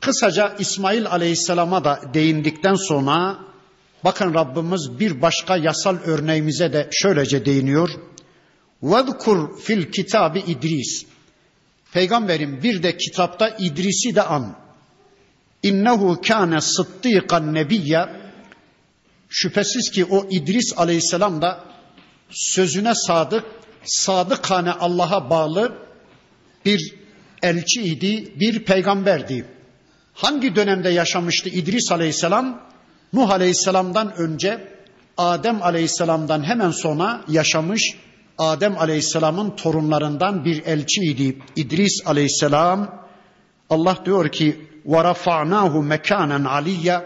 Kısaca 0.01 0.55
İsmail 0.59 1.07
Aleyhisselam'a 1.07 1.85
da 1.85 2.01
değindikten 2.15 2.75
sonra 2.75 3.39
bakın 4.05 4.35
Rabbimiz 4.35 4.99
bir 5.01 5.23
başka 5.23 5.57
yasal 5.57 5.97
örneğimize 6.05 6.73
de 6.73 6.89
şöylece 6.93 7.45
değiniyor. 7.45 7.91
Vadkur 8.85 9.59
fil 9.59 9.91
kitabı 9.91 10.39
İdris. 10.39 11.07
Peygamberin 11.93 12.63
bir 12.63 12.83
de 12.83 12.97
kitapta 12.97 13.49
İdris'i 13.49 14.15
de 14.15 14.23
an. 14.23 14.57
İnnehu 15.63 16.21
kâne 16.21 16.61
sıddîkan 16.61 17.55
nebiyye. 17.55 18.07
Şüphesiz 19.29 19.91
ki 19.91 20.05
o 20.05 20.27
İdris 20.31 20.73
aleyhisselam 20.77 21.43
da 21.43 21.65
sözüne 22.31 22.95
sadık, 22.95 23.45
sadıkane 23.85 24.73
Allah'a 24.73 25.31
bağlı 25.31 25.79
bir 26.65 26.95
elçiydi, 27.43 28.41
bir 28.41 28.65
peygamberdi. 28.65 29.47
Hangi 30.15 30.57
dönemde 30.57 30.89
yaşamıştı 30.89 31.49
İdris 31.49 31.93
aleyhisselam? 31.93 32.63
Nuh 33.13 33.31
aleyhisselamdan 33.31 34.17
önce, 34.17 34.69
Adem 35.17 35.63
aleyhisselamdan 35.63 36.45
hemen 36.45 36.71
sonra 36.71 37.25
yaşamış, 37.29 37.97
Adem 38.38 38.78
Aleyhisselam'ın 38.78 39.56
torunlarından 39.56 40.46
bir 40.46 40.66
elçiydi 40.66 41.38
İdris 41.56 42.02
Aleyhisselam. 42.06 43.06
Allah 43.70 43.98
diyor 44.06 44.32
ki 44.32 44.70
وَرَفَعْنَاهُ 44.86 45.86
mekanen 45.86 46.44
aliyya 46.44 47.06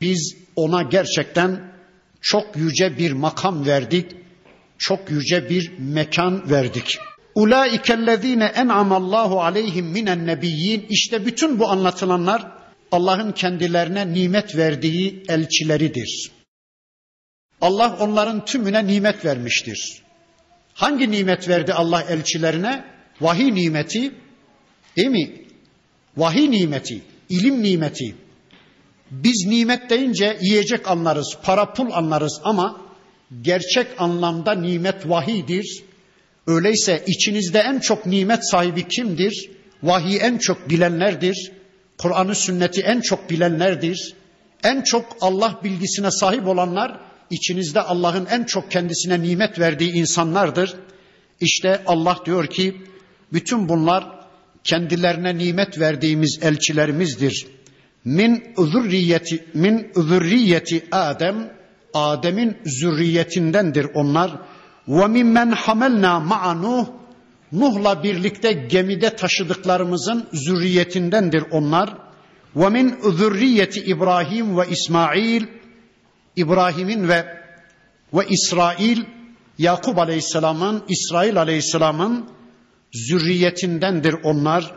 Biz 0.00 0.36
ona 0.56 0.82
gerçekten 0.82 1.72
çok 2.20 2.56
yüce 2.56 2.98
bir 2.98 3.12
makam 3.12 3.66
verdik. 3.66 4.06
Çok 4.78 5.10
yüce 5.10 5.50
bir 5.50 5.72
mekan 5.78 6.50
verdik. 6.50 6.98
Ulaikellezine 7.34 8.44
en'amallahu 8.44 9.42
aleyhim 9.42 9.86
minen 9.86 10.26
nebiyyin. 10.26 10.86
İşte 10.90 11.26
bütün 11.26 11.58
bu 11.58 11.68
anlatılanlar 11.68 12.52
Allah'ın 12.92 13.32
kendilerine 13.32 14.12
nimet 14.12 14.56
verdiği 14.56 15.22
elçileridir. 15.28 16.30
Allah 17.60 17.96
onların 18.00 18.44
tümüne 18.44 18.86
nimet 18.86 19.24
vermiştir. 19.24 20.02
Hangi 20.75 21.11
nimet 21.11 21.49
verdi 21.49 21.73
Allah 21.73 22.01
elçilerine? 22.01 22.83
Vahiy 23.21 23.55
nimeti, 23.55 24.11
değil 24.97 25.07
mi? 25.07 25.31
Vahiy 26.17 26.51
nimeti, 26.51 27.01
ilim 27.29 27.63
nimeti. 27.63 28.15
Biz 29.11 29.45
nimet 29.47 29.89
deyince 29.89 30.37
yiyecek 30.41 30.87
anlarız, 30.87 31.37
para 31.43 31.73
pul 31.73 31.91
anlarız 31.91 32.41
ama 32.43 32.81
gerçek 33.41 33.87
anlamda 33.97 34.51
nimet 34.51 35.09
vahidir 35.09 35.83
Öyleyse 36.47 37.03
içinizde 37.07 37.59
en 37.59 37.79
çok 37.79 38.05
nimet 38.05 38.49
sahibi 38.51 38.87
kimdir? 38.87 39.49
Vahiy 39.83 40.17
en 40.21 40.37
çok 40.37 40.69
bilenlerdir. 40.69 41.51
Kur'an'ı 41.97 42.35
sünneti 42.35 42.81
en 42.81 43.01
çok 43.01 43.29
bilenlerdir. 43.29 44.13
En 44.63 44.81
çok 44.81 45.17
Allah 45.21 45.59
bilgisine 45.63 46.11
sahip 46.11 46.47
olanlar 46.47 46.99
içinizde 47.29 47.81
Allah'ın 47.81 48.25
en 48.25 48.43
çok 48.43 48.71
kendisine 48.71 49.21
nimet 49.21 49.59
verdiği 49.59 49.91
insanlardır. 49.91 50.75
İşte 51.39 51.81
Allah 51.87 52.17
diyor 52.25 52.47
ki 52.47 52.81
bütün 53.33 53.69
bunlar 53.69 54.05
kendilerine 54.63 55.37
nimet 55.37 55.79
verdiğimiz 55.79 56.39
elçilerimizdir. 56.41 57.47
Min 58.05 58.43
zürriyeti 58.57 59.45
min 59.53 59.91
zürriyeti 59.95 60.85
Adem 60.91 61.51
Adem'in 61.93 62.57
zürriyetindendir 62.65 63.87
onlar 63.93 64.31
ve 64.87 65.07
mimmen 65.07 65.51
hamelna 65.51 66.19
ma'a 66.19 66.53
Nuh 66.53 66.87
Nuh'la 67.51 68.03
birlikte 68.03 68.53
gemide 68.53 69.15
taşıdıklarımızın 69.15 70.27
zürriyetindendir 70.33 71.43
onlar. 71.51 71.97
Ve 72.55 72.69
min 72.69 72.95
zürriyeti 73.11 73.79
İbrahim 73.79 74.57
ve 74.57 74.63
İsmail 74.69 75.43
İbrahim'in 76.35 77.07
ve 77.07 77.45
ve 78.13 78.27
İsrail 78.29 79.03
Yakup 79.57 79.97
Aleyhisselam'ın 79.97 80.83
İsrail 80.87 81.37
Aleyhisselam'ın 81.37 82.29
zürriyetindendir 82.93 84.15
onlar. 84.23 84.71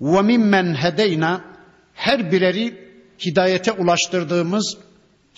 Ve 0.00 0.22
mimmen 0.22 0.74
hedeyna 0.74 1.44
her 1.94 2.32
bireri 2.32 2.88
hidayete 3.26 3.72
ulaştırdığımız 3.72 4.76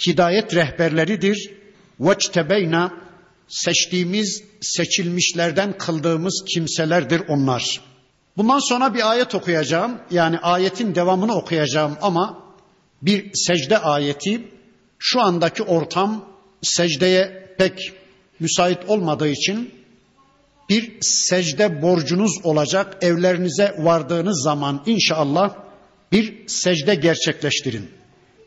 hidayet 0.07 0.55
rehberleridir. 0.55 1.51
Ve 2.01 2.18
çtebeyna 2.18 2.93
seçtiğimiz, 3.49 4.45
seçilmişlerden 4.61 5.78
kıldığımız 5.78 6.45
kimselerdir 6.55 7.22
onlar. 7.28 7.80
Bundan 8.36 8.59
sonra 8.68 8.95
bir 8.95 9.11
ayet 9.11 9.34
okuyacağım. 9.34 9.99
Yani 10.11 10.38
ayetin 10.38 10.95
devamını 10.95 11.34
okuyacağım 11.34 11.97
ama 12.03 12.45
bir 13.03 13.30
secde 13.34 13.78
ayeti. 13.78 14.49
Şu 15.03 15.20
andaki 15.20 15.62
ortam 15.62 16.24
secdeye 16.62 17.55
pek 17.59 17.92
müsait 18.40 18.78
olmadığı 18.88 19.28
için 19.28 19.70
bir 20.68 20.92
secde 21.01 21.82
borcunuz 21.82 22.32
olacak. 22.44 22.96
Evlerinize 23.01 23.74
vardığınız 23.78 24.42
zaman 24.42 24.82
inşallah 24.86 25.55
bir 26.12 26.48
secde 26.48 26.94
gerçekleştirin. 26.94 27.90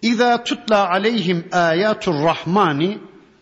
İza 0.01 0.43
tutla 0.43 0.89
aleyhim 0.89 1.47
ayatur 1.51 2.13
rahmani 2.13 2.97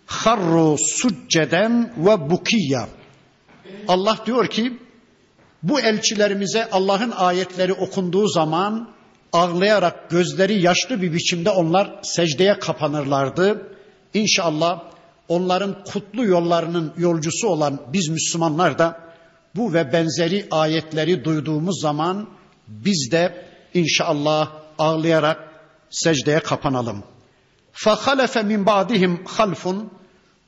harru 0.06 0.76
succeden 0.78 1.94
ve 1.98 2.30
bukiyya. 2.30 2.88
Allah 3.88 4.18
diyor 4.26 4.48
ki 4.48 4.78
bu 5.64 5.80
elçilerimize 5.80 6.70
Allah'ın 6.70 7.12
ayetleri 7.12 7.74
okunduğu 7.74 8.28
zaman 8.28 8.90
ağlayarak 9.33 10.11
gözleri 10.11 10.63
yaşlı 10.63 11.03
bir 11.03 11.13
biçimde 11.13 11.51
onlar 11.51 12.01
secdeye 12.03 12.59
kapanırlardı. 12.59 13.69
İnşallah 14.15 14.83
onların 15.29 15.85
kutlu 15.85 16.25
yollarının 16.25 16.93
yolcusu 16.97 17.49
olan 17.49 17.81
biz 17.93 18.09
Müslümanlar 18.09 18.79
da 18.79 19.01
bu 19.57 19.73
ve 19.73 19.93
benzeri 19.93 20.47
ayetleri 20.51 21.25
duyduğumuz 21.25 21.81
zaman 21.81 22.29
biz 22.69 23.09
de 23.13 23.45
inşallah 23.75 24.53
ağlayarak 24.79 25.39
secdeye 25.91 26.41
kapanalım. 26.41 27.05
فَخَلَفَ 27.75 28.35
مِنْ 28.53 28.65
بَعْدِهِمْ 28.65 29.25
خَلْفٌ 29.25 29.85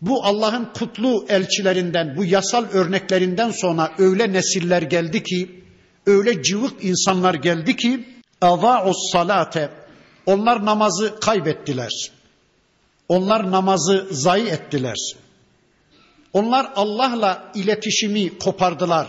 Bu 0.00 0.24
Allah'ın 0.24 0.68
kutlu 0.78 1.26
elçilerinden, 1.28 2.16
bu 2.16 2.24
yasal 2.24 2.64
örneklerinden 2.72 3.50
sonra 3.50 3.92
öyle 3.98 4.32
nesiller 4.32 4.82
geldi 4.82 5.22
ki, 5.22 5.64
öyle 6.06 6.42
cıvık 6.42 6.84
insanlar 6.84 7.34
geldi 7.34 7.76
ki, 7.76 8.04
اَضَاعُ 8.42 8.92
salate 9.12 9.70
Onlar 10.26 10.64
namazı 10.64 11.20
kaybettiler. 11.20 12.10
Onlar 13.08 13.50
namazı 13.50 14.08
zayi 14.10 14.48
ettiler. 14.48 14.96
Onlar 16.32 16.72
Allah'la 16.76 17.52
iletişimi 17.54 18.38
kopardılar. 18.38 19.08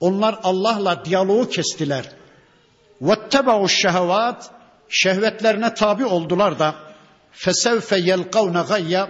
Onlar 0.00 0.38
Allah'la 0.42 1.04
diyaloğu 1.04 1.48
kestiler. 1.48 2.04
وَاتَّبَعُوا 3.02 3.64
الشَّهَوَاتِ 3.64 4.42
Şehvetlerine 4.88 5.74
tabi 5.74 6.04
oldular 6.04 6.58
da 6.58 6.74
fesevfe 7.32 7.98
yelkavne 7.98 8.62
gayya 8.68 9.08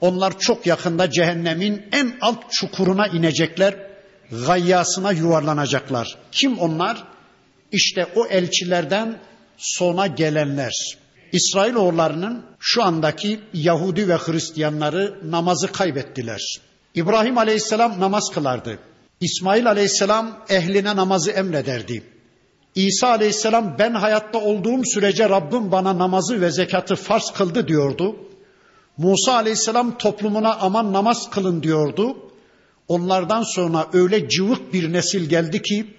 onlar 0.00 0.38
çok 0.38 0.66
yakında 0.66 1.10
cehennemin 1.10 1.88
en 1.92 2.12
alt 2.20 2.52
çukuruna 2.52 3.06
inecekler. 3.06 3.74
Gayyasına 4.46 5.12
yuvarlanacaklar. 5.12 6.18
Kim 6.32 6.58
onlar? 6.58 7.04
İşte 7.71 8.07
o 8.15 8.25
elçilerden 8.25 9.19
sona 9.57 10.07
gelenler. 10.07 10.97
İsrailoğullarının 11.31 12.45
şu 12.59 12.83
andaki 12.83 13.39
Yahudi 13.53 14.09
ve 14.09 14.15
Hristiyanları 14.15 15.31
namazı 15.31 15.71
kaybettiler. 15.71 16.41
İbrahim 16.95 17.37
Aleyhisselam 17.37 17.99
namaz 17.99 18.31
kılardı. 18.33 18.79
İsmail 19.21 19.67
Aleyhisselam 19.67 20.45
ehline 20.49 20.95
namazı 20.95 21.31
emrederdi. 21.31 22.03
İsa 22.75 23.07
Aleyhisselam 23.07 23.75
ben 23.79 23.93
hayatta 23.93 24.39
olduğum 24.39 24.85
sürece 24.85 25.29
Rabbim 25.29 25.71
bana 25.71 25.97
namazı 25.97 26.41
ve 26.41 26.51
zekatı 26.51 26.95
farz 26.95 27.31
kıldı 27.31 27.67
diyordu. 27.67 28.15
Musa 28.97 29.33
Aleyhisselam 29.33 29.97
toplumuna 29.97 30.55
aman 30.55 30.93
namaz 30.93 31.29
kılın 31.29 31.63
diyordu. 31.63 32.17
Onlardan 32.87 33.43
sonra 33.43 33.87
öyle 33.93 34.29
cıvık 34.29 34.73
bir 34.73 34.93
nesil 34.93 35.29
geldi 35.29 35.61
ki 35.61 35.96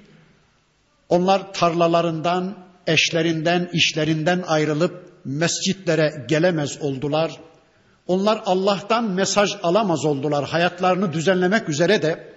onlar 1.09 1.53
tarlalarından, 1.53 2.55
eşlerinden, 2.87 3.71
işlerinden 3.73 4.45
ayrılıp 4.47 5.13
mescitlere 5.25 6.25
gelemez 6.29 6.83
oldular. 6.83 7.33
Onlar 8.07 8.43
Allah'tan 8.47 9.05
mesaj 9.05 9.51
alamaz 9.63 10.05
oldular. 10.05 10.45
Hayatlarını 10.45 11.13
düzenlemek 11.13 11.69
üzere 11.69 12.03
de 12.03 12.33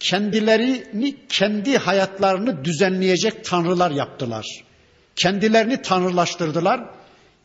kendilerini, 0.00 1.16
kendi 1.28 1.78
hayatlarını 1.78 2.64
düzenleyecek 2.64 3.44
tanrılar 3.44 3.90
yaptılar. 3.90 4.46
Kendilerini 5.16 5.82
tanrılaştırdılar. 5.82 6.80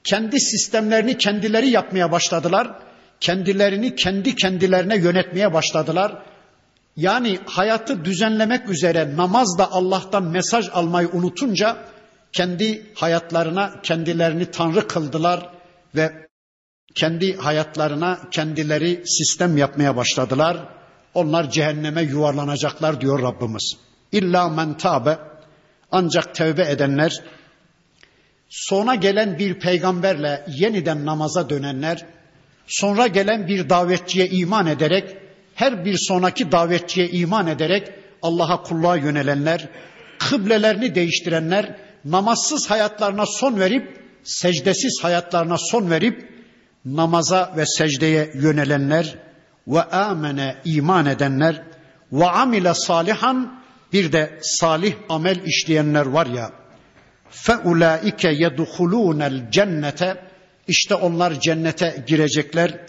Kendi 0.03 0.39
sistemlerini 0.39 1.17
kendileri 1.17 1.69
yapmaya 1.69 2.11
başladılar. 2.11 2.71
Kendilerini 3.19 3.95
kendi 3.95 4.35
kendilerine 4.35 4.97
yönetmeye 4.97 5.53
başladılar. 5.53 6.23
Yani 6.97 7.39
hayatı 7.45 8.05
düzenlemek 8.05 8.69
üzere 8.69 9.17
namazda 9.17 9.71
Allah'tan 9.71 10.23
mesaj 10.23 10.69
almayı 10.73 11.09
unutunca 11.13 11.77
kendi 12.31 12.93
hayatlarına 12.95 13.81
kendilerini 13.83 14.51
tanrı 14.51 14.87
kıldılar 14.87 15.49
ve 15.95 16.27
kendi 16.95 17.37
hayatlarına 17.37 18.19
kendileri 18.31 19.03
sistem 19.05 19.57
yapmaya 19.57 19.95
başladılar. 19.95 20.57
Onlar 21.13 21.49
cehenneme 21.49 22.01
yuvarlanacaklar 22.01 23.01
diyor 23.01 23.21
Rabbimiz. 23.21 23.77
İlla 24.11 24.49
men 24.49 24.77
tabe 24.77 25.17
ancak 25.91 26.35
tevbe 26.35 26.69
edenler 26.69 27.23
sona 28.49 28.95
gelen 28.95 29.39
bir 29.39 29.59
peygamberle 29.59 30.45
yeniden 30.47 31.05
namaza 31.05 31.49
dönenler 31.49 32.05
sonra 32.67 33.07
gelen 33.07 33.47
bir 33.47 33.69
davetçiye 33.69 34.29
iman 34.29 34.67
ederek 34.67 35.22
her 35.55 35.85
bir 35.85 35.97
sonraki 35.97 36.51
davetçiye 36.51 37.09
iman 37.09 37.47
ederek 37.47 37.91
Allah'a 38.21 38.63
kulluğa 38.63 38.95
yönelenler, 38.95 39.69
kıblelerini 40.19 40.95
değiştirenler, 40.95 41.75
namazsız 42.05 42.69
hayatlarına 42.69 43.25
son 43.25 43.59
verip 43.59 44.03
secdesiz 44.23 45.03
hayatlarına 45.03 45.57
son 45.57 45.89
verip 45.89 46.33
namaza 46.85 47.53
ve 47.57 47.65
secdeye 47.65 48.31
yönelenler 48.33 49.15
ve 49.67 49.83
amene 49.83 50.55
iman 50.65 51.05
edenler 51.05 51.63
ve 52.11 52.25
amile 52.25 52.73
salihan 52.73 53.63
bir 53.93 54.11
de 54.11 54.39
salih 54.41 54.95
amel 55.09 55.45
işleyenler 55.45 56.05
var 56.05 56.25
ya 56.25 56.51
fe 57.29 57.57
ulaike 57.57 58.31
yedhulunel 58.31 59.51
cennete 59.51 60.23
işte 60.67 60.95
onlar 60.95 61.39
cennete 61.39 62.03
girecekler 62.07 62.79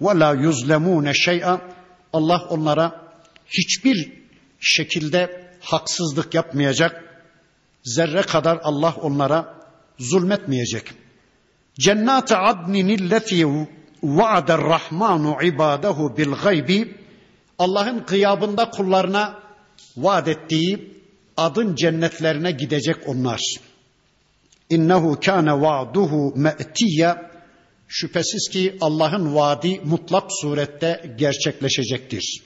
ve 0.00 0.18
la 0.18 0.34
yuzlemune 0.34 1.14
şey'a 1.14 1.60
Allah 2.12 2.46
onlara 2.50 3.14
hiçbir 3.46 4.12
şekilde 4.60 5.50
haksızlık 5.60 6.34
yapmayacak. 6.34 7.04
Zerre 7.84 8.22
kadar 8.22 8.58
Allah 8.62 8.94
onlara 9.00 9.54
zulmetmeyecek. 9.98 10.92
Cennet 11.78 12.32
adnin 12.32 12.88
illeti 12.88 13.46
vaadar 14.02 14.60
rahmanu 14.60 15.36
ibadahu 15.42 16.16
bil 16.16 16.32
gaybi 16.44 16.96
Allah'ın 17.58 18.00
kıyabında 18.00 18.70
kullarına 18.70 19.38
vaat 19.96 20.28
ettiği 20.28 21.02
adın 21.36 21.74
cennetlerine 21.74 22.50
gidecek 22.50 22.96
onlar. 23.08 23.40
İnnehu 24.70 25.20
kâne 25.20 25.60
va'duhu 25.60 26.32
me'tiyye 26.36 27.31
şüphesiz 27.92 28.48
ki 28.48 28.76
Allah'ın 28.80 29.34
vaadi 29.34 29.80
mutlak 29.84 30.32
surette 30.32 31.14
gerçekleşecektir. 31.18 32.42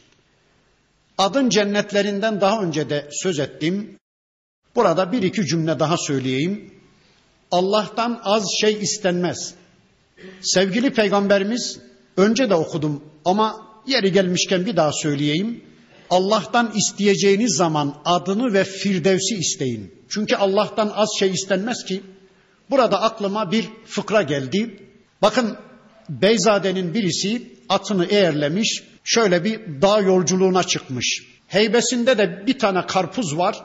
Adın 1.18 1.48
cennetlerinden 1.48 2.40
daha 2.40 2.62
önce 2.62 2.90
de 2.90 3.08
söz 3.12 3.38
ettim. 3.38 3.98
Burada 4.74 5.12
bir 5.12 5.22
iki 5.22 5.46
cümle 5.46 5.78
daha 5.78 5.96
söyleyeyim. 5.96 6.74
Allah'tan 7.50 8.20
az 8.24 8.44
şey 8.60 8.78
istenmez. 8.80 9.54
Sevgili 10.40 10.92
peygamberimiz 10.92 11.78
önce 12.16 12.50
de 12.50 12.54
okudum 12.54 13.04
ama 13.24 13.66
yeri 13.86 14.12
gelmişken 14.12 14.66
bir 14.66 14.76
daha 14.76 14.92
söyleyeyim. 14.92 15.64
Allah'tan 16.10 16.72
isteyeceğiniz 16.76 17.56
zaman 17.56 17.94
adını 18.04 18.52
ve 18.52 18.64
firdevsi 18.64 19.34
isteyin. 19.34 19.94
Çünkü 20.08 20.36
Allah'tan 20.36 20.92
az 20.94 21.08
şey 21.18 21.30
istenmez 21.30 21.84
ki. 21.84 22.02
Burada 22.70 23.02
aklıma 23.02 23.52
bir 23.52 23.68
fıkra 23.86 24.22
geldi. 24.22 24.85
Bakın 25.22 25.56
Beyzade'nin 26.08 26.94
birisi 26.94 27.56
atını 27.68 28.06
eğerlemiş, 28.06 28.82
şöyle 29.04 29.44
bir 29.44 29.82
dağ 29.82 30.00
yolculuğuna 30.00 30.62
çıkmış. 30.62 31.22
Heybesinde 31.46 32.18
de 32.18 32.46
bir 32.46 32.58
tane 32.58 32.86
karpuz 32.86 33.36
var. 33.36 33.64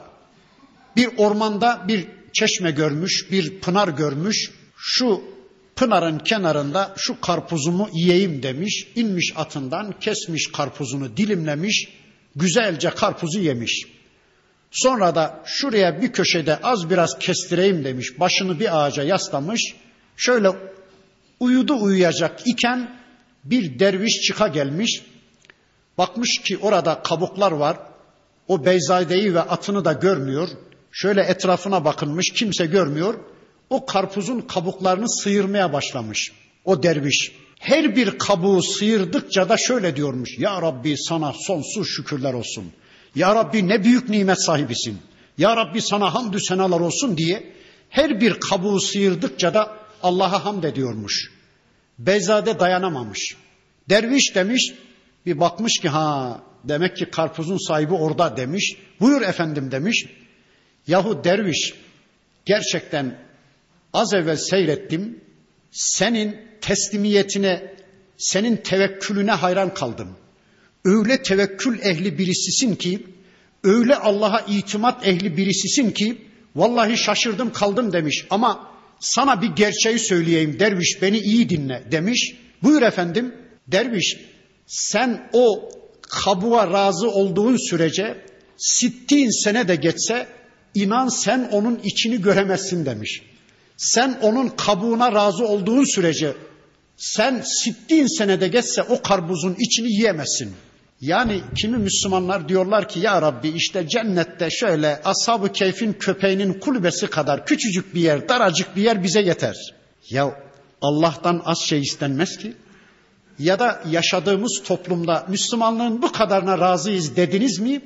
Bir 0.96 1.08
ormanda 1.16 1.84
bir 1.88 2.06
çeşme 2.32 2.70
görmüş, 2.70 3.30
bir 3.30 3.60
pınar 3.60 3.88
görmüş. 3.88 4.50
Şu 4.76 5.22
pınarın 5.76 6.18
kenarında 6.18 6.94
şu 6.96 7.20
karpuzumu 7.20 7.88
yiyeyim 7.92 8.42
demiş. 8.42 8.88
İnmiş 8.94 9.32
atından, 9.36 9.94
kesmiş 10.00 10.52
karpuzunu, 10.52 11.16
dilimlemiş, 11.16 11.88
güzelce 12.36 12.90
karpuzu 12.90 13.40
yemiş. 13.40 13.86
Sonra 14.70 15.14
da 15.14 15.42
şuraya 15.46 16.02
bir 16.02 16.12
köşede 16.12 16.56
az 16.56 16.90
biraz 16.90 17.18
kestireyim 17.18 17.84
demiş. 17.84 18.20
Başını 18.20 18.60
bir 18.60 18.84
ağaca 18.84 19.02
yaslamış. 19.02 19.74
Şöyle 20.16 20.48
uyudu 21.42 21.82
uyuyacak 21.82 22.46
iken 22.46 22.96
bir 23.44 23.78
derviş 23.78 24.20
çıka 24.20 24.48
gelmiş. 24.48 25.02
Bakmış 25.98 26.38
ki 26.38 26.58
orada 26.58 27.02
kabuklar 27.02 27.52
var. 27.52 27.76
O 28.48 28.64
Beyzade'yi 28.64 29.34
ve 29.34 29.40
atını 29.40 29.84
da 29.84 29.92
görmüyor. 29.92 30.48
Şöyle 30.92 31.22
etrafına 31.22 31.84
bakınmış 31.84 32.32
kimse 32.32 32.66
görmüyor. 32.66 33.14
O 33.70 33.86
karpuzun 33.86 34.40
kabuklarını 34.40 35.10
sıyırmaya 35.10 35.72
başlamış. 35.72 36.32
O 36.64 36.82
derviş. 36.82 37.32
Her 37.58 37.96
bir 37.96 38.18
kabuğu 38.18 38.62
sıyırdıkça 38.62 39.48
da 39.48 39.56
şöyle 39.56 39.96
diyormuş. 39.96 40.38
Ya 40.38 40.62
Rabbi 40.62 40.96
sana 40.98 41.32
sonsuz 41.32 41.88
şükürler 41.88 42.34
olsun. 42.34 42.72
Ya 43.14 43.34
Rabbi 43.34 43.68
ne 43.68 43.84
büyük 43.84 44.08
nimet 44.08 44.42
sahibisin. 44.42 44.98
Ya 45.38 45.56
Rabbi 45.56 45.82
sana 45.82 46.14
hamdü 46.14 46.40
senalar 46.40 46.80
olsun 46.80 47.16
diye 47.16 47.52
her 47.90 48.20
bir 48.20 48.40
kabuğu 48.40 48.80
sıyırdıkça 48.80 49.54
da 49.54 49.81
Allah'a 50.02 50.44
hamd 50.44 50.64
ediyormuş. 50.64 51.30
Beyzade 51.98 52.60
dayanamamış. 52.60 53.36
Derviş 53.88 54.34
demiş 54.34 54.74
bir 55.26 55.40
bakmış 55.40 55.78
ki 55.78 55.88
ha 55.88 56.40
demek 56.64 56.96
ki 56.96 57.10
karpuzun 57.10 57.68
sahibi 57.68 57.94
orada 57.94 58.36
demiş. 58.36 58.76
Buyur 59.00 59.22
efendim 59.22 59.70
demiş. 59.70 60.06
Yahu 60.86 61.24
derviş 61.24 61.74
gerçekten 62.46 63.18
az 63.92 64.14
evvel 64.14 64.36
seyrettim. 64.36 65.20
Senin 65.70 66.36
teslimiyetine, 66.60 67.74
senin 68.16 68.56
tevekkülüne 68.56 69.32
hayran 69.32 69.74
kaldım. 69.74 70.16
Öyle 70.84 71.22
tevekkül 71.22 71.80
ehli 71.80 72.18
birisisin 72.18 72.74
ki, 72.74 73.06
öyle 73.64 73.96
Allah'a 73.96 74.40
itimat 74.40 75.06
ehli 75.06 75.36
birisisin 75.36 75.90
ki, 75.90 76.18
vallahi 76.56 76.96
şaşırdım 76.96 77.52
kaldım 77.52 77.92
demiş. 77.92 78.26
Ama 78.30 78.71
sana 79.02 79.42
bir 79.42 79.48
gerçeği 79.48 79.98
söyleyeyim 79.98 80.56
derviş 80.58 81.02
beni 81.02 81.18
iyi 81.18 81.48
dinle 81.48 81.82
demiş. 81.90 82.36
Buyur 82.62 82.82
efendim 82.82 83.34
derviş 83.66 84.16
sen 84.66 85.28
o 85.32 85.70
kabuğa 86.02 86.72
razı 86.72 87.10
olduğun 87.10 87.56
sürece 87.56 88.24
sittin 88.56 89.44
sene 89.44 89.68
de 89.68 89.76
geçse 89.76 90.26
inan 90.74 91.08
sen 91.08 91.48
onun 91.52 91.80
içini 91.84 92.22
göremezsin 92.22 92.86
demiş. 92.86 93.22
Sen 93.76 94.18
onun 94.22 94.48
kabuğuna 94.48 95.12
razı 95.12 95.44
olduğun 95.44 95.84
sürece 95.84 96.34
sen 96.96 97.42
sittin 97.44 98.18
senede 98.18 98.48
geçse 98.48 98.82
o 98.82 99.02
karbuzun 99.02 99.56
içini 99.58 99.92
yiyemezsin. 99.92 100.52
Yani 101.02 101.40
kimi 101.56 101.78
Müslümanlar 101.78 102.48
diyorlar 102.48 102.88
ki 102.88 103.00
ya 103.00 103.22
Rabbi 103.22 103.48
işte 103.48 103.88
cennette 103.88 104.50
şöyle 104.50 105.00
ashab-ı 105.04 105.52
keyfin 105.52 105.92
köpeğinin 105.92 106.52
kulübesi 106.52 107.06
kadar 107.06 107.46
küçücük 107.46 107.94
bir 107.94 108.00
yer, 108.00 108.28
daracık 108.28 108.76
bir 108.76 108.82
yer 108.82 109.02
bize 109.02 109.20
yeter. 109.20 109.56
Ya 110.10 110.34
Allah'tan 110.80 111.42
az 111.44 111.58
şey 111.58 111.80
istenmez 111.80 112.38
ki. 112.38 112.52
Ya 113.38 113.58
da 113.58 113.82
yaşadığımız 113.90 114.62
toplumda 114.64 115.26
Müslümanlığın 115.28 116.02
bu 116.02 116.12
kadarına 116.12 116.58
razıyız 116.58 117.16
dediniz 117.16 117.58
mi? 117.58 117.80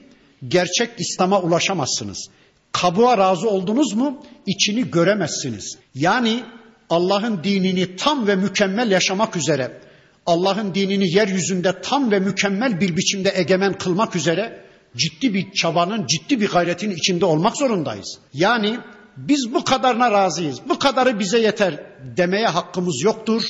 Gerçek 0.48 0.90
İslam'a 0.98 1.40
ulaşamazsınız. 1.40 2.28
Kabuğa 2.72 3.18
razı 3.18 3.48
oldunuz 3.48 3.92
mu? 3.92 4.24
İçini 4.46 4.90
göremezsiniz. 4.90 5.78
Yani 5.94 6.44
Allah'ın 6.90 7.44
dinini 7.44 7.96
tam 7.96 8.26
ve 8.26 8.36
mükemmel 8.36 8.90
yaşamak 8.90 9.36
üzere 9.36 9.85
Allah'ın 10.26 10.74
dinini 10.74 11.14
yeryüzünde 11.14 11.80
tam 11.80 12.10
ve 12.10 12.20
mükemmel 12.20 12.80
bir 12.80 12.96
biçimde 12.96 13.32
egemen 13.34 13.78
kılmak 13.78 14.16
üzere 14.16 14.64
ciddi 14.96 15.34
bir 15.34 15.52
çabanın, 15.52 16.06
ciddi 16.06 16.40
bir 16.40 16.48
gayretin 16.48 16.90
içinde 16.90 17.24
olmak 17.24 17.56
zorundayız. 17.56 18.18
Yani 18.32 18.78
biz 19.16 19.54
bu 19.54 19.64
kadarına 19.64 20.10
razıyız, 20.10 20.60
bu 20.68 20.78
kadarı 20.78 21.18
bize 21.18 21.38
yeter 21.38 21.84
demeye 22.16 22.46
hakkımız 22.46 23.02
yoktur. 23.02 23.42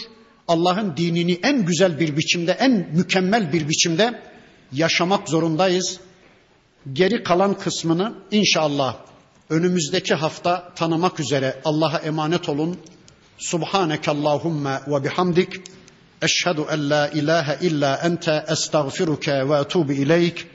Allah'ın 0.48 0.96
dinini 0.96 1.40
en 1.42 1.64
güzel 1.64 2.00
bir 2.00 2.16
biçimde, 2.16 2.52
en 2.52 2.88
mükemmel 2.92 3.52
bir 3.52 3.68
biçimde 3.68 4.22
yaşamak 4.72 5.28
zorundayız. 5.28 6.00
Geri 6.92 7.22
kalan 7.22 7.58
kısmını 7.58 8.14
inşallah 8.30 8.96
önümüzdeki 9.50 10.14
hafta 10.14 10.72
tanımak 10.74 11.20
üzere 11.20 11.60
Allah'a 11.64 11.98
emanet 11.98 12.48
olun. 12.48 12.78
Subhaneke 13.38 14.10
Allahumma 14.10 14.82
ve 14.86 15.04
bihamdik. 15.04 15.54
أشهد 16.26 16.58
أن 16.60 16.78
لا 16.78 17.12
إله 17.12 17.52
إلا 17.52 18.06
أنت 18.06 18.28
أستغفرك 18.28 19.28
وأتوب 19.28 19.90
إليك. 19.90 20.46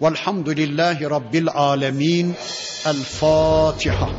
والحمد 0.00 0.48
لله 0.48 1.08
رب 1.08 1.34
العالمين. 1.34 2.34
الفاتحة. 2.86 4.10